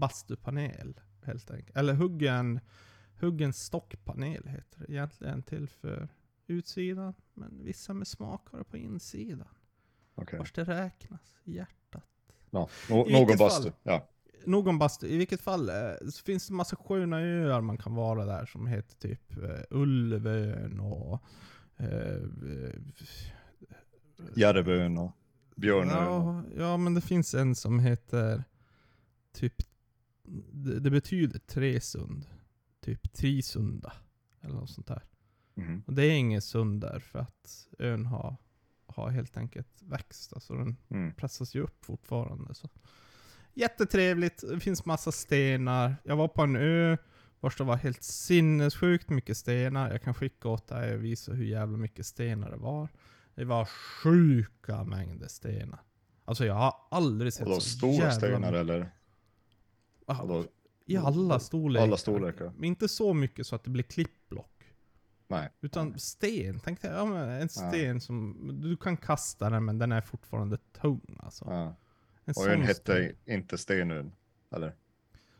bastupanel 0.00 1.00
helt 1.24 1.50
enkelt. 1.50 1.76
Eller 1.76 1.94
huggen, 1.94 2.60
huggen 3.20 3.52
stockpanel 3.52 4.48
heter 4.48 4.78
det 4.86 4.92
egentligen 4.92 5.42
till 5.42 5.68
för 5.68 6.08
utsidan. 6.46 7.14
Men 7.34 7.64
vissa 7.64 7.94
med 7.94 8.06
smak 8.06 8.48
har 8.50 8.58
det 8.58 8.64
på 8.64 8.76
insidan. 8.76 9.48
okej. 10.14 10.38
Vars 10.38 10.52
det 10.52 10.64
räknas 10.64 11.36
i 11.44 11.52
hjärtat. 11.52 12.04
Ja, 12.50 12.68
no, 12.90 13.08
I 13.08 13.12
någon 13.12 13.36
bastu. 13.36 13.70
Ja. 13.82 14.08
Någon 14.44 14.78
bastu, 14.78 15.06
i 15.06 15.16
vilket 15.16 15.40
fall 15.40 15.68
eh, 15.68 16.08
så 16.10 16.24
finns 16.24 16.46
det 16.46 16.54
massa 16.54 16.76
sköna 16.76 17.20
öar 17.20 17.60
man 17.60 17.78
kan 17.78 17.94
vara 17.94 18.24
där 18.24 18.46
som 18.46 18.66
heter 18.66 18.96
typ 18.96 19.36
eh, 19.42 19.60
Ulvön 19.70 20.80
och 20.80 21.24
eh, 21.76 22.22
Järvön 24.36 24.98
och 24.98 25.12
Björnön. 25.56 25.96
ja, 25.96 26.42
ja, 26.56 26.76
men 26.76 26.94
det 26.94 27.00
finns 27.00 27.34
en 27.34 27.54
som 27.54 27.80
heter 27.80 28.44
typ, 29.32 29.54
det, 30.52 30.80
det 30.80 30.90
betyder 30.90 31.38
Tresund. 31.38 32.26
Typ 32.90 33.12
Trisunda. 33.12 33.92
Eller 34.40 34.54
något 34.54 34.70
sånt 34.70 34.86
där. 34.86 35.02
Mhm. 35.54 35.82
Och 35.86 35.92
det 35.94 36.04
är 36.04 36.10
ingen 36.16 36.42
sund 36.42 36.80
där 36.80 36.98
för 36.98 37.18
att 37.18 37.68
ön 37.78 38.06
har, 38.06 38.36
har 38.86 39.10
helt 39.10 39.36
enkelt 39.36 39.82
växt. 39.82 40.32
Alltså 40.32 40.54
den 40.54 40.76
Mm. 40.88 41.14
pressas 41.14 41.54
ju 41.54 41.60
upp 41.62 41.84
fortfarande. 41.84 42.54
Så. 42.54 42.68
Jättetrevligt, 43.54 44.44
det 44.50 44.60
finns 44.60 44.84
massa 44.84 45.12
stenar. 45.12 45.96
Jag 46.04 46.16
var 46.16 46.28
på 46.28 46.42
en 46.42 46.56
ö 46.56 46.96
vars 47.40 47.56
det 47.56 47.64
var 47.64 47.76
helt 47.76 48.02
sinnessjukt 48.02 49.08
mycket 49.10 49.36
stenar. 49.36 49.90
Jag 49.90 50.02
kan 50.02 50.14
skicka 50.14 50.48
åt 50.48 50.66
dig 50.68 50.94
och 50.94 51.04
visa 51.04 51.32
hur 51.32 51.44
jävla 51.44 51.76
mycket 51.78 52.06
stenar 52.06 52.50
det 52.50 52.56
var. 52.56 52.88
Det 53.34 53.44
var 53.44 53.64
sjuka 53.64 54.84
mängder 54.84 55.28
stenar. 55.28 55.80
Alltså 56.24 56.44
jag 56.46 56.54
har 56.54 56.74
aldrig 56.90 57.32
sett 57.32 57.46
så 57.48 57.60
stora 57.60 57.92
jävla 57.92 58.10
stenar 58.12 58.38
mycket. 58.38 58.54
eller? 58.54 58.90
Ja, 60.06 60.22
Och 60.22 60.28
då, 60.28 60.44
I 60.92 60.96
alla 60.96 61.40
storlekar. 61.40 61.84
Alla 61.86 61.96
storlekar. 61.96 62.52
Men 62.56 62.64
inte 62.64 62.88
så 62.88 63.14
mycket 63.14 63.46
så 63.46 63.54
att 63.56 63.64
det 63.64 63.70
blir 63.70 63.84
klippblock. 63.84 64.64
nej. 65.28 65.48
Utan 65.60 65.98
sten. 65.98 66.60
Tänk 66.64 66.82
dig 66.82 66.90
ja, 66.90 67.04
men 67.04 67.28
en 67.28 67.40
Ja. 67.40 67.48
sten 67.48 68.00
som, 68.00 68.36
du 68.62 68.76
kan 68.76 68.96
kasta 68.96 69.50
den 69.50 69.64
men 69.64 69.78
den 69.78 69.92
är 69.92 70.00
fortfarande 70.00 70.56
tung 70.56 71.18
alltså. 71.22 71.44
Ja. 71.48 71.76
En 72.24 72.30
Och 72.36 72.42
sten. 72.42 72.62
hette 72.62 73.12
inte 73.26 73.58
Stenön. 73.58 74.12
Eller? 74.54 74.74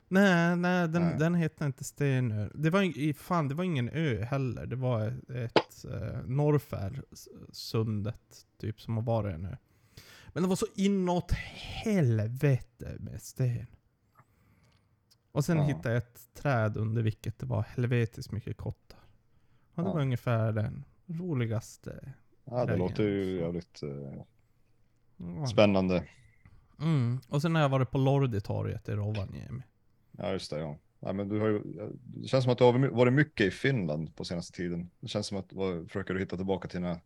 Nej, 0.08 0.56
nej, 0.56 0.88
den, 0.88 1.02
Nej. 1.02 1.16
den 1.18 1.34
hette 1.34 1.64
inte 1.64 1.84
Stenö. 1.84 2.48
Det 2.54 2.70
var, 2.70 3.12
fan, 3.12 3.48
det 3.48 3.54
var 3.54 3.64
ingen 3.64 3.88
ö 3.88 4.24
heller. 4.24 4.66
Det 4.66 4.76
var 4.76 5.06
ett, 5.06 5.30
ett 5.30 5.84
eh, 5.84 6.22
Norrfärsundet, 6.26 8.46
typ, 8.60 8.80
som 8.80 8.96
har 8.96 9.02
varit 9.02 9.34
en 9.34 9.44
ö. 9.44 9.56
Men 10.32 10.42
det 10.42 10.48
var 10.48 10.56
så 10.56 10.66
inåt 10.74 11.32
helvete 11.84 12.96
med 13.00 13.22
sten. 13.22 13.66
Och 15.32 15.44
sen 15.44 15.56
Ja. 15.56 15.62
hittade 15.64 15.88
jag 15.88 15.96
ett 15.96 16.34
träd 16.34 16.76
under 16.76 17.02
vilket 17.02 17.38
det 17.38 17.46
var 17.46 17.62
helvetiskt 17.62 18.32
mycket 18.32 18.56
kottar. 18.56 18.98
Och 19.74 19.82
det 19.82 19.88
Ja. 19.88 19.92
var 19.94 20.00
ungefär 20.00 20.52
den 20.52 20.84
roligaste. 21.06 22.12
Ja, 22.44 22.58
det 22.60 22.64
Grejen. 22.66 22.78
låter 22.78 23.02
ju 23.02 23.40
jävligt 23.40 23.82
eh, 23.82 24.22
Ja. 25.16 25.46
spännande. 25.46 26.04
Mm. 26.80 27.20
Och 27.28 27.42
sen 27.42 27.54
har 27.54 27.62
jag 27.62 27.68
varit 27.68 27.90
på 27.90 27.98
Lorditorget 27.98 28.88
i 28.88 28.92
Rovaniemi. 28.92 29.62
Ja, 30.10 30.32
just 30.32 30.50
det. 30.50 30.58
Ja. 30.60 30.76
Ja, 31.00 31.12
men 31.12 31.28
du 31.28 31.40
har 31.40 31.48
ju, 31.48 31.62
det 32.04 32.28
känns 32.28 32.44
som 32.44 32.52
att 32.52 32.58
du 32.58 32.64
har 32.64 32.88
varit 32.88 33.12
mycket 33.12 33.46
i 33.46 33.50
Finland 33.50 34.16
på 34.16 34.24
senaste 34.24 34.56
tiden. 34.56 34.90
Det 35.00 35.08
känns 35.08 35.26
som 35.26 35.38
att 35.38 35.52
vad, 35.52 35.86
försöker 35.86 36.14
du 36.14 36.20
hitta 36.20 36.36
tillbaka 36.36 36.68
till 36.68 36.80
dina 36.80 37.00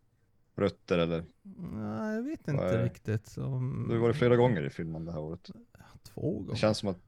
rötter 0.57 0.99
eller? 0.99 1.25
Nej, 1.73 2.15
jag 2.15 2.23
vet 2.23 2.49
inte 2.49 2.85
riktigt. 2.85 3.39
Om... 3.39 3.87
Du 3.89 3.95
har 3.95 4.01
varit 4.03 4.17
flera 4.17 4.37
gånger 4.37 4.63
i 4.67 4.71
Finland 4.71 5.07
det 5.07 5.13
här 5.13 5.21
året. 5.21 5.51
Två 6.03 6.31
gånger. 6.33 6.51
Det 6.51 6.57
känns 6.57 6.79
som 6.79 6.89
att 6.89 6.99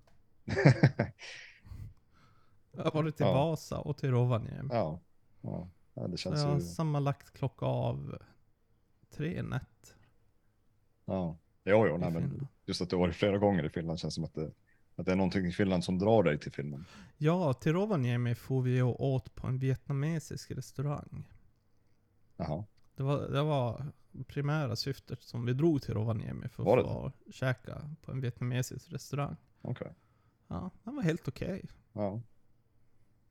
Jag 2.73 2.85
har 2.85 2.93
varit 2.93 3.17
till 3.17 3.27
Ja. 3.27 3.33
Vasa 3.33 3.79
och 3.79 3.97
till 3.97 4.11
Rovaniemi. 4.11 4.69
ja, 4.73 5.01
ja, 5.41 5.69
ja, 5.95 6.07
det 6.09 6.17
känns 6.17 6.41
jag 6.41 6.49
har 6.49 6.55
ju, 6.55 6.61
sammanlagt 6.61 7.33
klockat 7.33 7.63
av 7.69 8.19
tre 9.11 9.43
nätter 9.43 9.97
ja. 11.05 11.37
Jo, 11.65 11.87
jo, 11.89 11.97
nej, 11.97 12.11
men 12.11 12.49
just 12.65 12.81
att 12.81 12.91
du 12.91 12.97
har 12.97 13.01
varit 13.01 13.15
flera 13.17 13.39
gånger 13.39 13.65
i 13.65 13.69
Finland 13.69 13.99
känns 13.99 14.15
som 14.15 14.25
att 14.25 14.35
det, 14.35 14.51
att 14.97 15.07
det 15.07 15.13
är 15.13 15.17
någonting 15.17 15.47
i 15.47 15.53
Finland 15.53 15.85
som 15.85 15.99
drar 15.99 16.23
dig 16.23 16.39
till 16.39 16.53
Finland. 16.53 16.85
Ja, 17.17 17.53
till 17.53 17.73
Rovaniemi 17.73 18.35
får 18.35 18.63
vi 18.63 18.83
och 18.83 19.05
åt 19.07 19.35
på 19.35 19.47
en 19.47 19.59
vietnamesisk 19.59 20.51
restaurang. 20.51 21.29
Jaha, 22.37 22.65
Det 22.95 23.03
var, 23.03 23.29
det 23.29 23.43
var 23.43 23.87
primära 24.27 24.77
syftet 24.77 25.23
som 25.23 25.47
vi 25.47 25.53
drog 25.53 25.83
till 25.83 25.95
Rovaniemi 25.95 26.49
för 26.49 26.79
att 26.79 26.87
få 26.87 27.13
käka 27.33 27.91
på 28.03 28.13
en 28.13 28.21
vietnamesisk 28.21 28.93
restaurang. 28.93 29.37
okej. 29.63 29.93
Ja, 30.49 30.71
den 30.85 30.97
var 30.97 31.03
helt 31.03 31.29
okej. 31.29 31.65
Ja, 31.93 32.21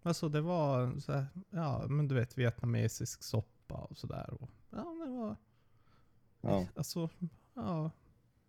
Alltså 0.03 0.29
det 0.29 0.41
var 0.41 0.99
så 0.99 1.11
här, 1.13 1.25
ja 1.49 1.85
men 1.87 2.07
du 2.07 2.15
vet 2.15 2.37
vietnamesisk 2.37 3.23
soppa 3.23 3.75
och 3.75 3.97
sådär. 3.97 4.25
Ja, 4.69 4.95
det 5.05 5.11
var, 5.11 5.35
ja. 6.41 6.65
alltså, 6.75 7.09
ja. 7.53 7.91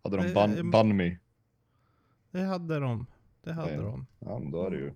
Hade 0.03 0.17
Eh, 0.17 0.23
de 0.23 0.33
ban, 0.33 0.57
eh, 0.57 0.63
mi? 0.95 1.17
Det 2.31 2.41
hade 2.43 2.79
de. 2.79 3.05
Det 3.41 3.53
hade 3.53 3.73
Ja. 3.73 3.81
de. 3.81 4.07
Ja, 4.19 4.39
men 4.39 4.51
då 4.51 4.65
är 4.65 4.69
det 4.71 4.77
ju. 4.77 4.93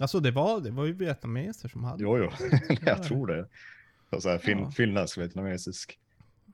Alltså 0.00 0.20
det 0.20 0.30
var, 0.30 0.60
det 0.60 0.70
var 0.70 0.84
ju 0.84 0.92
vietnameser 0.92 1.68
som 1.68 1.84
hade. 1.84 2.02
Jo, 2.02 2.18
jo, 2.18 2.30
Ja. 2.68 2.76
jag 2.86 3.02
tror 3.02 3.26
det. 3.26 3.48
Så 4.10 4.20
så 4.20 4.28
här, 4.28 4.38
fin, 4.38 4.58
Ja. 4.58 4.70
Finländsk, 4.70 5.18
vietnamesisk. 5.18 5.98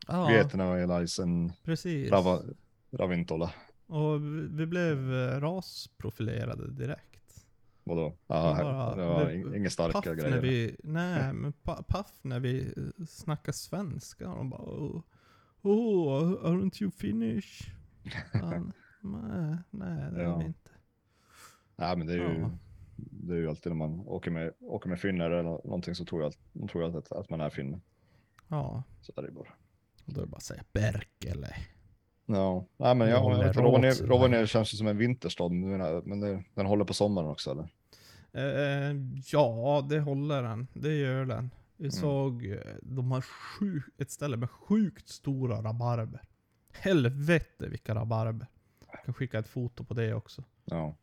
Ja, 0.09 0.27
Vietnamesisk, 0.29 1.21
precis. 1.65 2.11
rava, 2.11 2.43
ravintola. 2.91 3.51
Och 3.93 4.23
vi 4.25 4.47
vi 4.51 4.67
blev 4.67 5.15
eh, 5.15 5.41
rasprofilerade 5.41 6.71
direkt. 6.73 7.47
Vadå? 7.85 8.09
Det 8.27 8.35
var- 8.35 8.97
det 8.97 9.07
var 9.07 9.31
ing- 9.31 9.57
inga 9.57 9.71
starka 9.71 10.15
grejer. 10.15 10.31
när 10.31 10.41
vi, 10.41 10.77
nej 10.85 11.33
men 11.33 11.53
pa, 11.53 11.83
paff 11.83 12.19
när 12.23 12.41
vi 12.41 12.67
eh, 12.77 13.05
snackar 13.07 13.53
svenska. 13.53 14.29
Och 14.31 14.37
de 14.37 14.51
bara 14.51 14.63
oh, 14.63 15.03
oh 15.63 16.45
aren't 16.45 16.83
you 16.83 16.91
Finnish? 16.91 17.69
Fan, 18.33 18.73
nej, 19.01 19.57
nej 19.71 20.11
det 20.13 20.21
är 20.21 20.25
Ja. 20.25 20.39
vi 20.39 20.45
inte. 20.45 20.71
Ja, 21.77 21.95
men 21.97 22.07
det 22.07 22.13
är 22.13 22.17
ju, 22.17 22.39
Ja. 22.41 22.51
det 22.97 23.35
är 23.35 23.39
ju 23.39 23.49
alltid 23.49 23.73
när 23.73 23.77
man 23.77 24.01
åker 24.01 24.31
med, 24.31 24.53
åker 24.61 24.89
med 24.89 25.01
finnar 25.01 25.31
eller 25.31 25.43
nå- 25.43 25.61
någonting 25.65 25.95
så 25.95 26.05
tror 26.05 26.23
jag, 26.23 26.33
de 26.53 26.69
tror 26.69 26.85
jag 26.85 26.97
att, 26.97 27.13
att 27.13 27.31
man 27.31 27.41
är 27.41 27.51
finne. 27.51 27.81
Ja, 28.49 28.83
Så 29.01 29.13
är 29.17 29.23
det 29.23 29.33
bara. 29.33 29.49
och 30.07 30.13
då 30.15 30.21
är 30.21 30.25
det 30.25 30.31
bara 30.31 30.37
att 30.37 30.43
säga 30.43 30.65
Berkele. 30.73 31.55
Ja, 32.27 32.65
nej, 32.77 32.95
men 32.95 33.09
jag 33.09 33.23
Rovaniemi, 33.57 33.93
sådär. 33.95 34.09
Rovaniemi 34.11 34.47
känns 34.47 34.75
ju 34.75 34.77
som 34.79 34.87
en 34.87 34.97
vinterstad, 34.99 35.49
men, 35.49 35.99
men 36.05 36.21
det, 36.21 36.45
den 36.55 36.67
håller 36.67 36.85
på 36.85 36.95
sommaren 36.95 37.29
också 37.29 37.51
eller? 37.51 37.69
Eh, 38.33 38.97
ja, 39.33 39.87
det 39.89 40.01
håller 40.01 40.43
den. 40.43 40.67
Det 40.75 40.95
gör 40.95 41.25
den. 41.25 41.51
Vi 41.77 41.85
Mm. 41.85 41.91
såg, 41.93 42.45
eh, 42.47 42.59
de 42.83 43.13
har 43.13 43.21
sjuk, 43.21 43.85
ett 43.99 44.11
ställe 44.11 44.37
med 44.37 44.51
sjukt 44.51 45.09
stora 45.09 45.63
rabarber. 45.63 46.21
Helvete 46.73 47.69
vilka 47.69 47.95
rabarber. 47.95 48.47
Jag 48.93 49.05
kan 49.05 49.15
skicka 49.15 49.39
ett 49.39 49.49
foto 49.49 49.85
på 49.85 49.95
det 49.95 50.15
också. 50.15 50.45
Ja, 50.65 50.95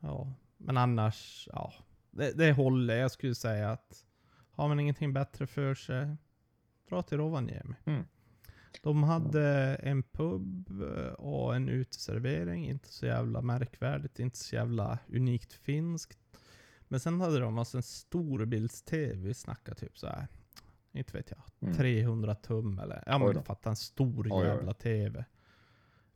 Ja, 0.00 0.32
men 0.56 0.76
annars, 0.76 1.48
ja. 1.52 1.72
Det, 2.10 2.32
det 2.38 2.52
håller. 2.52 2.96
Jag 2.96 3.10
skulle 3.10 3.34
säga 3.34 3.70
att 3.70 4.04
har 4.50 4.68
man 4.68 4.80
ingenting 4.80 5.12
bättre 5.12 5.46
för 5.46 5.74
sig, 5.74 6.16
dra 6.88 7.02
till 7.02 7.18
Rovaniemi. 7.18 7.74
Mm. 7.84 8.04
De 8.82 9.02
hade 9.02 9.74
en 9.74 10.02
pub 10.02 10.82
eh, 10.82 11.12
och 11.12 11.56
en 11.56 11.68
uteservering. 11.68 12.66
Inte 12.68 12.88
så 12.92 13.06
jävla 13.06 13.42
märkvärdigt, 13.42 14.18
inte 14.18 14.38
så 14.38 14.54
jävla 14.54 14.98
unikt 15.08 15.52
finskt. 15.52 16.18
Men 16.88 17.00
sen 17.00 17.20
hade 17.20 17.38
de 17.40 17.58
alltså 17.58 17.76
en 17.76 17.82
storbilds-tv, 17.82 19.14
vi 19.14 19.34
snackar 19.34 19.74
typ 19.74 19.98
så 19.98 20.06
här. 20.06 20.26
inte 20.92 21.16
vet 21.16 21.30
jag, 21.30 21.42
Mm. 21.60 21.74
300 21.76 22.34
tum 22.34 22.78
eller, 22.78 23.02
ja 23.06 23.18
men 23.18 23.34
då. 23.34 23.42
fatta 23.42 23.70
en 23.70 23.76
stor 23.76 24.28
Oj, 24.30 24.46
jävla 24.46 24.74
tv. 24.74 25.24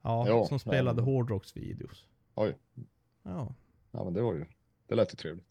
Ja, 0.03 0.24
Jo, 0.28 0.46
som 0.46 0.59
spelade 0.59 0.96
men- 0.96 1.05
hårdrocksvideos. 1.05 2.07
Oj. 2.34 2.57
Ja, 3.22 3.55
ja, 3.90 4.05
men 4.05 4.14
det 4.14 4.22
var 4.22 4.34
ju, 4.34 4.44
det 4.86 4.94
lät 4.94 5.12
ju 5.12 5.16
trevligt. 5.16 5.46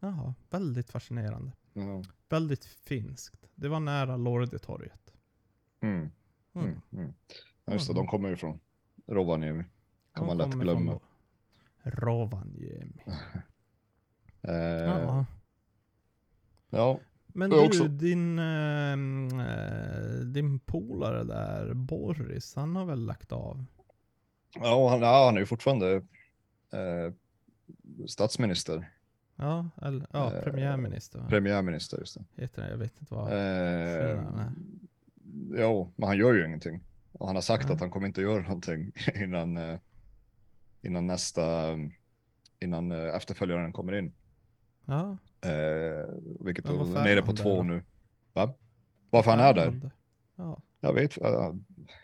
Jaha, 0.00 0.34
väldigt 0.50 0.90
fascinerande. 0.90 1.52
Ja. 1.72 2.02
Väldigt 2.28 2.64
finskt. 2.64 3.48
Det 3.54 3.68
var 3.68 3.80
nära 3.80 4.16
Lordetorget. 4.16 5.14
Mm, 5.80 6.10
Mm. 6.54 6.66
mm, 6.68 6.80
mm. 6.92 7.14
Ja, 7.64 7.72
just 7.72 7.86
det, 7.86 7.92
Mm. 7.92 8.04
de 8.04 8.10
kommer 8.10 8.28
ju 8.28 8.36
från 8.36 8.60
Rovaniemi. 9.06 9.64
Kan 10.14 10.26
De 10.26 10.26
man 10.26 10.36
lätt 10.48 10.60
glömma. 10.60 10.90
från 10.90 11.00
Rovaniemi. 11.92 13.02
Eh, 14.42 14.54
Ja. 14.54 15.26
ja, 16.70 17.00
Men 17.26 17.50
du, 17.50 17.66
också. 17.66 17.84
din, 17.88 18.38
eh, 18.38 18.96
din 20.26 20.60
polare 20.60 21.24
där, 21.24 21.74
Boris, 21.74 22.54
han 22.56 22.76
har 22.76 22.84
väl 22.84 23.04
lagt 23.06 23.32
av? 23.32 23.64
ja, 24.54 24.88
han, 24.90 25.00
ja, 25.00 25.24
han 25.24 25.36
är 25.36 25.40
ju 25.40 25.46
fortfarande 25.46 25.94
eh, 26.72 27.12
statsminister, 28.08 28.92
Ja, 29.36 29.68
eller 29.82 30.06
ja, 30.12 30.32
Eh, 30.34 30.42
premiärminister 30.42 31.18
va? 31.18 31.26
premiärminister 31.28 31.98
just 31.98 32.14
det. 32.18 32.42
heter 32.42 32.62
det. 32.62 32.70
Jag 32.70 32.76
vet 32.78 33.00
inte 33.00 33.14
vad 33.14 33.32
Eh. 33.32 34.20
Jo, 35.56 35.92
men 35.96 36.08
han 36.08 36.18
gör 36.18 36.34
ju 36.34 36.46
ingenting. 36.46 36.80
Och 37.12 37.26
han 37.26 37.36
har 37.36 37.42
sagt 37.42 37.64
Nej. 37.64 37.74
att 37.74 37.80
han 37.80 37.90
kommer 37.90 38.06
inte 38.06 38.22
göra 38.22 38.42
någonting 38.42 38.92
innan, 39.14 39.56
eh, 39.56 39.78
innan 40.82 41.06
nästa, 41.06 41.78
innan 42.60 42.92
eh, 42.92 43.14
efterföljaren 43.14 43.72
kommer 43.72 43.92
in. 43.92 44.12
Ja, 44.86 45.18
Eh, 45.42 46.06
vilket 46.40 46.64
är 46.64 47.04
nere 47.04 47.22
på 47.22 47.32
där 47.32 47.42
två 47.42 47.56
då? 47.56 47.62
nu. 47.62 47.82
Va? 48.32 48.54
Varför 49.10 49.30
han 49.30 49.40
är 49.40 49.54
där? 49.54 49.90
Ja, 50.36 50.62
Jag 50.80 50.94
vet, 50.94 51.18
uh, 51.18 51.54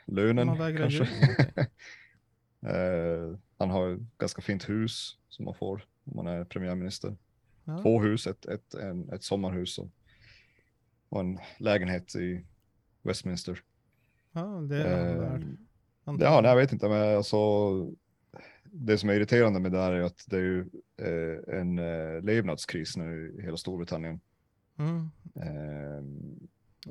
lönen 0.06 0.76
kanske. 0.76 1.08
Eh, 2.66 3.38
han 3.58 3.70
har 3.70 3.94
ett 3.94 4.18
ganska 4.18 4.42
fint 4.42 4.68
hus 4.68 5.18
som 5.28 5.44
man 5.44 5.54
får 5.54 5.84
om 6.04 6.16
man 6.16 6.26
är 6.26 6.44
premiärminister. 6.44 7.16
Ja. 7.64 7.78
Två 7.82 8.02
hus, 8.02 8.26
ett, 8.26 8.46
ett, 8.46 8.74
en, 8.74 9.12
ett 9.12 9.22
sommarhus 9.22 9.78
och, 9.78 9.90
och 11.08 11.20
en 11.20 11.38
lägenhet 11.58 12.14
i 12.16 12.44
Westminster. 13.06 13.62
ja, 14.32 14.42
det 14.68 14.76
är 14.76 15.34
Eh. 16.08 16.14
Ja, 16.18 16.40
nej, 16.40 16.50
jag 16.50 16.56
vet 16.56 16.72
inte, 16.72 16.88
men 16.88 17.16
alltså 17.16 17.36
det 18.64 18.98
som 18.98 19.08
är 19.08 19.14
irriterande 19.14 19.60
med 19.60 19.72
det 19.72 19.78
här 19.78 19.92
är 19.92 20.02
att 20.02 20.24
det 20.26 20.36
är 20.36 20.40
ju 20.40 20.60
eh, 20.96 21.58
en 21.60 21.78
eh, 21.78 22.22
levnadskris 22.22 22.96
nu 22.96 23.36
i 23.38 23.42
hela 23.42 23.56
Storbritannien. 23.56 24.20
Mm. 24.78 25.10
Eh, 25.34 26.02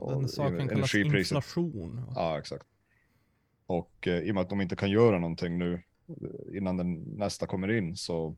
Den 0.07 0.29
saken 0.29 0.67
kallas 0.67 0.95
inflation. 0.95 2.01
Ja, 2.15 2.39
exakt. 2.39 2.65
Och 3.65 4.07
eh, 4.07 4.19
i 4.19 4.31
och 4.31 4.35
med 4.35 4.41
att 4.41 4.49
de 4.49 4.61
inte 4.61 4.75
kan 4.75 4.91
göra 4.91 5.19
någonting 5.19 5.57
nu 5.57 5.73
eh, 6.07 6.57
innan 6.57 6.77
den 6.77 6.93
nästa 6.93 7.47
kommer 7.47 7.71
in 7.71 7.95
så 7.95 8.35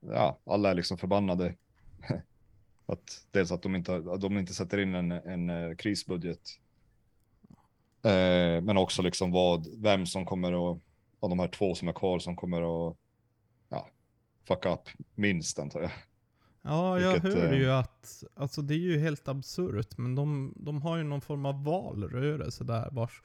ja, 0.00 0.38
alla 0.44 0.70
är 0.70 0.74
liksom 0.74 0.98
förbannade. 0.98 1.54
att 2.92 3.26
dels 3.30 3.52
att 3.52 3.62
de 3.62 3.76
inte, 3.76 3.96
att 3.96 4.20
de 4.20 4.38
inte 4.38 4.54
sätter 4.54 4.78
in 4.78 4.94
en, 4.94 5.12
en 5.12 5.50
eh, 5.50 5.76
krisbudget. 5.76 6.40
Eh, 8.02 8.62
men 8.62 8.76
också 8.76 9.02
liksom 9.02 9.30
vad, 9.30 9.66
vem 9.82 10.06
som 10.06 10.24
kommer 10.24 10.72
att, 10.72 10.80
av 11.20 11.30
de 11.30 11.38
här 11.38 11.48
två 11.48 11.74
som 11.74 11.88
är 11.88 11.92
kvar 11.92 12.18
som 12.18 12.36
kommer 12.36 12.88
att, 12.90 12.96
ja, 13.68 13.88
fuck 14.48 14.66
up 14.66 14.88
minst 15.14 15.58
antar 15.58 15.80
jag. 15.80 15.90
Ja, 16.62 17.00
jag 17.00 17.12
Vilket, 17.12 17.34
hörde 17.34 17.56
eh, 17.56 17.58
ju 17.58 17.70
att, 17.70 18.24
alltså 18.34 18.62
det 18.62 18.74
är 18.74 18.78
ju 18.78 18.98
helt 18.98 19.28
absurt, 19.28 19.98
men 19.98 20.14
de, 20.14 20.54
de 20.56 20.82
har 20.82 20.96
ju 20.96 21.02
någon 21.02 21.20
form 21.20 21.46
av 21.46 21.64
valrörelse 21.64 22.64
där 22.64 22.88
vars 22.92 23.22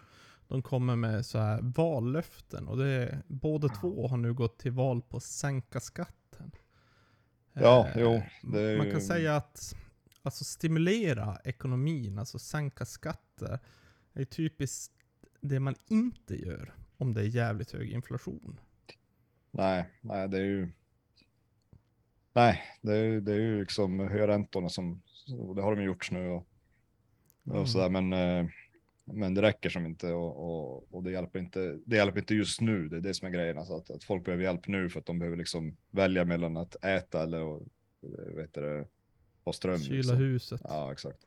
de 0.47 0.61
kommer 0.61 0.95
med 0.95 1.25
så 1.25 1.37
här 1.37 1.59
vallöften 1.61 2.67
och 2.67 2.77
det 2.77 3.23
båda 3.27 3.67
två 3.69 4.07
har 4.07 4.17
nu 4.17 4.33
gått 4.33 4.59
till 4.59 4.71
val 4.71 5.01
på 5.01 5.17
att 5.17 5.23
sänka 5.23 5.79
skatten. 5.79 6.24
Ja, 7.55 7.87
Eh, 7.87 7.93
jo, 8.01 8.11
är 8.59 8.77
Man 8.77 8.85
ju- 8.85 8.91
kan 8.91 9.01
säga 9.01 9.35
att 9.35 9.75
alltså 10.23 10.43
stimulera 10.43 11.37
ekonomin, 11.43 12.19
alltså 12.19 12.39
sänka 12.39 12.85
skatter, 12.85 13.59
är 14.13 14.25
typiskt 14.25 14.93
det 15.41 15.59
man 15.59 15.75
inte 15.87 16.35
gör 16.35 16.73
om 16.97 17.13
det 17.13 17.21
är 17.21 17.25
jävligt 17.25 17.71
hög 17.71 17.89
inflation. 17.91 18.59
Nej, 19.51 19.89
nej, 20.01 20.27
det 20.29 20.37
är 20.37 20.43
ju. 20.43 20.69
Nej, 22.33 22.61
det 22.81 22.97
är, 22.97 23.21
det 23.21 23.31
är 23.33 23.39
ju 23.39 23.59
liksom 23.59 23.99
höja 23.99 24.27
räntorna 24.27 24.69
som 24.69 25.01
det 25.55 25.61
har 25.61 25.75
de 25.75 25.83
gjort 25.83 26.11
nu 26.11 26.29
och, 26.29 26.47
Mm. 27.45 27.57
och 27.59 27.69
sådär, 27.69 27.89
men. 27.89 28.13
eh, 28.13 28.47
Men 29.05 29.33
det 29.33 29.41
räcker 29.41 29.69
som 29.69 29.85
inte 29.85 30.13
och, 30.13 30.35
och, 30.45 30.93
och 30.93 31.03
det 31.03 31.11
hjälper 31.11 31.39
inte. 31.39 31.79
Det 31.85 31.95
hjälper 31.95 32.19
inte 32.19 32.35
just 32.35 32.61
nu. 32.61 32.89
Det 32.89 32.97
är 32.97 33.01
det 33.01 33.13
som 33.13 33.27
är 33.27 33.31
grejen, 33.31 33.57
alltså 33.57 33.75
att, 33.75 33.89
att 33.89 34.03
folk 34.03 34.25
behöver 34.25 34.43
hjälp 34.43 34.67
nu 34.67 34.89
för 34.89 34.99
att 34.99 35.05
de 35.05 35.19
behöver 35.19 35.37
liksom 35.37 35.77
välja 35.91 36.25
mellan 36.25 36.57
att 36.57 36.85
äta 36.85 37.23
eller 37.23 37.41
och, 37.41 37.61
eh, 38.03 38.35
vet 38.35 38.53
det, 38.53 38.87
ha 39.43 39.53
ström. 39.53 39.79
Kyla 39.79 39.97
liksom. 39.97 40.17
huset. 40.17 40.61
Ja, 40.63 40.91
exakt. 40.91 41.19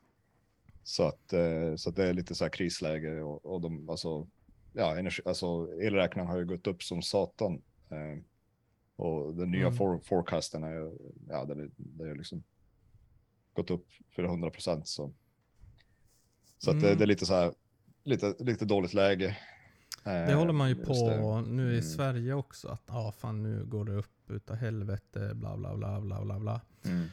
Så 0.83 1.03
att, 1.03 1.33
eh, 1.33 1.75
så 1.75 1.89
att 1.89 1.95
det 1.95 2.05
är 2.09 2.13
lite 2.13 2.35
så 2.35 2.43
här 2.45 2.49
krisläge 2.51 3.21
och, 3.21 3.45
och 3.45 3.61
de, 3.61 3.89
alltså, 3.89 4.27
ja, 4.73 4.97
energi, 4.97 5.21
alltså 5.25 5.67
elräkningen 5.81 6.27
har 6.27 6.37
ju 6.37 6.45
gått 6.45 6.67
upp 6.67 6.83
som 6.83 7.01
satan. 7.01 7.61
Eh, 7.89 8.23
Och 8.95 9.35
den 9.35 9.51
nya 9.51 9.61
Mm. 9.67 9.73
for, 9.77 9.99
forecasten 9.99 10.63
är, 10.63 10.73
ju- 10.73 10.97
ja, 11.29 11.45
den 11.45 11.59
är, 11.59 11.69
det 11.77 12.09
är 12.09 12.15
liksom 12.15 12.43
gått 13.53 13.71
upp 13.71 13.85
400 14.15 14.49
procent. 14.49 14.87
Så, 14.87 15.13
så 16.57 16.71
att 16.71 16.81
det, 16.81 16.87
Mm. 16.87 16.97
det 16.97 17.05
är 17.05 17.07
lite 17.07 17.25
så 17.25 17.33
här, 17.33 17.53
lite, 18.09 18.35
lite 18.39 18.65
dåligt 18.65 18.93
läge. 18.93 19.37
Det 20.03 20.33
håller 20.33 20.53
man 20.53 20.69
ju 20.69 20.75
Eh, 20.81 20.85
på 20.87 21.41
nu 21.47 21.63
i 21.67 21.69
Mm. 21.69 21.81
Sverige 21.81 22.33
också. 22.33 22.67
Att 22.67 22.83
ja, 22.87 23.13
fan 23.17 23.43
nu 23.43 23.65
går 23.65 23.85
det 23.85 23.91
upp 23.93 24.29
utav 24.31 24.55
helvete, 24.55 25.31
bla 25.35 25.57
bla 25.57 25.75
bla 25.77 26.01
bla 26.01 26.25
bla 26.25 26.39
bla. 26.39 26.61
Mm. 26.85 27.07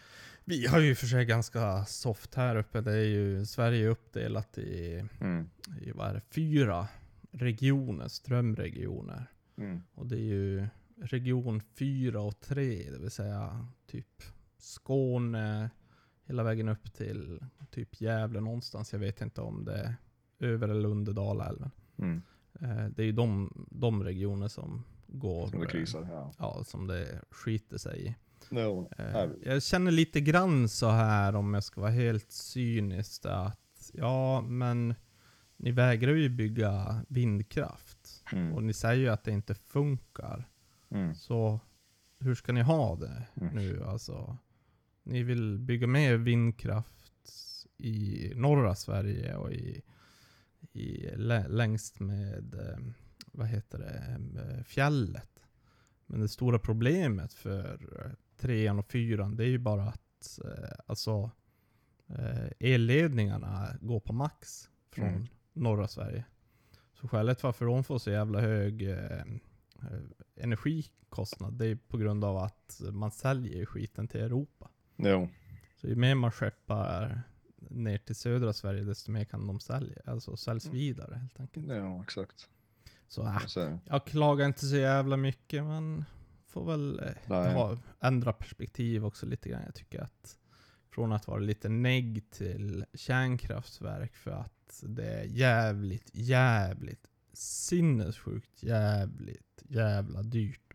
Vi 0.45 0.67
har 0.67 0.81
ju 0.81 0.95
för 0.95 1.07
sig 1.07 1.25
ganska 1.25 1.85
soft 1.85 2.35
här 2.35 2.57
uppe. 2.57 2.81
Det 2.81 2.93
är 2.93 3.05
ju, 3.05 3.47
Sverige 3.47 3.87
är 3.87 3.91
uppdelat 3.91 4.59
i, 4.59 5.05
Mm. 5.21 5.51
i 5.81 5.91
vad 5.91 6.09
är 6.09 6.15
det, 6.15 6.21
fyra 6.31 6.89
regioner, 7.31 8.09
strömregioner. 8.09 9.27
Mm. 9.59 9.83
Och 9.95 10.07
det 10.07 10.17
är 10.17 10.21
ju 10.25 10.67
region 11.03 11.61
4 11.79 12.21
och 12.21 12.41
3, 12.41 12.91
det 12.91 12.99
vill 12.99 13.11
säga 13.11 13.67
typ 13.87 14.23
Skåne, 14.59 15.71
hela 16.25 16.43
vägen 16.43 16.69
upp 16.69 16.93
till 16.95 17.41
typ 17.71 18.01
Gävle 18.01 18.41
någonstans. 18.41 18.93
Jag 18.93 19.01
vet 19.01 19.21
inte 19.21 19.41
om 19.41 19.65
det 19.65 19.75
är 19.75 19.95
över 20.39 20.69
eller 20.69 20.89
under 20.89 21.13
Dalälven. 21.13 21.71
Mm. 21.99 22.23
Eh, 22.61 22.87
Det 22.87 23.03
är 23.03 23.07
ju 23.07 23.13
de, 23.13 23.53
de 23.71 24.05
regioner 24.05 24.49
som 24.49 24.85
går... 25.07 25.47
Som 25.47 25.59
det 25.61 25.65
eh, 25.67 25.71
krisar. 25.71 26.09
Ja. 26.11 26.33
Ja, 26.39 26.65
som 26.65 26.87
det 26.87 27.21
skiter 27.31 27.79
sig 27.79 28.07
i. 28.07 28.15
No. 28.51 28.89
Eh, 28.99 29.27
Jag 29.43 29.63
känner 29.63 29.91
lite 29.91 30.21
grann 30.21 30.69
så 30.69 30.89
här 30.91 31.35
om 31.37 31.55
jag 31.55 31.65
ska 31.65 31.81
vara 31.81 31.91
helt 31.91 32.33
cynisk 32.33 33.27
att 33.27 33.91
ja, 33.93 34.41
men 34.41 34.95
ni 35.57 35.71
vägrar 35.73 36.13
ju 36.15 36.29
bygga 36.29 37.05
vindkraft. 37.09 38.25
Mm. 38.33 38.53
Och 38.53 38.63
ni 38.63 38.73
säger 38.73 39.01
ju 39.03 39.09
att 39.09 39.25
det 39.25 39.31
inte 39.33 39.55
funkar. 39.55 40.49
Mm. 40.91 41.15
Så 41.15 41.61
hur 42.19 42.35
ska 42.35 42.53
ni 42.53 42.63
ha 42.63 42.97
det 42.97 43.27
Mm. 43.41 43.55
nu 43.55 43.85
alltså? 43.85 44.37
Ni 45.03 45.23
vill 45.23 45.59
bygga 45.59 45.87
mer 45.87 46.17
vindkraft 46.17 47.33
i 47.79 48.33
norra 48.35 48.75
Sverige 48.75 49.37
och 49.37 49.53
i, 49.53 49.83
i 50.77 51.11
lä- 51.17 51.49
längst 51.49 52.01
med, 52.01 52.55
eh, 52.55 52.79
vad 53.33 53.47
heter 53.47 53.79
det, 53.79 54.19
eh, 54.43 54.65
fjället. 54.65 55.31
Men 56.07 56.21
det 56.21 56.29
stora 56.29 56.59
problemet 56.59 57.33
för 57.33 58.05
eh, 58.05 58.11
trean 58.37 58.79
och 58.79 58.87
fyran 58.87 59.37
det 59.37 59.45
är 59.45 59.49
ju 59.49 59.59
bara 59.59 59.83
att 59.83 60.39
alltså, 60.87 61.31
elledningarna 62.59 63.69
går 63.81 64.01
på 64.01 64.13
max 64.13 64.69
från 64.91 65.09
Mm. 65.09 65.27
norra 65.53 65.89
Sverige. 65.89 66.25
Så 66.93 67.09
skälet 67.09 67.43
varför 67.43 67.65
de 67.67 67.85
får 67.85 67.99
så 67.99 68.11
jävla 68.11 68.41
hög 68.41 68.89
energikostnad, 70.37 71.55
det 71.55 71.67
är 71.67 71.77
på 71.77 71.99
grund 71.99 72.25
av 72.25 72.37
att 72.37 72.81
man 72.93 73.11
säljer 73.11 73.67
skiten 73.67 74.09
till 74.09 74.21
Europa. 74.21 74.71
Jo. 74.97 75.29
Så 75.77 75.87
ju 75.87 75.97
mer 75.97 76.15
man 76.15 76.33
skeppar 76.33 77.23
ner 77.71 77.99
till 77.99 78.17
södra 78.17 78.53
Sverige, 78.53 78.85
desto 78.85 79.11
mer 79.11 79.25
kan 79.25 79.47
de 79.47 79.61
sälja. 79.61 79.97
Alltså 80.05 80.37
säljs 80.37 80.65
Mm. 80.67 80.77
vidare 80.77 81.15
helt 81.15 81.41
enkelt. 81.41 81.67
Ja, 81.69 82.03
exakt. 82.03 82.49
Så 83.09 83.27
äh, 83.61 83.77
jag 83.85 84.05
klagar 84.07 84.47
inte 84.47 84.67
så 84.67 84.77
jävla 84.77 85.17
mycket, 85.17 85.65
men 85.65 86.05
får 86.47 86.65
väl 86.67 87.01
eh, 87.29 87.53
ha, 87.55 87.79
ändra 88.01 88.33
perspektiv 88.33 89.05
också 89.07 89.27
lite 89.27 89.49
grann. 89.49 89.63
Jag 89.67 89.75
tycker 89.75 90.01
att 90.03 90.39
från 90.91 91.13
att 91.13 91.27
vara 91.27 91.39
lite 91.39 91.69
negg 91.69 92.31
till 92.31 92.85
kärnkraftverk 92.95 94.15
för 94.17 94.31
att 94.31 94.83
det 94.83 95.07
är 95.11 95.25
jävligt, 95.25 96.11
jävligt 96.13 97.07
sinnessjukt 97.33 98.63
jävligt 98.63 99.63
jävla 99.69 100.23
dyrt. 100.23 100.75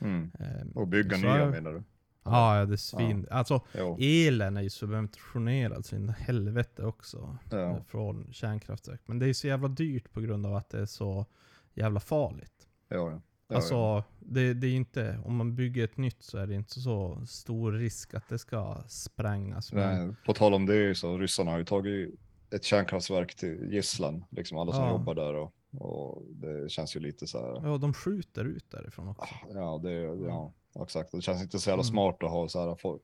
mm. 0.00 0.30
Ehm, 0.38 0.68
Och 0.70 0.88
bygga 0.88 1.16
nya 1.16 1.50
menar 1.50 1.72
du? 1.72 1.82
Ja, 2.24 2.58
ja, 2.58 2.66
det 2.66 2.74
är 2.74 2.76
svin. 2.76 3.26
Alltså 3.30 3.60
Jo. 3.78 3.96
elen 4.00 4.56
är 4.56 4.62
ju 4.62 4.70
subventionerad 4.70 5.86
så 5.86 5.96
in 5.96 6.08
i 6.08 6.12
helvete 6.22 6.84
också. 6.84 7.38
Ja. 7.50 7.80
Från 7.88 8.28
kärnkraftverk. 8.32 9.00
Men 9.06 9.18
det 9.18 9.28
är 9.28 9.32
så 9.32 9.46
jävla 9.46 9.68
dyrt 9.68 10.12
på 10.12 10.20
grund 10.20 10.46
av 10.46 10.54
att 10.56 10.70
det 10.70 10.78
är 10.80 10.86
så 10.86 11.26
jävla 11.74 12.00
farligt. 12.00 12.68
Ja, 12.88 12.96
ja. 12.96 13.20
Ja, 13.48 13.56
alltså, 13.56 13.74
ja. 13.74 14.04
Det, 14.18 14.54
det 14.54 14.66
är 14.66 14.74
inte, 14.74 15.18
om 15.24 15.36
man 15.36 15.54
bygger 15.54 15.84
ett 15.84 15.96
nytt 15.96 16.22
så 16.22 16.38
är 16.38 16.46
det 16.46 16.54
inte 16.54 16.80
så 16.80 17.26
stor 17.26 17.72
risk 17.72 18.14
att 18.14 18.28
det 18.28 18.38
ska 18.38 18.76
sprängas. 18.88 19.72
Men, 19.72 20.06
Nej, 20.06 20.16
på 20.26 20.32
tal 20.34 20.54
om 20.54 20.66
det 20.66 20.98
så 20.98 21.18
ryssarna 21.18 21.50
har 21.50 21.58
ju 21.58 21.64
tagit 21.64 22.14
ett 22.50 22.64
kärnkraftverk 22.64 23.34
till 23.34 23.72
gisslan, 23.72 24.24
liksom 24.30 24.58
alla 24.58 24.72
som 24.72 24.84
Ja. 24.84 24.90
jobbar 24.90 25.14
där 25.14 25.34
och, 25.34 25.52
och 25.78 26.22
det 26.30 26.70
känns 26.70 26.96
ju 26.96 27.00
lite 27.00 27.26
så 27.26 27.38
här. 27.38 27.68
ja, 27.70 27.76
de 27.78 27.94
skjuter 27.94 28.44
ut 28.44 28.70
därifrån 28.70 29.08
också. 29.08 29.34
Ja, 29.54 29.80
det, 29.82 29.92
ja, 29.92 30.52
exakt. 30.80 31.12
Det 31.12 31.22
känns 31.22 31.42
inte 31.42 31.58
så 31.58 31.70
jävla 31.70 31.82
Mm. 31.82 31.90
smart 31.92 32.22
att 32.22 32.30
ha 32.30 32.48
så 32.48 32.68
här 32.68 32.76
folk, 32.76 33.02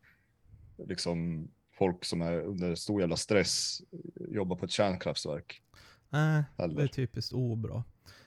liksom 0.88 1.48
folk 1.78 2.04
som 2.04 2.22
är 2.22 2.40
under 2.40 2.74
stor 2.74 3.00
jävla 3.00 3.16
stress 3.16 3.80
jobbar 4.30 4.56
på 4.56 4.64
ett 4.64 4.70
kärnkraftverk. 4.70 5.62
Nej, 6.10 6.44
Heller. 6.58 6.76
det 6.76 6.82
är 6.82 6.86
typiskt 6.88 7.32
obra. 7.32 7.84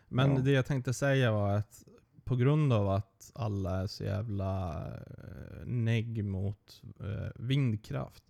Men 0.07 0.31
Ja. 0.35 0.39
det 0.41 0.51
jag 0.51 0.65
tänkte 0.65 0.93
säga 0.93 1.31
var 1.31 1.53
att 1.57 1.83
på 2.23 2.35
grund 2.35 2.73
av 2.73 2.89
att 2.89 3.31
alla 3.35 3.81
är 3.81 3.87
så 3.87 4.03
jävla 4.03 4.77
eh, 4.87 5.65
negg 5.65 6.23
mot 6.25 6.81
eh, 6.99 7.31
vindkraft 7.35 8.23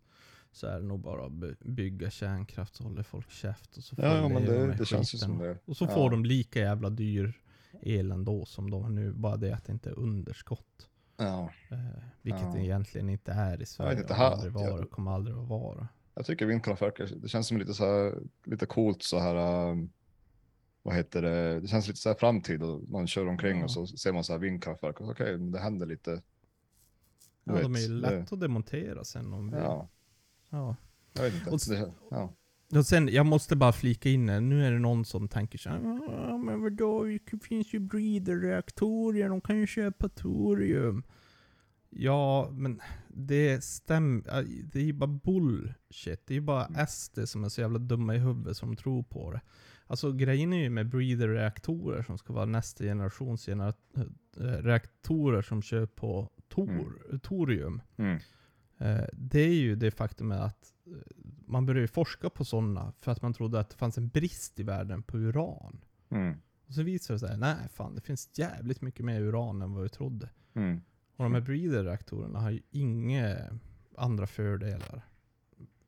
så 0.51 0.67
är 0.67 0.79
det 0.79 0.85
nog 0.85 0.99
bara 0.99 1.25
att 1.25 1.31
by- 1.31 1.55
bygga 1.59 2.09
kärnkraft 2.09 2.75
så 2.75 2.83
håller 2.83 3.03
folk 3.03 3.31
käft 3.31 3.77
och 3.77 3.83
så 3.83 3.95
får 3.95 4.05
Ja, 4.05 4.17
ja 4.17 4.29
men 4.29 4.45
det, 4.45 4.73
det 4.77 4.85
känns 4.85 5.13
ju 5.13 5.17
som 5.17 5.37
det. 5.37 5.57
Och 5.65 5.77
så 5.77 5.85
ja. 5.85 5.89
får 5.93 6.09
de 6.09 6.25
lika 6.25 6.59
jävla 6.59 6.89
dyr 6.89 7.41
el 7.81 8.11
ändå 8.11 8.45
som 8.45 8.69
de 8.71 8.81
har 8.83 8.89
nu, 8.89 9.13
bara 9.13 9.37
det 9.37 9.51
att 9.55 9.65
det 9.65 9.71
inte 9.71 9.89
är 9.89 9.99
underskott. 9.99 10.89
Ja, 11.25 11.51
Eh, 11.71 11.77
vilket 12.21 12.41
Ja. 12.41 12.51
det 12.53 12.59
egentligen 12.65 13.09
inte 13.09 13.31
är 13.31 13.61
i 13.61 13.65
Sverige. 13.65 13.99
inte, 13.99 14.13
och 14.13 14.19
här- 14.19 14.31
aldrig 14.31 14.53
jag- 14.55 14.71
vara, 14.71 14.85
kommer 14.85 15.11
aldrig 15.11 15.37
att 15.37 15.47
vara. 15.47 15.87
jag 16.15 16.25
tycker 16.25 16.45
vindkraftverk, 16.45 17.01
det 17.21 17.27
känns 17.27 17.47
som 17.47 17.57
lite 17.57 17.73
så 17.73 17.85
här, 17.85 18.19
lite 18.45 18.65
coolt 18.65 19.03
så 19.03 19.19
här. 19.19 19.69
um, 19.71 19.91
vad 20.83 20.95
heter 20.95 21.21
det? 21.21 21.59
Det 21.59 21.67
känns 21.67 21.87
lite 21.87 21.99
så 21.99 22.09
här 22.09 22.15
framtid 22.15 22.63
och 22.63 22.89
man 22.89 23.07
kör 23.07 23.27
omkring 23.27 23.57
Ja. 23.57 23.63
och 23.63 23.71
så 23.71 23.87
ser 23.87 24.13
man 24.13 24.23
så 24.23 24.33
här 24.33 24.39
vindkraftverk 24.39 25.01
och 25.01 25.09
okej, 25.09 25.37
men 25.37 25.51
det 25.51 25.59
händer 25.59 25.85
lite. 25.85 26.11
Du 27.43 27.53
Ja, 27.53 27.61
de 27.61 27.65
är 27.65 27.69
vet, 27.79 27.89
ju 27.89 28.01
det- 28.01 28.09
lätt 28.19 28.33
att 28.33 28.39
demontera 28.39 29.03
sen 29.03 29.33
om 29.33 29.51
vi... 29.51 29.57
Ja, 29.57 29.87
Ja. 30.49 30.75
jag 31.13 31.23
vet 31.23 31.33
inte. 31.33 31.49
Och 31.49 31.59
Det, 31.69 31.93
ja. 32.11 32.33
Och 32.75 32.85
sen, 32.85 33.07
jag 33.07 33.25
måste 33.25 33.55
bara 33.55 33.71
flika 33.71 34.09
in 34.09 34.29
här. 34.29 34.41
nu 34.41 34.65
är 34.65 34.71
det 34.71 34.79
någon 34.79 35.05
som 35.05 35.27
tänker 35.27 35.57
så 35.57 35.69
här, 35.69 35.79
"Ja, 36.07 36.37
men 36.37 36.61
vadå, 36.61 37.03
det 37.31 37.43
finns 37.43 37.73
ju 37.73 37.79
breeder-reaktorer, 37.79 39.29
de 39.29 39.41
kan 39.41 39.57
ju 39.59 39.67
köpa 39.67 40.09
torium. 40.09 41.03
Ja, 41.89 42.49
men 42.51 42.81
det 43.07 43.63
stämmer, 43.63 44.23
det 44.73 44.79
är 44.79 44.83
ju 44.83 44.93
bara 44.93 45.07
bullshit. 45.23 46.27
Det 46.27 46.33
är 46.33 46.35
ju 46.35 46.41
bara 46.41 46.65
Mm. 46.65 46.85
SD 46.87 47.19
som 47.25 47.43
är 47.43 47.49
så 47.49 47.61
jävla 47.61 47.79
dumma 47.79 48.15
i 48.15 48.19
huvudet 48.19 48.57
som 48.57 48.75
tror 48.75 49.03
på 49.03 49.31
det. 49.31 49.41
Alltså 49.87 50.11
grejen 50.11 50.53
är 50.53 50.63
ju 50.63 50.69
med 50.69 50.89
breeder-reaktorer 50.89 52.03
som 52.03 52.17
ska 52.17 52.33
vara 52.33 52.45
nästa 52.45 52.83
generations 52.83 53.45
genera- 53.45 53.73
reaktorer 54.61 55.41
som 55.41 55.61
kör 55.61 55.85
på 55.85 56.29
tor, 56.49 57.19
torium. 57.23 57.81
Mm. 57.97 58.19
Eh, 58.77 59.05
Det 59.13 59.39
är 59.39 59.53
ju 59.53 59.75
det 59.75 59.91
faktum 59.91 60.31
att 60.31 60.70
man 61.45 61.65
började 61.65 61.87
forska 61.87 62.29
på 62.29 62.45
sådana 62.45 62.93
för 62.99 63.11
att 63.11 63.21
man 63.21 63.33
trodde 63.33 63.59
att 63.59 63.69
det 63.69 63.75
fanns 63.75 63.97
en 63.97 64.07
brist 64.09 64.59
i 64.59 64.63
världen 64.63 65.03
på 65.03 65.17
uran. 65.17 65.81
Mm. 66.09 66.37
Och 66.67 66.73
så 66.73 66.83
visade 66.83 67.15
det 67.15 67.27
sig, 67.27 67.37
nej 67.37 67.55
fan 67.73 67.95
det 67.95 68.01
finns 68.01 68.29
jävligt 68.33 68.81
mycket 68.81 69.05
mer 69.05 69.21
uran 69.21 69.61
än 69.61 69.73
vad 69.73 69.83
vi 69.83 69.89
trodde. 69.89 70.29
Mm. 70.53 70.81
Och 71.15 71.23
de 71.23 71.33
här 71.33 71.41
breeder-reaktorerna 71.41 72.39
har 72.39 72.51
ju 72.51 72.61
inga 72.71 73.37
andra 73.97 74.27
fördelar. 74.27 75.01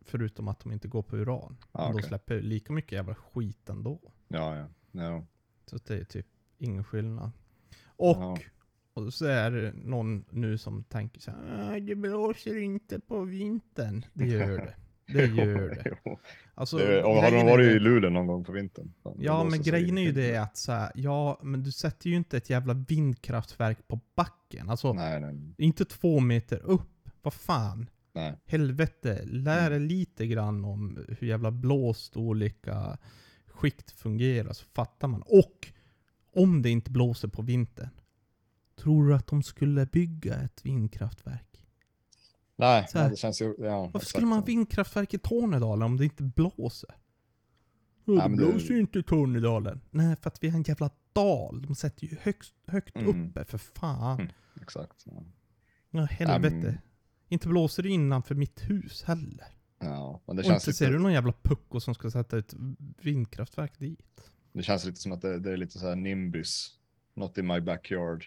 Förutom 0.02 0.48
att 0.48 0.60
de 0.60 0.72
inte 0.72 0.88
går 0.88 1.02
på 1.04 1.18
uran. 1.18 1.58
Ah, 1.72 1.88
Men 1.88 1.98
de 1.98 2.04
släpper 2.04 2.41
lika 2.41 2.74
mycket 2.74 2.91
jävla 2.91 3.16
skit 3.16 3.70
ändå. 3.70 4.00
Ja, 4.28 4.58
ja. 4.58 4.68
ja. 4.91 5.26
Så 5.66 5.78
det 5.88 5.96
är 6.00 6.04
typ 6.04 6.28
ingen 6.58 6.84
skillnad. 6.84 7.32
Och, 7.86 8.18
Ja. 8.18 8.38
och 8.94 9.14
så 9.14 9.26
är 9.26 9.52
det 9.52 9.74
någon 9.76 10.26
nu 10.30 10.58
som 10.58 10.84
tänker 10.84 11.22
så 11.22 11.32
här, 11.32 11.72
"Ah, 11.76 11.80
det 11.80 11.96
blåser 11.96 12.58
inte 12.58 13.00
på 13.00 13.22
vintern. 13.24 14.06
Det 14.14 14.26
gör 14.26 14.58
det. 14.58 14.76
Det 15.08 15.26
gör 15.36 15.70
det. 15.70 15.95
Alltså, 16.56 16.78
det 16.78 17.01
har 17.01 17.32
de 17.32 17.45
varit 17.45 17.66
det- 17.66 17.72
i 17.76 17.80
Luleå 17.80 18.10
någon 18.10 18.28
gång 18.28 18.43
på 18.43 18.51
vintern? 18.51 18.93
Fan, 19.04 19.16
Ja, 19.20 19.43
men 19.43 19.62
grejen 19.62 19.97
är 19.97 20.01
ju 20.01 20.12
det 20.12 20.38
att 20.38 20.58
så 20.58 20.72
här, 20.72 20.91
ja, 20.95 21.39
men 21.43 21.64
du 21.64 21.72
sätter 21.72 22.10
ju 22.10 22.16
inte 22.16 22.38
ett 22.38 22.49
jävla 22.49 22.74
vindkraftverk 22.74 23.88
på 23.88 23.99
backen. 24.16 24.70
Alltså, 24.70 24.93
Nej, 24.93 25.20
nej, 25.20 25.36
inte 25.58 25.86
två 25.86 26.20
meter 26.20 26.58
upp. 26.64 27.10
Vad 27.22 27.34
fan? 27.34 27.89
nej. 28.14 28.34
Helvete, 28.45 29.22
lär 29.26 29.60
Mm. 29.68 29.72
dig 29.72 29.80
lite 29.97 30.28
grann 30.28 30.66
om 30.66 31.06
hur 31.20 31.28
jävla 31.28 31.51
blåst 31.51 32.18
olika 32.18 32.97
skikt 33.47 33.91
fungerar 33.91 34.54
så 34.54 34.66
fattar 34.66 35.08
man. 35.08 35.22
Och 35.26 35.68
om 36.36 36.62
det 36.62 36.70
inte 36.70 36.91
blåser 36.91 37.28
på 37.28 37.41
vintern, 37.41 37.89
tror 38.80 39.08
du 39.08 39.16
att 39.16 39.28
de 39.28 39.43
skulle 39.43 39.86
bygga 39.86 40.36
ett 40.36 40.66
vindkraftverk? 40.66 41.53
Nej, 42.64 42.88
Så 42.89 42.97
här. 42.97 43.05
nej, 43.05 43.11
det 43.11 43.18
känns 43.18 43.41
ju... 43.41 43.55
Ja, 43.57 43.89
Varför 43.93 44.07
skulle 44.07 44.26
man 44.28 44.38
ha 44.39 44.45
vindkraftverk 44.45 45.14
i 45.14 45.18
Tornedalen 45.18 45.84
om 45.84 45.97
det 45.97 46.03
inte 46.05 46.24
blåser? 46.24 46.95
Ja, 48.05 48.28
det 48.28 48.36
blåser 48.36 48.74
ju 48.74 48.80
inte 48.80 48.99
i 48.99 49.03
Tornedalen. 49.03 49.82
Nej, 49.91 50.16
för 50.22 50.28
att 50.30 50.43
vi 50.43 50.49
har 50.49 50.57
en 50.57 50.64
jävla 50.64 50.89
dal. 51.14 51.61
De 51.61 51.76
sätter 51.76 52.07
ju 52.07 52.18
högst, 52.22 52.53
högt 52.68 52.95
Mm. 52.97 53.28
uppe, 53.30 53.45
för 53.45 53.57
fan. 53.57 54.20
Mm. 54.20 54.32
exakt. 54.61 55.03
Ja. 55.05 55.24
Ja, 55.89 56.03
helvete. 56.05 56.55
Mm. 56.55 56.76
Inte 57.30 57.47
blåser 57.47 57.84
det 57.84 57.89
innanför 57.89 58.36
mitt 58.36 58.61
hus 58.70 59.03
heller. 59.03 59.47
Ja, 59.80 60.22
men 60.28 60.36
det 60.36 60.41
Och 60.41 60.45
känns, 60.45 60.68
inte 60.68 60.78
ser 60.78 60.86
lite, 60.86 60.97
du 60.97 61.03
någon 61.03 61.14
jävla 61.14 61.34
pucko 61.41 61.80
som 61.80 61.95
ska 61.95 62.11
sätta 62.11 62.38
ett 62.38 62.53
vindkraftverk 63.01 63.80
dit. 63.80 64.32
det 64.53 64.64
känns 64.64 64.86
lite 64.86 64.99
som 65.01 65.11
att 65.11 65.22
det, 65.22 65.39
det 65.39 65.51
är 65.51 65.57
lite 65.57 65.80
så 65.80 65.88
här 65.88 65.95
Nimbus, 65.95 66.78
not 67.14 67.38
in 67.38 67.47
my 67.47 67.59
backyard. 67.61 68.26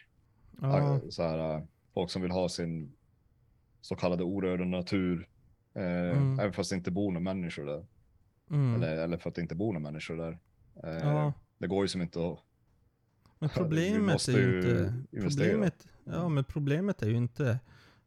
Ja, 0.61 1.01
Så 1.11 1.22
här, 1.22 1.55
äh, 1.57 1.62
folk 1.95 2.11
som 2.11 2.22
vill 2.22 2.30
ha 2.30 2.49
sin 2.49 2.93
så 3.87 3.97
kallade 3.97 4.24
orörda 4.24 4.64
natur. 4.64 5.28
Eh, 5.74 5.82
Mm. 5.82 6.39
Även 6.41 6.53
fast 6.53 6.70
det 6.70 6.76
inte 6.76 6.91
bor 6.91 7.12
några 7.12 7.20
människor 7.34 7.66
där. 7.66 7.87
mm. 8.51 8.74
Eller, 8.74 8.97
eller 8.97 9.16
för 9.16 9.28
att 9.30 9.34
det 9.37 9.43
inte 9.43 9.55
bor 9.55 9.72
några 9.72 9.91
människor 9.91 10.16
där. 10.16 10.39
Eh, 10.84 10.91
ja. 11.09 11.32
Det 11.59 11.66
går 11.66 11.84
ju 11.84 11.89
som 11.89 12.03
inte 12.03 12.26
att... 12.26 12.39
Men 13.39 13.49
problemet 13.55 14.28
är 14.28 14.32
ju 14.39 14.39
ju 14.39 14.57
inte... 14.59 14.95
investera. 15.16 15.45
Problemet, 15.47 15.87
ja, 16.05 16.28
men 16.28 16.45
problemet 16.45 17.03
är 17.03 17.07
ju 17.09 17.16
inte, 17.16 17.59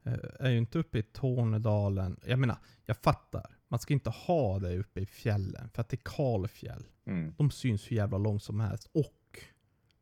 eh, 0.03 0.13
är 0.39 0.49
ju 0.49 0.57
inte 0.57 0.80
uppe 0.80 0.99
i 0.99 1.03
Tornedalen. 1.03 2.19
Jag 2.25 2.39
menar, 2.39 2.57
jag 2.86 2.97
fattar. 2.97 3.55
Man 3.67 3.80
ska 3.80 3.93
inte 3.93 4.09
ha 4.09 4.59
det 4.59 4.77
uppe 4.77 4.99
i 5.01 5.05
fjällen, 5.05 5.69
för 5.73 5.82
att 5.82 5.89
det 5.89 5.95
är 5.95 6.01
kalfjäll. 6.03 6.84
Mm, 7.05 7.34
De 7.38 7.51
syns 7.51 7.91
hur 7.91 7.95
jävla 7.95 8.17
långt 8.17 8.43
som 8.43 8.59
helst. 8.59 8.89
Och 8.93 9.39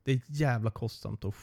det 0.02 0.12
är 0.12 0.20
jävla 0.26 0.70
kostsamt 0.70 1.24
att 1.24 1.34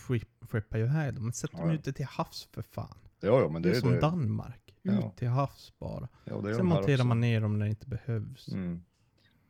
skeppa 0.50 0.78
iväg 0.80 1.14
dem. 1.14 1.24
Men 1.24 1.34
sätt 1.34 1.52
dem 1.52 1.60
Ja, 1.62 1.68
ja. 1.68 1.74
ute 1.74 1.94
till 1.94 2.06
havs 2.06 2.48
för 2.52 2.62
fan. 2.62 2.98
Ja, 3.20 3.42
ja, 3.42 3.50
men 3.50 3.62
Det 3.62 3.70
det, 3.70 3.76
är 3.76 3.80
som 3.80 3.92
det. 3.92 4.00
Danmark. 4.00 4.76
Ut 4.84 4.94
Ja. 5.02 5.10
till 5.10 5.28
havs 5.28 5.74
bara. 5.80 6.08
Ja, 6.24 6.42
det 6.42 6.50
är 6.50 6.54
Sen 6.54 6.58
de 6.58 6.68
monterar 6.68 6.94
också. 6.96 7.06
man 7.06 7.20
ner 7.20 7.42
dem 7.42 7.60
när 7.60 7.66
det 7.66 7.70
inte 7.70 7.88
behövs. 7.88 8.48
Mm. 8.48 8.84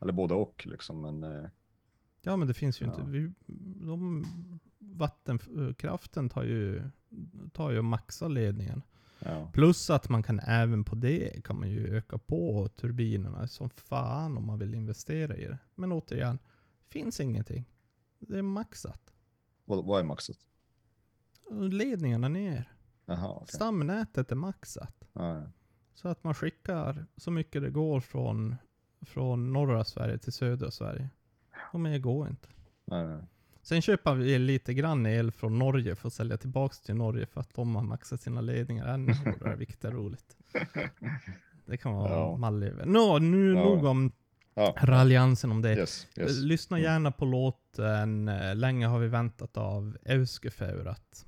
Eller 0.00 0.12
både 0.12 0.34
och 0.34 0.66
liksom. 0.66 1.00
Men, 1.00 1.22
eh, 1.22 1.48
Ja 2.22 2.36
men 2.36 2.48
det 2.48 2.54
finns 2.54 2.80
ju 2.80 2.86
Ja. 2.86 2.90
inte. 2.94 3.10
Vi, 3.10 3.32
de, 3.86 4.24
vattenkraften 4.78 6.28
tar 6.28 6.42
ju, 6.42 6.82
tar 7.52 7.70
ju 7.70 7.78
och 7.78 7.84
maxar 7.84 8.28
ledningen. 8.28 8.82
ja. 9.18 9.50
Plus 9.52 9.90
att 9.90 10.08
man 10.08 10.22
kan 10.22 10.40
även 10.40 10.84
på 10.84 10.94
det 10.94 11.44
kan 11.44 11.60
man 11.60 11.70
ju 11.70 11.96
öka 11.96 12.18
på 12.18 12.68
turbinerna 12.68 13.48
som 13.48 13.70
fan 13.70 14.36
om 14.38 14.46
man 14.46 14.58
vill 14.58 14.74
investera 14.74 15.36
i 15.36 15.44
det. 15.44 15.58
Men 15.74 15.92
återigen, 15.92 16.38
finns 16.88 17.20
ingenting. 17.20 17.64
Det 18.18 18.38
är 18.38 18.42
maxat. 18.42 19.12
Vad, 19.64 19.84
vad 19.84 20.00
är 20.00 20.04
maxet? 20.04 20.38
Ledningarna 21.70 22.28
ner. 22.28 22.72
Jaha, 23.06 23.28
okej. 23.36 23.46
Stamnätet 23.54 24.32
är 24.32 24.36
maxat. 24.36 24.94
Ja, 25.12 25.34
ja. 25.34 25.42
Så 25.94 26.08
att 26.08 26.24
man 26.24 26.34
skickar 26.34 27.06
så 27.16 27.30
mycket 27.30 27.62
det 27.62 27.70
går 27.70 28.00
från, 28.00 28.56
från 29.06 29.52
norra 29.52 29.84
Sverige 29.84 30.18
till 30.18 30.32
södra 30.32 30.70
Sverige. 30.70 31.08
Och 31.72 31.80
mer 31.80 31.98
går 31.98 32.28
inte. 32.28 32.48
Nej, 32.84 33.06
nej. 33.06 33.22
Sen 33.62 33.82
köper 33.82 34.14
vi 34.14 34.38
lite 34.38 34.74
grann 34.74 35.06
el 35.06 35.30
från 35.32 35.58
Norge 35.58 35.94
för 35.96 36.08
att 36.08 36.12
sälja 36.14 36.36
tillbaks 36.36 36.80
till 36.80 36.94
Norge 36.94 37.26
för 37.26 37.40
att 37.40 37.54
de 37.54 37.76
har 37.76 37.82
maxat 37.82 38.20
sina 38.20 38.40
ledningar 38.40 38.86
ännu 38.86 39.12
hårdare, 39.12 39.56
vilket 39.58 39.84
är 39.84 39.90
roligt. 39.90 40.36
Det 41.66 41.76
kan 41.76 41.92
vara 41.94 42.12
Ja. 42.12 42.36
mallig. 42.36 42.72
Nå, 42.84 43.18
nu 43.18 43.54
Ja. 43.54 43.64
nog 43.64 43.84
om 43.84 44.12
Ja, 44.54 44.74
raljansen 44.82 45.50
om 45.50 45.62
det. 45.62 45.74
yes, 45.76 46.06
yes. 46.16 46.38
Lyssna 46.38 46.76
Mm. 46.78 46.92
gärna 46.92 47.10
på 47.12 47.24
låten 47.24 48.28
eh, 48.28 48.54
Länge 48.54 48.86
har 48.86 48.98
vi 48.98 49.08
väntat 49.08 49.56
av 49.56 49.96
Euskefeurat. 50.04 51.25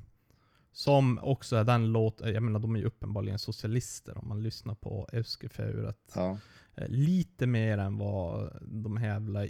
Som 0.79 1.19
också 1.23 1.57
är 1.57 1.65
den 1.65 1.93
låten, 1.93 2.33
jag 2.35 2.43
menar 2.43 2.61
de 2.61 2.75
är 2.75 2.79
ju 2.81 2.87
uppenbarligen 2.87 3.39
socialister 3.39 4.19
om 4.19 4.29
man 4.29 4.43
lyssnar 4.43 4.75
på 4.75 5.09
Euskefeurat. 5.13 6.13
Ja, 6.15 6.39
Eh, 6.77 6.89
Lite 6.89 7.47
mer 7.47 7.79
än 7.79 7.99
vad 7.99 8.59
de 8.63 8.97
här 8.97 9.07
jävla 9.09 9.47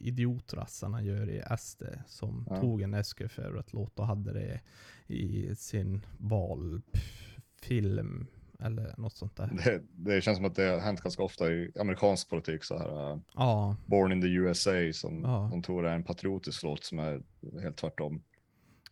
idiotrassarna 0.00 1.02
gör 1.02 1.30
i 1.30 1.42
SD. 1.58 1.82
Som 2.06 2.46
Ja. 2.50 2.60
tog 2.60 2.82
en 2.82 2.94
Euskefeurat-låt 2.94 3.98
och 3.98 4.06
hade 4.06 4.32
det 4.32 4.60
i 5.06 5.54
sin 5.56 6.06
valfilm. 6.18 8.26
Eller 8.60 8.94
något 8.98 9.16
sånt 9.16 9.36
där. 9.36 9.50
det, 9.64 9.82
det 9.92 10.20
känns 10.20 10.36
som 10.38 10.44
att 10.44 10.54
det 10.54 10.62
har 10.62 10.78
hänt 10.80 11.00
ganska 11.00 11.22
ofta 11.22 11.52
i 11.52 11.72
amerikansk 11.80 12.28
politik 12.30 12.64
så 12.64 12.78
här. 12.78 13.12
Uh, 13.12 13.18
Ja, 13.34 13.76
Born 13.86 14.12
in 14.12 14.22
the 14.22 14.28
USA 14.28 14.92
som 14.92 15.22
Ja. 15.22 15.48
de 15.50 15.62
tror 15.62 15.86
är 15.86 15.94
en 15.94 16.04
patriotisk 16.04 16.62
låt 16.62 16.84
som 16.84 16.98
är 16.98 17.22
helt 17.62 17.76
tvärtom. 17.76 18.22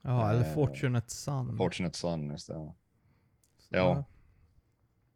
Ja 0.02 0.30
eller 0.30 0.44
Eh, 0.44 0.54
Fortunate 0.54 1.10
Son. 1.10 1.56
Fortunate 1.56 1.98
Son, 1.98 2.30
just 2.30 2.46
det. 2.46 2.54
Ja, 2.54 2.74
ja. 3.70 4.04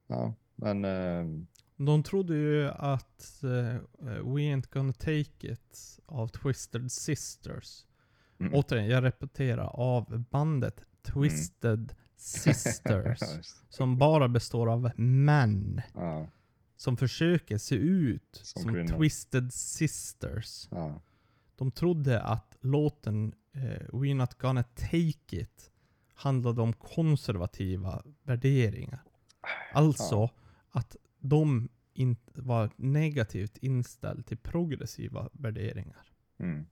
ja 0.06 0.34
men 0.56 0.84
ehm, 0.84 1.46
De 1.76 2.02
trodde 2.02 2.34
ju 2.36 2.68
att 2.70 3.42
eh, 3.42 3.80
We 4.00 4.40
Ain't 4.40 4.66
Gonna 4.72 4.92
Take 4.92 5.52
It 5.52 5.98
av 6.06 6.28
Twisted 6.28 6.92
Sisters. 6.92 7.86
mm. 8.40 8.54
Återigen, 8.54 8.86
jag 8.88 9.04
repeterar, 9.04 9.66
av 9.66 10.24
bandet 10.30 10.84
Twisted 11.02 11.94
Sisters. 12.16 13.20
Just 13.36 13.60
det. 13.68 13.76
som 13.76 13.98
bara 13.98 14.28
består 14.28 14.70
av 14.72 14.90
män. 15.00 15.80
ja, 15.94 16.26
Som 16.76 16.96
försöker 16.96 17.58
se 17.58 17.74
ut 17.74 18.40
Som 18.42 18.62
som. 18.62 18.86
Twisted 18.98 19.52
Sisters. 19.52 20.68
ja, 20.70 21.00
De 21.56 21.70
trodde 21.70 22.20
att 22.22 22.56
låten 22.60 23.34
eh, 23.54 23.86
We're 23.92 24.14
Not 24.14 24.34
Gonna 24.38 24.62
Take 24.62 25.36
It 25.36 25.70
handlade 26.14 26.62
om 26.62 26.72
konservativa 26.72 28.02
värderingar. 28.22 29.02
Alltså 29.72 30.14
Ja. 30.14 30.30
att 30.70 30.96
de 31.18 31.68
inte 31.94 32.42
var 32.42 32.70
negativt 32.76 33.56
inställda 33.58 34.22
till 34.22 34.38
progressiva 34.38 35.28
värderingar. 35.32 36.06
mm. 36.38 36.66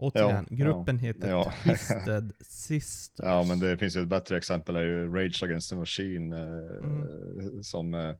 Återigen, 0.00 0.46
Ja, 0.50 0.56
gruppen 0.56 0.98
heter 0.98 1.30
ja. 1.30 1.52
Twisted 1.64 2.32
Sisters. 2.40 3.24
ja, 3.26 3.44
men 3.48 3.58
det 3.58 3.78
finns 3.78 3.96
ju 3.96 4.02
ett 4.02 4.08
bättre 4.08 4.36
exempel 4.36 4.76
är 4.76 4.82
ju 4.82 5.12
Rage 5.14 5.42
Against 5.42 5.70
the 5.70 5.76
Machine 5.76 6.32
eh, 6.32 6.38
Mm. 6.84 7.62
som, 7.62 7.94
eh, 7.94 8.14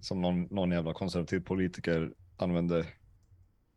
som 0.00 0.20
någon, 0.20 0.42
någon 0.42 0.70
jävla 0.70 0.94
konservativ 0.94 1.40
politiker 1.40 2.12
använde. 2.36 2.86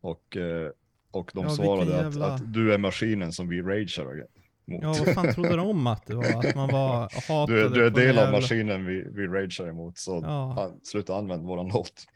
Och, 0.00 0.36
eh, 0.36 0.70
och 1.10 1.30
de 1.34 1.44
Ja, 1.44 1.50
svarade 1.50 1.90
jävla- 1.90 2.26
att, 2.26 2.40
att 2.40 2.52
du 2.52 2.74
är 2.74 2.78
maskinen 2.78 3.32
som 3.32 3.48
vi 3.48 3.62
ragear 3.62 4.26
mot. 4.64 4.82
Ja, 4.82 4.94
vad 5.06 5.14
fan 5.14 5.32
trodde 5.34 5.56
de 5.56 5.86
att 5.86 6.06
det 6.06 6.14
var? 6.14 6.24
Att 6.48 6.54
man 6.54 6.68
var 6.68 7.28
hatade 7.28 7.52
Du, 7.52 7.64
är- 7.66 7.70
du 7.70 7.86
är 7.86 7.90
del 7.90 8.18
av 8.18 8.24
jävla- 8.24 8.38
maskinen 8.40 8.86
vi, 8.86 9.04
vi 9.12 9.26
ragear 9.26 9.68
emot, 9.68 9.98
så 9.98 10.20
Ja. 10.24 10.72
sluta 10.82 11.16
använda 11.16 11.46
våran 11.46 11.68
låt. 11.68 12.06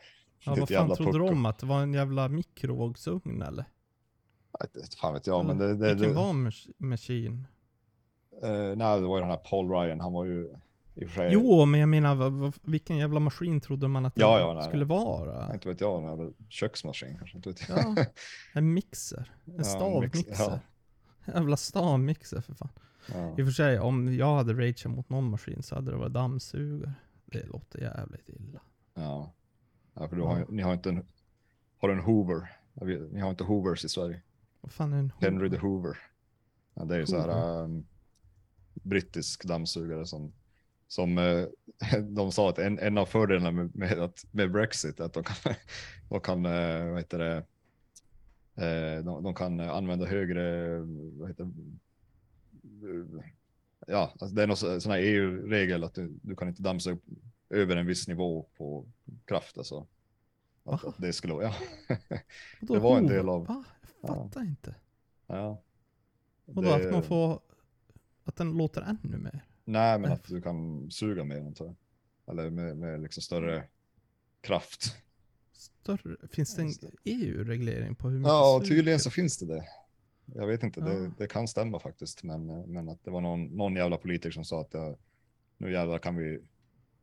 Ja, 0.46 0.54
vad 0.58 0.68
fan 0.68 0.96
trodde 0.96 1.12
pucko. 1.12 1.26
de? 1.28 1.46
Att 1.46 1.58
det 1.58 1.66
var 1.66 1.80
en 1.82 1.94
jävla 1.94 2.28
mikrovågsugn 2.28 3.42
eller? 3.42 3.64
Det- 4.74 4.94
Fan 5.00 5.14
vet 5.14 5.26
jag, 5.26 5.44
men 5.44 5.56
Eller, 5.60 5.68
det, 5.68 5.74
det, 5.76 5.94
Vilken 5.94 6.08
det, 6.08 6.14
var 6.14 6.32
mas- 6.32 6.68
Machine? 6.78 7.46
eh, 8.42 8.76
nej, 8.76 9.00
det 9.00 9.06
var 9.06 9.16
ju 9.16 9.20
den 9.20 9.30
här 9.30 9.36
Paul 9.50 9.70
Ryan, 9.70 10.00
han 10.00 10.12
var 10.12 10.24
ju 10.24 10.48
Jo, 11.30 11.64
men 11.64 11.80
jag 11.80 11.88
menar, 11.88 12.52
vilken 12.70 12.96
jävla 12.96 13.20
maskin 13.20 13.60
trodde 13.60 13.88
man 13.88 14.06
att 14.06 14.14
det 14.14 14.20
Ja, 14.20 14.38
ja, 14.40 14.54
nej, 14.54 14.62
skulle 14.62 14.84
nej. 14.84 14.88
vara? 14.98 15.54
inte 15.54 15.68
vet 15.68 15.80
jag, 15.80 16.20
en 16.20 16.34
köksmaskin 16.48 17.18
kanske, 17.18 17.36
inte 17.36 17.48
vet 17.48 17.68
jag. 17.68 17.78
Ja, 17.78 18.04
en 18.54 18.72
mixer. 18.74 19.32
En 19.44 19.52
Ja, 19.52 19.58
mix- 19.58 19.68
stavmixer. 19.68 20.60
Jävla 21.26 21.56
stavmixer 21.56 22.40
för 22.40 22.54
fan. 22.54 22.68
Ja. 23.12 23.28
I 23.38 23.42
och 23.42 23.46
för 23.46 23.52
sig, 23.52 23.78
om 23.80 24.14
jag 24.14 24.36
hade 24.36 24.52
rageat 24.54 24.84
mot 24.84 25.08
någon 25.10 25.30
maskin 25.30 25.62
så 25.62 25.74
hade 25.74 25.90
det 25.90 25.96
varit 25.96 26.12
dammsugare. 26.12 26.92
Det 27.26 27.46
låter 27.46 27.80
jävligt 27.80 28.28
illa. 28.28 28.60
Ja. 28.94 29.32
ja, 29.94 30.08
för 30.08 30.16
du 30.16 30.22
har, 30.22 30.46
ni 30.48 30.62
har 30.62 30.72
inte 30.74 30.88
en, 30.88 31.06
har 31.78 31.88
en 31.88 32.00
Hoover? 32.00 32.52
Vet- 32.74 33.12
Ni 33.12 33.20
har 33.20 33.30
inte 33.30 33.44
Hoovers 33.44 33.84
i 33.84 33.88
Sverige. 33.88 34.22
Vad 34.60 34.72
fan 34.72 34.92
är 34.92 34.98
en 34.98 35.12
Henry 35.20 35.50
the 35.50 35.56
Hoover? 35.56 35.78
Hoover. 35.88 35.98
Ja, 36.74 36.84
det 36.84 36.94
är 36.94 36.98
ju 36.98 37.06
så 37.06 37.20
här 37.20 37.62
um, 37.62 37.86
brittisk 38.74 39.44
dammsugare 39.44 40.06
som, 40.06 40.32
som 40.88 41.18
eh, 41.18 41.46
de 42.02 42.32
sa 42.32 42.50
att 42.50 42.58
en, 42.58 42.78
en 42.78 42.98
av 42.98 43.06
fördelarna 43.06 43.50
med, 43.50 43.76
med, 43.76 43.98
att, 43.98 44.24
med 44.30 44.52
Brexit 44.52 45.00
är 45.00 45.04
att 45.04 45.12
de 45.12 45.24
kan, 45.24 45.54
de 46.08 46.20
kan 46.20 46.46
eh, 46.46 46.86
vad 46.90 46.98
heter 46.98 47.18
det, 47.18 47.36
eh, 48.66 49.04
de, 49.04 49.22
de 49.22 49.34
kan 49.34 49.60
använda 49.60 50.06
högre, 50.06 50.78
vad 51.18 51.28
heter 51.28 51.44
det, 51.44 53.24
ja, 53.86 54.12
alltså 54.20 54.34
det 54.36 54.42
är 54.42 54.46
någon 54.46 54.56
så- 54.56 54.80
sån 54.80 54.92
här 54.92 54.98
EU-regel 54.98 55.84
att 55.84 55.94
du, 55.94 56.12
du 56.22 56.36
kan 56.36 56.48
inte 56.48 56.62
dammsuga 56.62 56.98
över 57.50 57.76
en 57.76 57.86
viss 57.86 58.08
nivå 58.08 58.46
på 58.56 58.86
kraft. 59.24 59.58
Alltså. 59.58 59.86
Att, 60.64 60.84
att 60.84 60.94
det 60.98 61.12
skulle, 61.12 61.34
ja. 61.34 61.54
Vadå 62.60 62.74
det 62.74 62.80
var 62.80 62.98
en 62.98 63.06
del 63.06 63.28
av- 63.28 63.46
Va? 63.46 63.64
Jag 64.00 64.10
Ja. 64.10 64.14
fattar 64.24 64.40
inte. 64.42 64.74
ja. 65.26 65.62
Vadå 66.44 66.68
Det- 66.68 66.74
att 66.86 66.92
man 66.92 67.02
får... 67.02 67.40
Att 68.24 68.36
den 68.36 68.52
låter 68.56 68.82
ännu 68.82 69.16
mer? 69.18 69.44
Nej, 69.64 69.98
men 69.98 70.12
att 70.12 70.24
du 70.24 70.42
kan 70.42 70.90
suga 70.90 71.24
mer 71.24 71.40
antar 71.40 71.64
jag. 71.64 71.74
Eller 72.26 72.50
med, 72.50 72.76
med 72.76 73.00
liksom 73.00 73.22
större 73.22 73.64
kraft. 74.40 74.96
Större? 75.52 76.28
Finns 76.28 76.56
det 76.56 76.62
en. 76.62 76.68
EU-reglering 77.04 77.94
på 77.94 78.08
hur 78.08 78.18
mycket 78.18 78.28
Ja, 78.30 78.62
tydligen 78.68 79.00
så 79.00 79.10
finns 79.10 79.38
det 79.38 79.46
det. 79.46 79.64
Jag 80.26 80.46
vet 80.46 80.62
inte, 80.62 80.80
Ja. 80.80 80.86
det, 80.86 81.12
det 81.18 81.26
kan 81.26 81.48
stämma 81.48 81.78
faktiskt. 81.78 82.22
Men, 82.22 82.46
men 82.46 82.88
att 82.88 83.04
det 83.04 83.10
var 83.10 83.20
någon, 83.20 83.44
någon 83.44 83.76
jävla 83.76 83.96
politiker 83.96 84.30
som 84.30 84.44
sa 84.44 84.60
att 84.60 84.74
ja, 84.74 84.96
nu 85.58 85.72
jävlar 85.72 85.98
kan 85.98 86.16
vi 86.16 86.40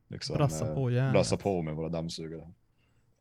liksom 0.07 0.38
Brassa 0.38 0.68
eh, 0.70 0.76
på 0.76 0.86
brassa 1.12 1.38
på 1.38 1.62
med 1.62 1.76
våra 1.76 1.89
dammsugare. 1.89 2.51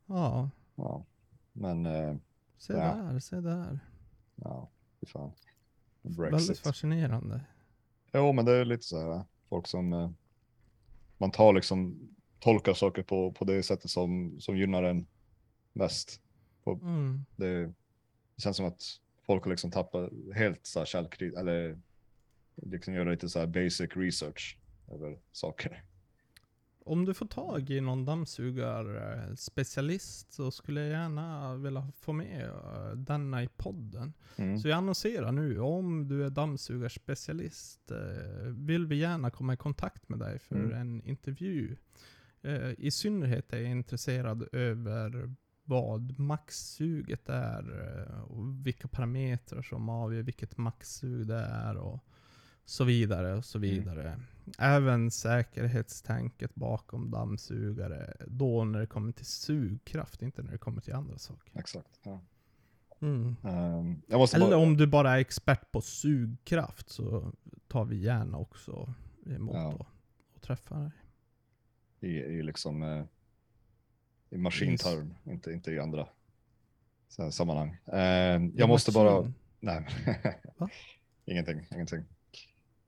Ja, 0.07 0.51
Ja. 0.75 1.07
Men 1.53 1.87
eh, 1.87 2.17
se 2.59 2.73
Ja. 2.73 2.79
där, 2.95 3.19
se 3.19 3.41
där. 3.41 3.81
ja, 4.35 4.71
fy 5.01 5.07
fan. 5.07 5.33
Väldigt 6.03 6.31
Brexit. 6.31 6.59
fascinerande. 6.59 7.41
Jo, 8.13 8.33
men 8.33 8.45
det 8.45 8.53
är 8.53 8.65
lite 8.65 8.85
så 8.85 9.13
här, 9.13 9.25
folk 9.49 9.67
som 9.67 9.93
eh, 9.93 10.11
man 11.19 11.31
tar 11.31 11.53
liksom, 11.53 12.09
tolkar 12.39 12.75
saker 12.75 13.03
på, 13.03 13.33
på 13.33 13.45
det 13.45 13.63
sättet 13.63 13.91
som, 13.91 14.41
som 14.41 14.57
gynnar 14.57 14.83
en 14.83 15.07
mest. 15.73 16.21
Mm. 16.67 17.25
Det, 17.37 17.67
det 18.37 18.43
känns 18.43 18.57
som 18.57 18.67
att 18.67 18.83
folk 19.27 19.45
har 19.45 19.51
liksom 19.51 19.71
tappat 19.71 20.11
helt 20.35 20.67
så 20.67 20.79
här 20.79 20.87
källkrit, 20.87 21.35
eller 21.35 21.79
liksom 22.55 22.95
göra 22.95 23.11
lite 23.11 23.29
så 23.29 23.39
här 23.39 23.47
basic 23.47 23.91
research 23.97 24.59
över 24.89 25.19
saker. 25.33 25.85
Om 26.91 27.05
du 27.05 27.15
får 27.15 27.27
tag 27.27 27.71
i 27.71 27.81
någon 27.81 28.05
dammsugarspecialist 28.05 30.33
så 30.33 30.51
skulle 30.51 30.81
jag 30.81 30.91
gärna 30.91 31.57
vilja 31.57 31.93
få 32.01 32.13
med 32.13 32.49
eh, 32.49 32.91
denna 32.97 33.43
i 33.43 33.49
podden. 33.57 34.13
Mm. 34.37 34.59
Så 34.59 34.69
jag 34.69 34.77
annonserar 34.77 35.33
nu, 35.33 35.61
om 35.61 36.09
du 36.09 36.25
är 36.25 36.31
dammsugarspecialist 36.31 37.91
eh, 37.91 37.99
vill 38.47 38.87
vi 38.87 38.97
gärna 38.97 39.31
komma 39.31 39.55
i 39.55 39.57
kontakt 39.57 40.09
med 40.09 40.19
dig 40.19 40.39
för 40.39 40.57
Mm. 40.57 40.73
en 40.73 41.03
intervju. 41.03 41.77
Eh, 42.43 42.71
I 42.79 42.91
synnerhet 42.91 43.53
är 43.53 43.59
jag 43.59 43.71
intresserad 43.71 44.49
över 44.53 45.35
vad 45.65 46.19
maxsuget 46.19 47.29
är 47.29 47.65
och 48.29 48.67
vilka 48.67 48.89
parametrar 48.89 49.63
som 49.63 49.89
avgör 49.89 50.23
vilket 50.23 50.57
maxsug 50.57 51.27
det 51.27 51.41
är 51.41 51.77
och 51.77 52.05
så 52.71 52.85
vidare 52.85 53.35
och 53.35 53.45
så 53.45 53.59
Mm. 53.59 53.71
vidare. 53.71 54.21
Även 54.59 55.11
säkerhetstänket 55.11 56.55
bakom 56.55 57.11
dammsugare 57.11 58.15
då 58.27 58.65
när 58.65 58.81
det 58.81 58.87
kommer 58.87 59.13
till 59.13 59.27
sugkraft, 59.27 60.23
inte 60.23 60.43
när 60.43 60.53
det 60.53 60.59
kommer 60.59 60.81
till 60.81 60.95
andra 60.95 61.19
saker. 61.19 61.59
Exakt. 61.59 62.01
Ja. 62.03 62.21
Mm. 63.01 63.37
Måste 64.09 64.37
Eller 64.37 64.47
bara, 64.47 64.57
om 64.57 64.77
du 64.77 64.87
bara 64.87 65.11
är 65.17 65.19
expert 65.21 65.73
på 65.73 65.81
sugkraft 65.81 66.89
så 66.89 67.33
tar 67.69 67.85
vi 67.85 67.97
gärna 67.97 68.39
också 68.39 68.95
emot 69.27 69.55
Ja. 69.55 69.67
och, 69.67 69.87
och 70.35 70.41
träffar 70.43 70.81
dig. 70.81 70.91
i, 72.01 72.17
i 72.19 72.43
liksom 72.43 72.83
eh, 72.83 73.05
i 74.31 74.39
maskinterm, 74.39 75.15
inte, 75.25 75.53
inte 75.53 75.73
i 75.73 75.79
andra 75.79 76.09
sammanhang. 77.31 77.77
Ehm, 77.93 78.53
jag 78.57 78.69
måste 78.69 78.93
bara, 78.93 79.17
Maskin. 79.21 79.35
nej, 79.61 79.87
Va? 80.57 80.69
ingenting, 81.25 81.67
ingenting. 81.75 82.05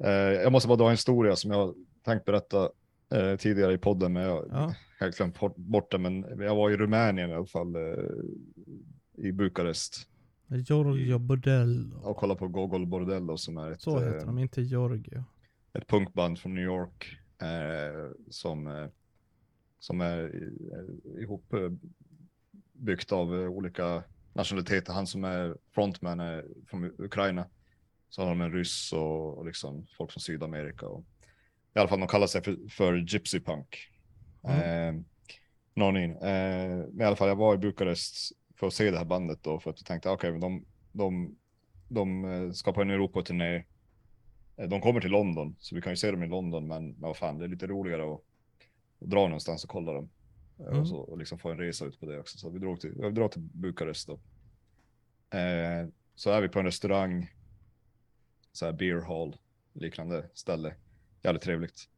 Eh, 0.04 0.10
jag 0.42 0.52
måste 0.52 0.68
bara 0.68 0.76
dra 0.76 0.84
en 0.86 0.90
historia 0.90 1.36
som 1.36 1.50
jag 1.50 1.74
tänkt 2.04 2.24
berätta 2.24 2.70
eh, 3.14 3.36
tidigare 3.36 3.72
i 3.72 3.78
podden, 3.78 4.12
men 4.12 4.22
jag 4.22 4.46
Ja. 4.50 4.74
helt 5.00 5.16
glömt 5.16 5.38
bort- 5.56 5.90
det. 5.90 5.98
Men 5.98 6.24
jag 6.38 6.54
var 6.56 6.70
i 6.70 6.76
Rumänien 6.76 7.30
i 7.30 7.34
alla 7.34 7.46
fall, 7.46 7.74
eh, 7.76 7.82
i 9.16 9.32
Bukarest 9.32 10.08
Giorgio 10.48 11.18
Bordello. 11.18 11.96
och 12.02 12.16
kollade 12.16 12.38
på 12.38 12.48
Gogol 12.48 12.86
Bordello 12.86 13.36
som 13.36 13.56
är 13.58 13.70
ett, 13.70 13.80
Så 13.80 13.98
heter 14.00 14.26
de, 14.26 14.38
inte 14.38 14.62
Giorgio. 14.62 15.24
ett 15.72 15.86
punkband 15.86 16.38
från 16.38 16.54
New 16.54 16.64
York 16.64 17.16
eh, 17.42 18.10
som, 18.30 18.88
som 19.78 20.00
är 20.00 20.24
eh, 20.24 21.22
ihop 21.22 21.52
eh, 21.52 21.70
byggt 22.72 23.12
av 23.12 23.32
olika 23.32 24.02
nationaliteter. 24.32 24.92
Han 24.92 25.06
som 25.06 25.24
är 25.24 25.56
frontman 25.74 26.20
är 26.20 26.44
från 26.66 26.84
Ukraina. 26.98 27.46
Så 28.12 28.22
har 28.22 28.28
de 28.28 28.40
en 28.40 28.52
ryss 28.52 28.92
och, 28.92 29.38
och 29.38 29.46
liksom 29.46 29.86
folk 29.96 30.12
från 30.12 30.20
Sydamerika. 30.20 30.86
Och, 30.86 31.04
I 31.74 31.78
alla 31.78 31.88
fall 31.88 32.00
de 32.00 32.08
kallar 32.08 32.26
sig 32.26 32.42
för, 32.42 32.56
för 32.70 32.96
Gypsy 32.96 33.40
Punk. 33.40 33.76
Mm. 34.42 34.96
Eh, 34.98 35.02
någon 35.74 35.96
in. 35.96 36.10
Eh, 36.10 36.76
men 36.92 37.00
i 37.00 37.04
alla 37.04 37.16
fall 37.16 37.28
jag 37.28 37.36
var 37.36 37.54
i 37.54 37.58
Bukarest 37.58 38.32
för 38.56 38.66
att 38.66 38.74
se 38.74 38.90
det 38.90 38.98
här 38.98 39.04
bandet 39.04 39.42
då 39.42 39.60
för 39.60 39.70
att 39.70 39.78
jag 39.78 39.86
tänkte 39.86 40.10
okej, 40.10 40.30
men 40.32 40.40
de, 40.40 40.64
de, 40.92 41.36
de 41.88 42.24
eh, 42.24 42.50
ska 42.52 42.72
på 42.72 42.82
en 42.82 42.90
Europaturné. 42.90 43.64
Eh, 44.56 44.68
De 44.68 44.80
kommer 44.80 45.00
till 45.00 45.10
London 45.10 45.56
så 45.58 45.74
vi 45.74 45.82
kan 45.82 45.92
ju 45.92 45.96
se 45.96 46.10
dem 46.10 46.22
i 46.22 46.28
London 46.28 46.68
men, 46.68 46.86
men 46.88 47.00
vad 47.00 47.16
fan 47.16 47.38
det 47.38 47.44
är 47.44 47.48
lite 47.48 47.66
roligare 47.66 48.14
att, 48.14 48.20
att 49.00 49.10
dra 49.10 49.22
någonstans 49.22 49.64
och 49.64 49.70
kolla 49.70 49.92
dem. 49.92 50.04
Eh, 50.04 50.66
Mm. 50.66 50.80
Och, 50.80 50.88
så, 50.88 50.96
och 50.96 51.18
liksom 51.18 51.38
få 51.38 51.50
en 51.50 51.58
resa 51.58 51.84
ut 51.84 52.00
på 52.00 52.06
det 52.06 52.18
också. 52.18 52.38
Så 52.38 52.50
vi 52.50 52.58
drog 52.58 52.80
till, 52.80 52.92
vi 52.96 53.10
drar 53.10 53.28
till 53.28 53.42
Bukarest 53.42 54.06
då. 54.08 54.12
Eh, 55.38 55.88
så 56.14 56.30
är 56.30 56.40
vi 56.40 56.48
på 56.48 56.58
en 56.58 56.64
restaurang. 56.64 57.30
Så 58.52 58.64
här 58.64 58.72
beer 58.72 59.00
hall 59.00 59.36
liknande 59.72 60.28
ställe. 60.34 60.74
Jävligt 61.22 61.42
trevligt. 61.42 61.88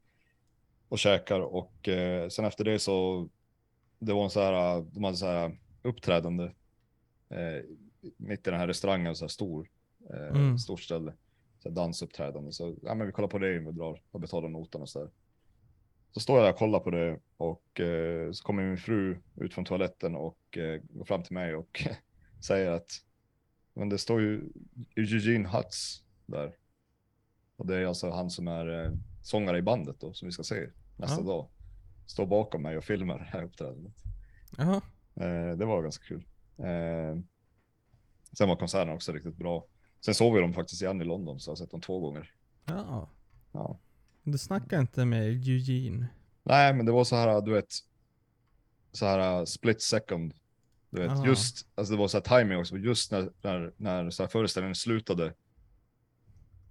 Och 0.88 0.98
käkar 0.98 1.40
och 1.40 1.88
eh, 1.88 2.28
sen 2.28 2.44
efter 2.44 2.64
det 2.64 2.78
så. 2.78 3.28
Det 3.98 4.12
var 4.12 4.24
en 4.24 4.30
så 4.30 4.40
här, 4.40 4.84
de 4.92 5.04
hade 5.04 5.16
så 5.16 5.26
här 5.26 5.58
uppträdande. 5.82 6.44
Eh, 7.28 7.62
mitt 8.16 8.46
i 8.46 8.50
den 8.50 8.60
här 8.60 8.66
restaurangen, 8.66 9.16
så 9.16 9.24
här 9.24 9.28
stor. 9.28 9.68
Eh, 10.10 10.36
Mm. 10.36 10.58
Stort 10.58 10.80
ställe. 10.80 11.12
Så 11.58 11.68
här 11.68 11.76
dansuppträdande. 11.76 12.52
Så 12.52 12.76
ja, 12.82 12.94
men 12.94 13.06
vi 13.06 13.12
kollar 13.12 13.28
på 13.28 13.38
det 13.38 13.58
vi 13.58 13.72
drar 13.72 14.02
och 14.10 14.20
betalar 14.20 14.48
notan 14.48 14.82
och 14.82 14.88
så 14.88 14.98
där. 14.98 15.10
Så 16.12 16.20
står 16.20 16.36
jag 16.36 16.46
där 16.46 16.52
och 16.52 16.58
kollar 16.58 16.80
på 16.80 16.90
det 16.90 17.18
och 17.36 17.80
eh, 17.80 18.32
så 18.32 18.44
kommer 18.44 18.62
min 18.62 18.78
fru 18.78 19.18
ut 19.36 19.54
från 19.54 19.64
toaletten 19.64 20.14
och 20.14 20.58
eh, 20.58 20.80
går 20.90 21.04
fram 21.04 21.22
till 21.22 21.34
mig 21.34 21.54
och 21.54 21.86
säger 22.46 22.70
att 22.70 22.90
men 23.74 23.88
det 23.88 23.98
står 23.98 24.20
ju 24.20 24.48
Eugene 24.96 25.48
Hutz 25.48 26.03
där. 26.26 26.56
Och 27.56 27.66
det 27.66 27.76
är 27.76 27.86
alltså 27.86 28.10
han 28.10 28.30
som 28.30 28.48
är 28.48 28.84
eh, 28.84 28.92
sångare 29.22 29.58
i 29.58 29.62
bandet 29.62 30.00
då, 30.00 30.12
som 30.12 30.26
vi 30.26 30.32
ska 30.32 30.42
se 30.42 30.70
nästa 30.96 31.20
Ja. 31.20 31.26
dag. 31.26 31.48
Står 32.06 32.26
bakom 32.26 32.62
mig 32.62 32.76
och 32.78 32.84
filmar 32.84 33.18
det 33.18 33.24
här 33.24 33.42
uppträdandet. 33.42 33.94
Jaha. 34.58 34.80
Eh, 35.14 35.56
det 35.56 35.64
var 35.64 35.82
ganska 35.82 36.04
kul. 36.04 36.24
Eh, 36.58 37.18
sen 38.32 38.48
var 38.48 38.56
konserten 38.56 38.94
också 38.94 39.12
riktigt 39.12 39.36
bra. 39.36 39.66
Sen 40.00 40.14
såg 40.14 40.34
vi 40.34 40.40
dem 40.40 40.52
faktiskt 40.54 40.82
igen 40.82 41.02
i 41.02 41.04
London, 41.04 41.40
så 41.40 41.48
jag 41.48 41.52
har 41.52 41.56
sett 41.56 41.70
dem 41.70 41.80
två 41.80 42.00
gånger. 42.00 42.30
Ja. 42.64 43.10
Ja. 43.52 43.78
Du 44.22 44.38
snackar 44.38 44.80
inte 44.80 45.04
med 45.04 45.22
Eugene? 45.22 46.06
Nej, 46.42 46.74
men 46.74 46.86
det 46.86 46.92
var 46.92 47.04
så 47.04 47.16
här, 47.16 47.40
du 47.40 47.52
vet, 47.52 47.74
så 48.92 49.06
här 49.06 49.38
uh, 49.40 49.44
split 49.44 49.82
second. 49.82 50.34
Du 50.90 51.00
vet, 51.00 51.10
Aha. 51.10 51.26
just, 51.26 51.66
alltså 51.74 51.92
det 51.92 51.98
var 51.98 52.08
så 52.08 52.16
här 52.18 52.38
timing 52.40 52.58
också, 52.58 52.76
just 52.76 53.12
när, 53.12 53.32
när, 53.42 53.74
när 53.76 54.10
så 54.10 54.22
här 54.22 54.28
föreställningen 54.28 54.74
slutade. 54.74 55.34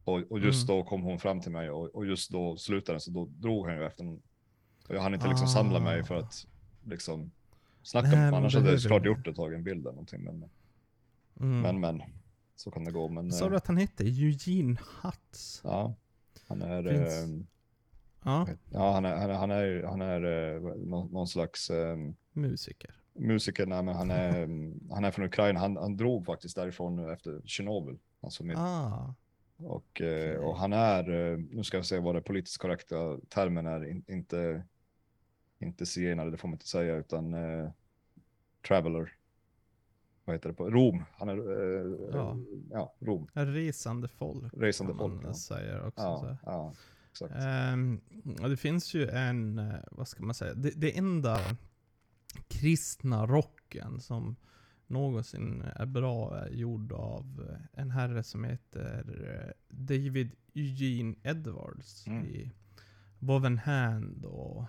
Och, 0.03 0.21
och 0.31 0.39
just 0.39 0.69
Mm. 0.69 0.77
då 0.77 0.83
kom 0.89 1.01
hon 1.01 1.19
fram 1.19 1.41
till 1.41 1.51
mig 1.51 1.69
och, 1.69 1.95
och 1.95 2.05
just 2.05 2.31
då 2.31 2.57
slutade 2.57 2.93
den, 2.93 2.99
så 3.01 3.11
då 3.11 3.25
drog 3.25 3.67
han 3.67 3.75
ju 3.77 3.85
efter 3.85 4.03
en- 4.03 4.21
och 4.87 4.95
Jag 4.95 5.01
hann 5.01 5.13
inte 5.13 5.27
liksom 5.27 5.47
samla 5.47 5.79
mig 5.79 6.03
för 6.03 6.15
Ah. 6.15 6.19
att 6.19 6.47
liksom 6.83 7.31
snacka 7.83 8.07
Nej, 8.07 8.17
med 8.17 8.25
men 8.25 8.33
annars 8.33 8.55
hade 8.55 8.71
jag 8.71 8.81
såklart 8.81 9.05
gjort 9.05 9.25
det, 9.25 9.33
tagit 9.35 9.57
en 9.57 9.63
bild 9.63 9.81
eller 9.81 9.91
någonting. 9.91 10.23
Men, 10.23 10.49
Mm. 11.39 11.61
men, 11.61 11.79
men, 11.79 12.01
så 12.55 12.71
kan 12.71 12.83
det 12.85 12.91
gå. 12.91 13.07
Men, 13.09 13.31
Sa 13.31 13.45
eh, 13.45 13.51
du 13.51 13.57
att 13.57 13.67
han 13.67 13.77
hette 13.77 14.03
Eugene 14.03 14.77
Hutz? 15.03 15.61
ja, 15.63 15.95
han 16.47 16.61
är, 16.61 16.83
Finns- 16.83 17.39
eh, 17.39 17.45
Ja, 18.25 18.47
ja, 18.71 18.91
han 18.93 19.05
är, 19.05 19.15
han 19.17 19.29
är, 19.29 19.33
han 19.33 19.51
är, 19.51 19.83
han 19.83 20.01
är 20.01 20.53
eh, 20.55 20.61
någon, 20.77 21.11
någon 21.11 21.27
slags 21.27 21.69
eh, 21.69 21.97
musiker. 22.33 22.95
musiker, 23.13 23.65
nej, 23.65 23.83
men 23.83 23.95
han 23.95 24.11
är, 24.11 24.33
han 24.93 25.05
är 25.05 25.11
från 25.11 25.25
Ukraina. 25.25 25.59
Han, 25.59 25.77
han 25.77 25.97
drog 25.97 26.25
faktiskt 26.25 26.55
därifrån 26.55 27.09
efter 27.09 27.41
Tjernobyl. 27.45 27.97
Alltså 28.21 28.43
med, 28.43 28.55
Ah, 28.57 29.13
och, 29.65 30.01
eh, 30.01 30.07
okej. 30.07 30.37
och 30.37 30.57
han 30.57 30.73
är, 30.73 31.09
eh, 31.09 31.37
nu 31.37 31.63
ska 31.63 31.77
jag 31.77 31.85
säga 31.85 32.01
vad 32.01 32.15
det 32.15 32.21
politiskt 32.21 32.57
korrekta 32.57 33.19
termen 33.29 33.65
är, 33.65 33.85
in, 33.89 34.03
inte, 34.07 34.63
inte 35.59 35.85
zigenare, 35.85 36.29
det 36.29 36.37
får 36.37 36.47
man 36.47 36.55
inte 36.55 36.67
säga, 36.67 36.95
utan 36.95 37.33
eh, 37.33 37.69
traveler. 38.67 39.11
Vad 40.25 40.35
heter 40.35 40.49
det 40.49 40.55
på? 40.55 40.69
Rom. 40.69 41.03
Han 41.11 41.29
är, 41.29 41.37
eh, 41.37 42.09
Ja. 42.13 42.37
ja, 42.71 42.93
Rom. 42.99 43.27
resande 43.33 44.07
folk. 44.07 44.53
Resande 44.57 44.93
folk, 44.93 45.23
ja. 45.23 45.33
säger 45.33 45.87
också. 45.87 46.01
så 46.01 46.25
Ja, 46.27 46.37
ja, 46.45 46.73
exakt. 47.11 47.33
Och 48.41 48.49
det 48.49 48.57
finns 48.57 48.93
ju 48.93 49.09
en, 49.09 49.59
eh, 49.59 49.75
vad 49.91 50.07
ska 50.07 50.23
man 50.23 50.35
säga, 50.35 50.53
det, 50.53 50.71
det 50.75 50.97
enda 50.97 51.39
kristna 52.47 53.25
rocken 53.25 53.99
som 53.99 54.35
någonsin 54.93 55.61
är 55.75 55.85
bra 55.85 56.37
är 56.39 56.49
gjord 56.49 56.91
av 56.91 57.47
eh, 57.49 57.81
en 57.81 57.91
herre 57.91 58.23
som 58.23 58.43
heter 58.43 59.05
eh, 59.45 59.51
David 59.69 60.31
Eugene 60.53 61.15
Edwards 61.23 62.07
Mm. 62.07 62.25
i 62.25 62.51
Woven 63.19 63.57
Hand 63.57 64.25
och 64.25 64.65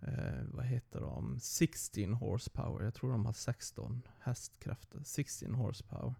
eh, 0.00 0.42
vad 0.44 0.64
heter 0.64 1.00
de? 1.00 1.40
16 1.40 2.14
horsepower. 2.14 2.84
Jag 2.84 2.94
tror 2.94 3.10
de 3.12 3.26
har 3.26 3.32
16 3.32 4.02
hästkrafter. 4.18 5.00
16 5.04 5.54
horsepower. 5.54 6.14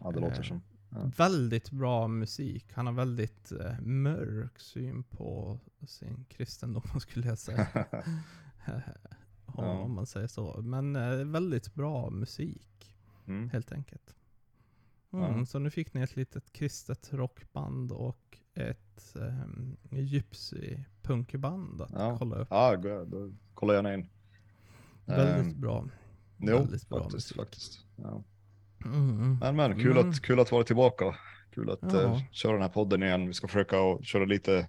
Ja, 0.00 0.10
det 0.10 0.20
låter 0.20 0.38
eh, 0.38 0.42
som. 0.42 0.62
Ja. 0.90 1.10
Väldigt 1.16 1.70
bra 1.70 2.08
musik. 2.08 2.72
Han 2.72 2.86
har 2.86 2.92
väldigt 2.92 3.52
eh, 3.52 3.80
mörk 3.80 4.58
syn 4.60 5.02
på 5.02 5.58
sin 5.86 6.24
kristendom 6.28 6.82
skulle 7.00 7.26
jag 7.28 7.38
säga. 7.38 7.66
Ja. 9.64 9.78
Om 9.78 9.94
man 9.94 10.06
säger 10.06 10.26
så. 10.26 10.62
Men 10.62 10.96
eh, 10.96 11.24
väldigt 11.26 11.74
bra 11.74 12.10
musik 12.10 12.96
Mm. 13.26 13.50
helt 13.50 13.72
enkelt. 13.72 14.14
Mm, 15.12 15.38
Ja. 15.38 15.46
Så 15.46 15.58
nu 15.58 15.70
fick 15.70 15.94
ni 15.94 16.00
ett 16.00 16.16
litet 16.16 16.52
kristet 16.52 17.08
rockband 17.12 17.92
och 17.92 18.38
ett 18.54 19.14
um, 19.14 19.76
gypsy 19.90 20.78
punkband 21.02 21.80
att 21.82 21.90
Ja. 21.92 22.18
kolla 22.18 22.36
upp. 22.36 22.48
Ja, 22.50 22.76
då 23.06 23.32
kollar 23.54 23.74
jag 23.74 23.94
in. 23.94 24.08
Väldigt 25.04 25.36
Ehm, 25.54 25.60
bra. 25.60 25.88
Jo, 26.38 26.56
väldigt 26.58 26.88
bra 26.88 26.98
faktiskt. 26.98 27.14
musik. 27.14 27.36
faktiskt. 27.36 27.86
Ja. 27.96 28.22
Mm. 28.84 29.38
Men, 29.38 29.56
men 29.56 29.80
kul, 29.80 29.94
Men- 29.94 30.08
Att, 30.08 30.20
kul 30.22 30.40
att 30.40 30.52
vara 30.52 30.64
tillbaka. 30.64 31.14
Kul 31.54 31.70
att 31.70 31.78
Ja. 31.82 32.02
eh, 32.02 32.22
köra 32.30 32.52
den 32.52 32.62
här 32.62 32.68
podden 32.68 33.02
igen. 33.02 33.26
Vi 33.26 33.34
ska 33.34 33.46
försöka 33.48 33.76
köra 34.02 34.24
lite, 34.24 34.68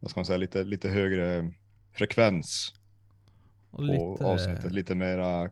vad 0.00 0.10
ska 0.10 0.20
man 0.20 0.26
säga, 0.26 0.36
lite, 0.36 0.64
lite 0.64 0.88
högre 0.88 1.52
frekvens 1.92 2.74
Och 3.74 3.82
lite, 3.84 4.24
avsnittet. 4.24 4.72
Lite 4.72 4.94
mera 4.94 5.50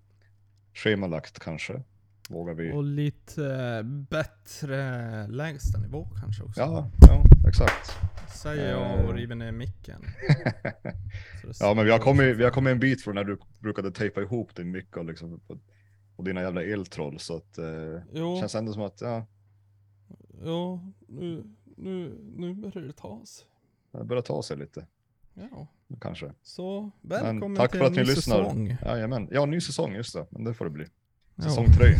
schemalagt 0.74 1.38
kanske. 1.38 1.82
Vågar 2.28 2.54
vi? 2.54 2.72
och 2.72 2.82
lite 2.84 3.44
eh, 3.54 3.82
bättre 3.82 5.26
lägstanivå 5.26 6.08
kanske 6.20 6.42
också. 6.42 6.60
Ja, 6.60 6.90
ja, 7.00 7.24
exakt. 7.48 7.90
Säger 8.34 8.70
jag 8.70 9.04
och 9.04 9.10
Eh. 9.10 9.14
river 9.16 9.34
ner 9.34 9.52
micken. 9.52 10.00
Det 11.42 11.60
Ja, 11.60 11.74
men 11.74 11.84
vi 11.84 11.90
har 11.90 11.98
kommit, 11.98 12.36
vi 12.36 12.44
har 12.44 12.50
kommit 12.50 12.70
en 12.70 12.80
bit 12.80 13.02
från 13.02 13.14
när 13.14 13.24
du 13.24 13.38
brukade 13.58 13.90
tejpa 13.90 14.20
ihop 14.20 14.54
din 14.56 14.70
mick 14.70 14.96
och, 14.96 15.04
liksom, 15.04 15.40
och, 15.46 15.56
och 16.16 16.24
dina 16.24 16.40
jävla 16.42 16.62
eltroll. 16.62 17.18
Så 17.18 17.36
att 17.36 17.58
eh, 17.58 17.64
Jo, 18.12 18.36
känns 18.40 18.54
ändå 18.54 18.72
som 18.72 18.82
att 18.82 19.00
ja, 19.00 19.26
jo 20.44 20.92
nu, 21.06 21.44
nu, 21.76 22.18
nu 22.36 22.54
börjar 22.54 22.86
det 22.86 22.92
ta 22.92 23.22
sig. 23.26 23.46
det 23.92 24.04
börjar 24.04 24.22
ta 24.22 24.42
sig 24.42 24.56
lite. 24.56 24.86
Ja, 25.34 25.66
Kanske. 26.00 26.32
så 26.42 26.90
välkommen 27.00 27.56
tack 27.56 27.70
till 27.70 27.80
för 27.80 27.86
att 27.86 27.92
ni 27.92 28.04
lyssnar. 28.04 28.44
säsong. 28.44 28.76
Jajamän. 28.84 29.28
Ja, 29.30 29.46
ny 29.46 29.60
säsong, 29.60 29.94
just 29.94 30.14
det. 30.14 30.26
Men 30.30 30.44
det 30.44 30.54
får 30.54 30.64
det 30.64 30.70
bli. 30.70 30.86
Ja. 31.34 31.42
Säsong 31.42 31.66
tre. 31.66 31.94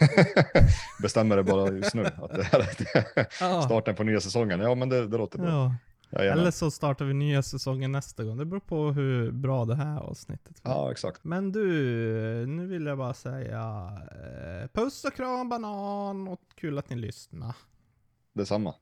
Bestämmer 1.02 1.36
det 1.36 1.42
bara 1.44 1.70
just 1.72 1.94
nu. 1.94 2.04
Att 2.04 2.34
det 2.34 2.42
här 2.42 2.60
är 2.60 3.26
Ja. 3.40 3.62
starten 3.62 3.94
på 3.94 4.04
nya 4.04 4.20
säsongen. 4.20 4.60
Ja, 4.60 4.74
men 4.74 4.88
det, 4.88 5.06
det 5.06 5.18
låter 5.18 5.38
bra. 5.38 5.48
Ja. 5.48 5.74
Jajamän. 6.10 6.38
Eller 6.40 6.50
så 6.50 6.70
startar 6.70 7.04
vi 7.04 7.14
nya 7.14 7.42
säsongen 7.42 7.92
nästa 7.92 8.24
gång. 8.24 8.36
Det 8.36 8.44
beror 8.44 8.60
på 8.60 8.92
hur 8.92 9.30
bra 9.32 9.64
det 9.64 9.74
här 9.74 9.98
avsnittet 9.98 10.62
blir. 10.62 10.72
Ja, 10.72 10.90
exakt. 10.90 11.24
Men 11.24 11.52
du, 11.52 11.62
nu 12.48 12.66
vill 12.66 12.86
jag 12.86 12.98
bara 12.98 13.14
säga 13.14 13.92
eh, 14.62 14.68
puss 14.72 15.04
och 15.04 15.14
kram 15.14 15.48
banan 15.48 16.28
och 16.28 16.40
kul 16.54 16.78
att 16.78 16.90
ni 16.90 16.96
lyssnar. 16.96 17.56
Detsamma. 18.32 18.74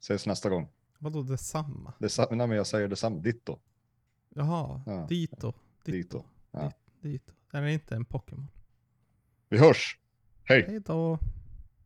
Ses 0.00 0.26
nästa 0.26 0.48
gång. 0.48 0.68
Vadå 0.98 1.22
detsamma? 1.22 1.92
Dessa, 1.98 2.26
nej, 2.30 2.46
men 2.46 2.56
jag 2.56 2.66
säger 2.66 2.88
detsamma. 2.88 3.16
Ditto. 3.16 3.58
Jaha, 4.28 4.82
Ja. 4.86 5.06
dito. 5.08 5.52
Dito. 5.84 6.24
Ja. 6.50 6.72
Dito. 7.00 7.32
Är 7.52 7.62
det 7.62 7.72
inte 7.72 7.94
en 7.96 8.04
Pokémon? 8.04 8.48
Vi 9.48 9.58
hörs. 9.58 9.98
Hej. 10.44 10.64
Hej 10.68 10.80
då. 10.80 11.18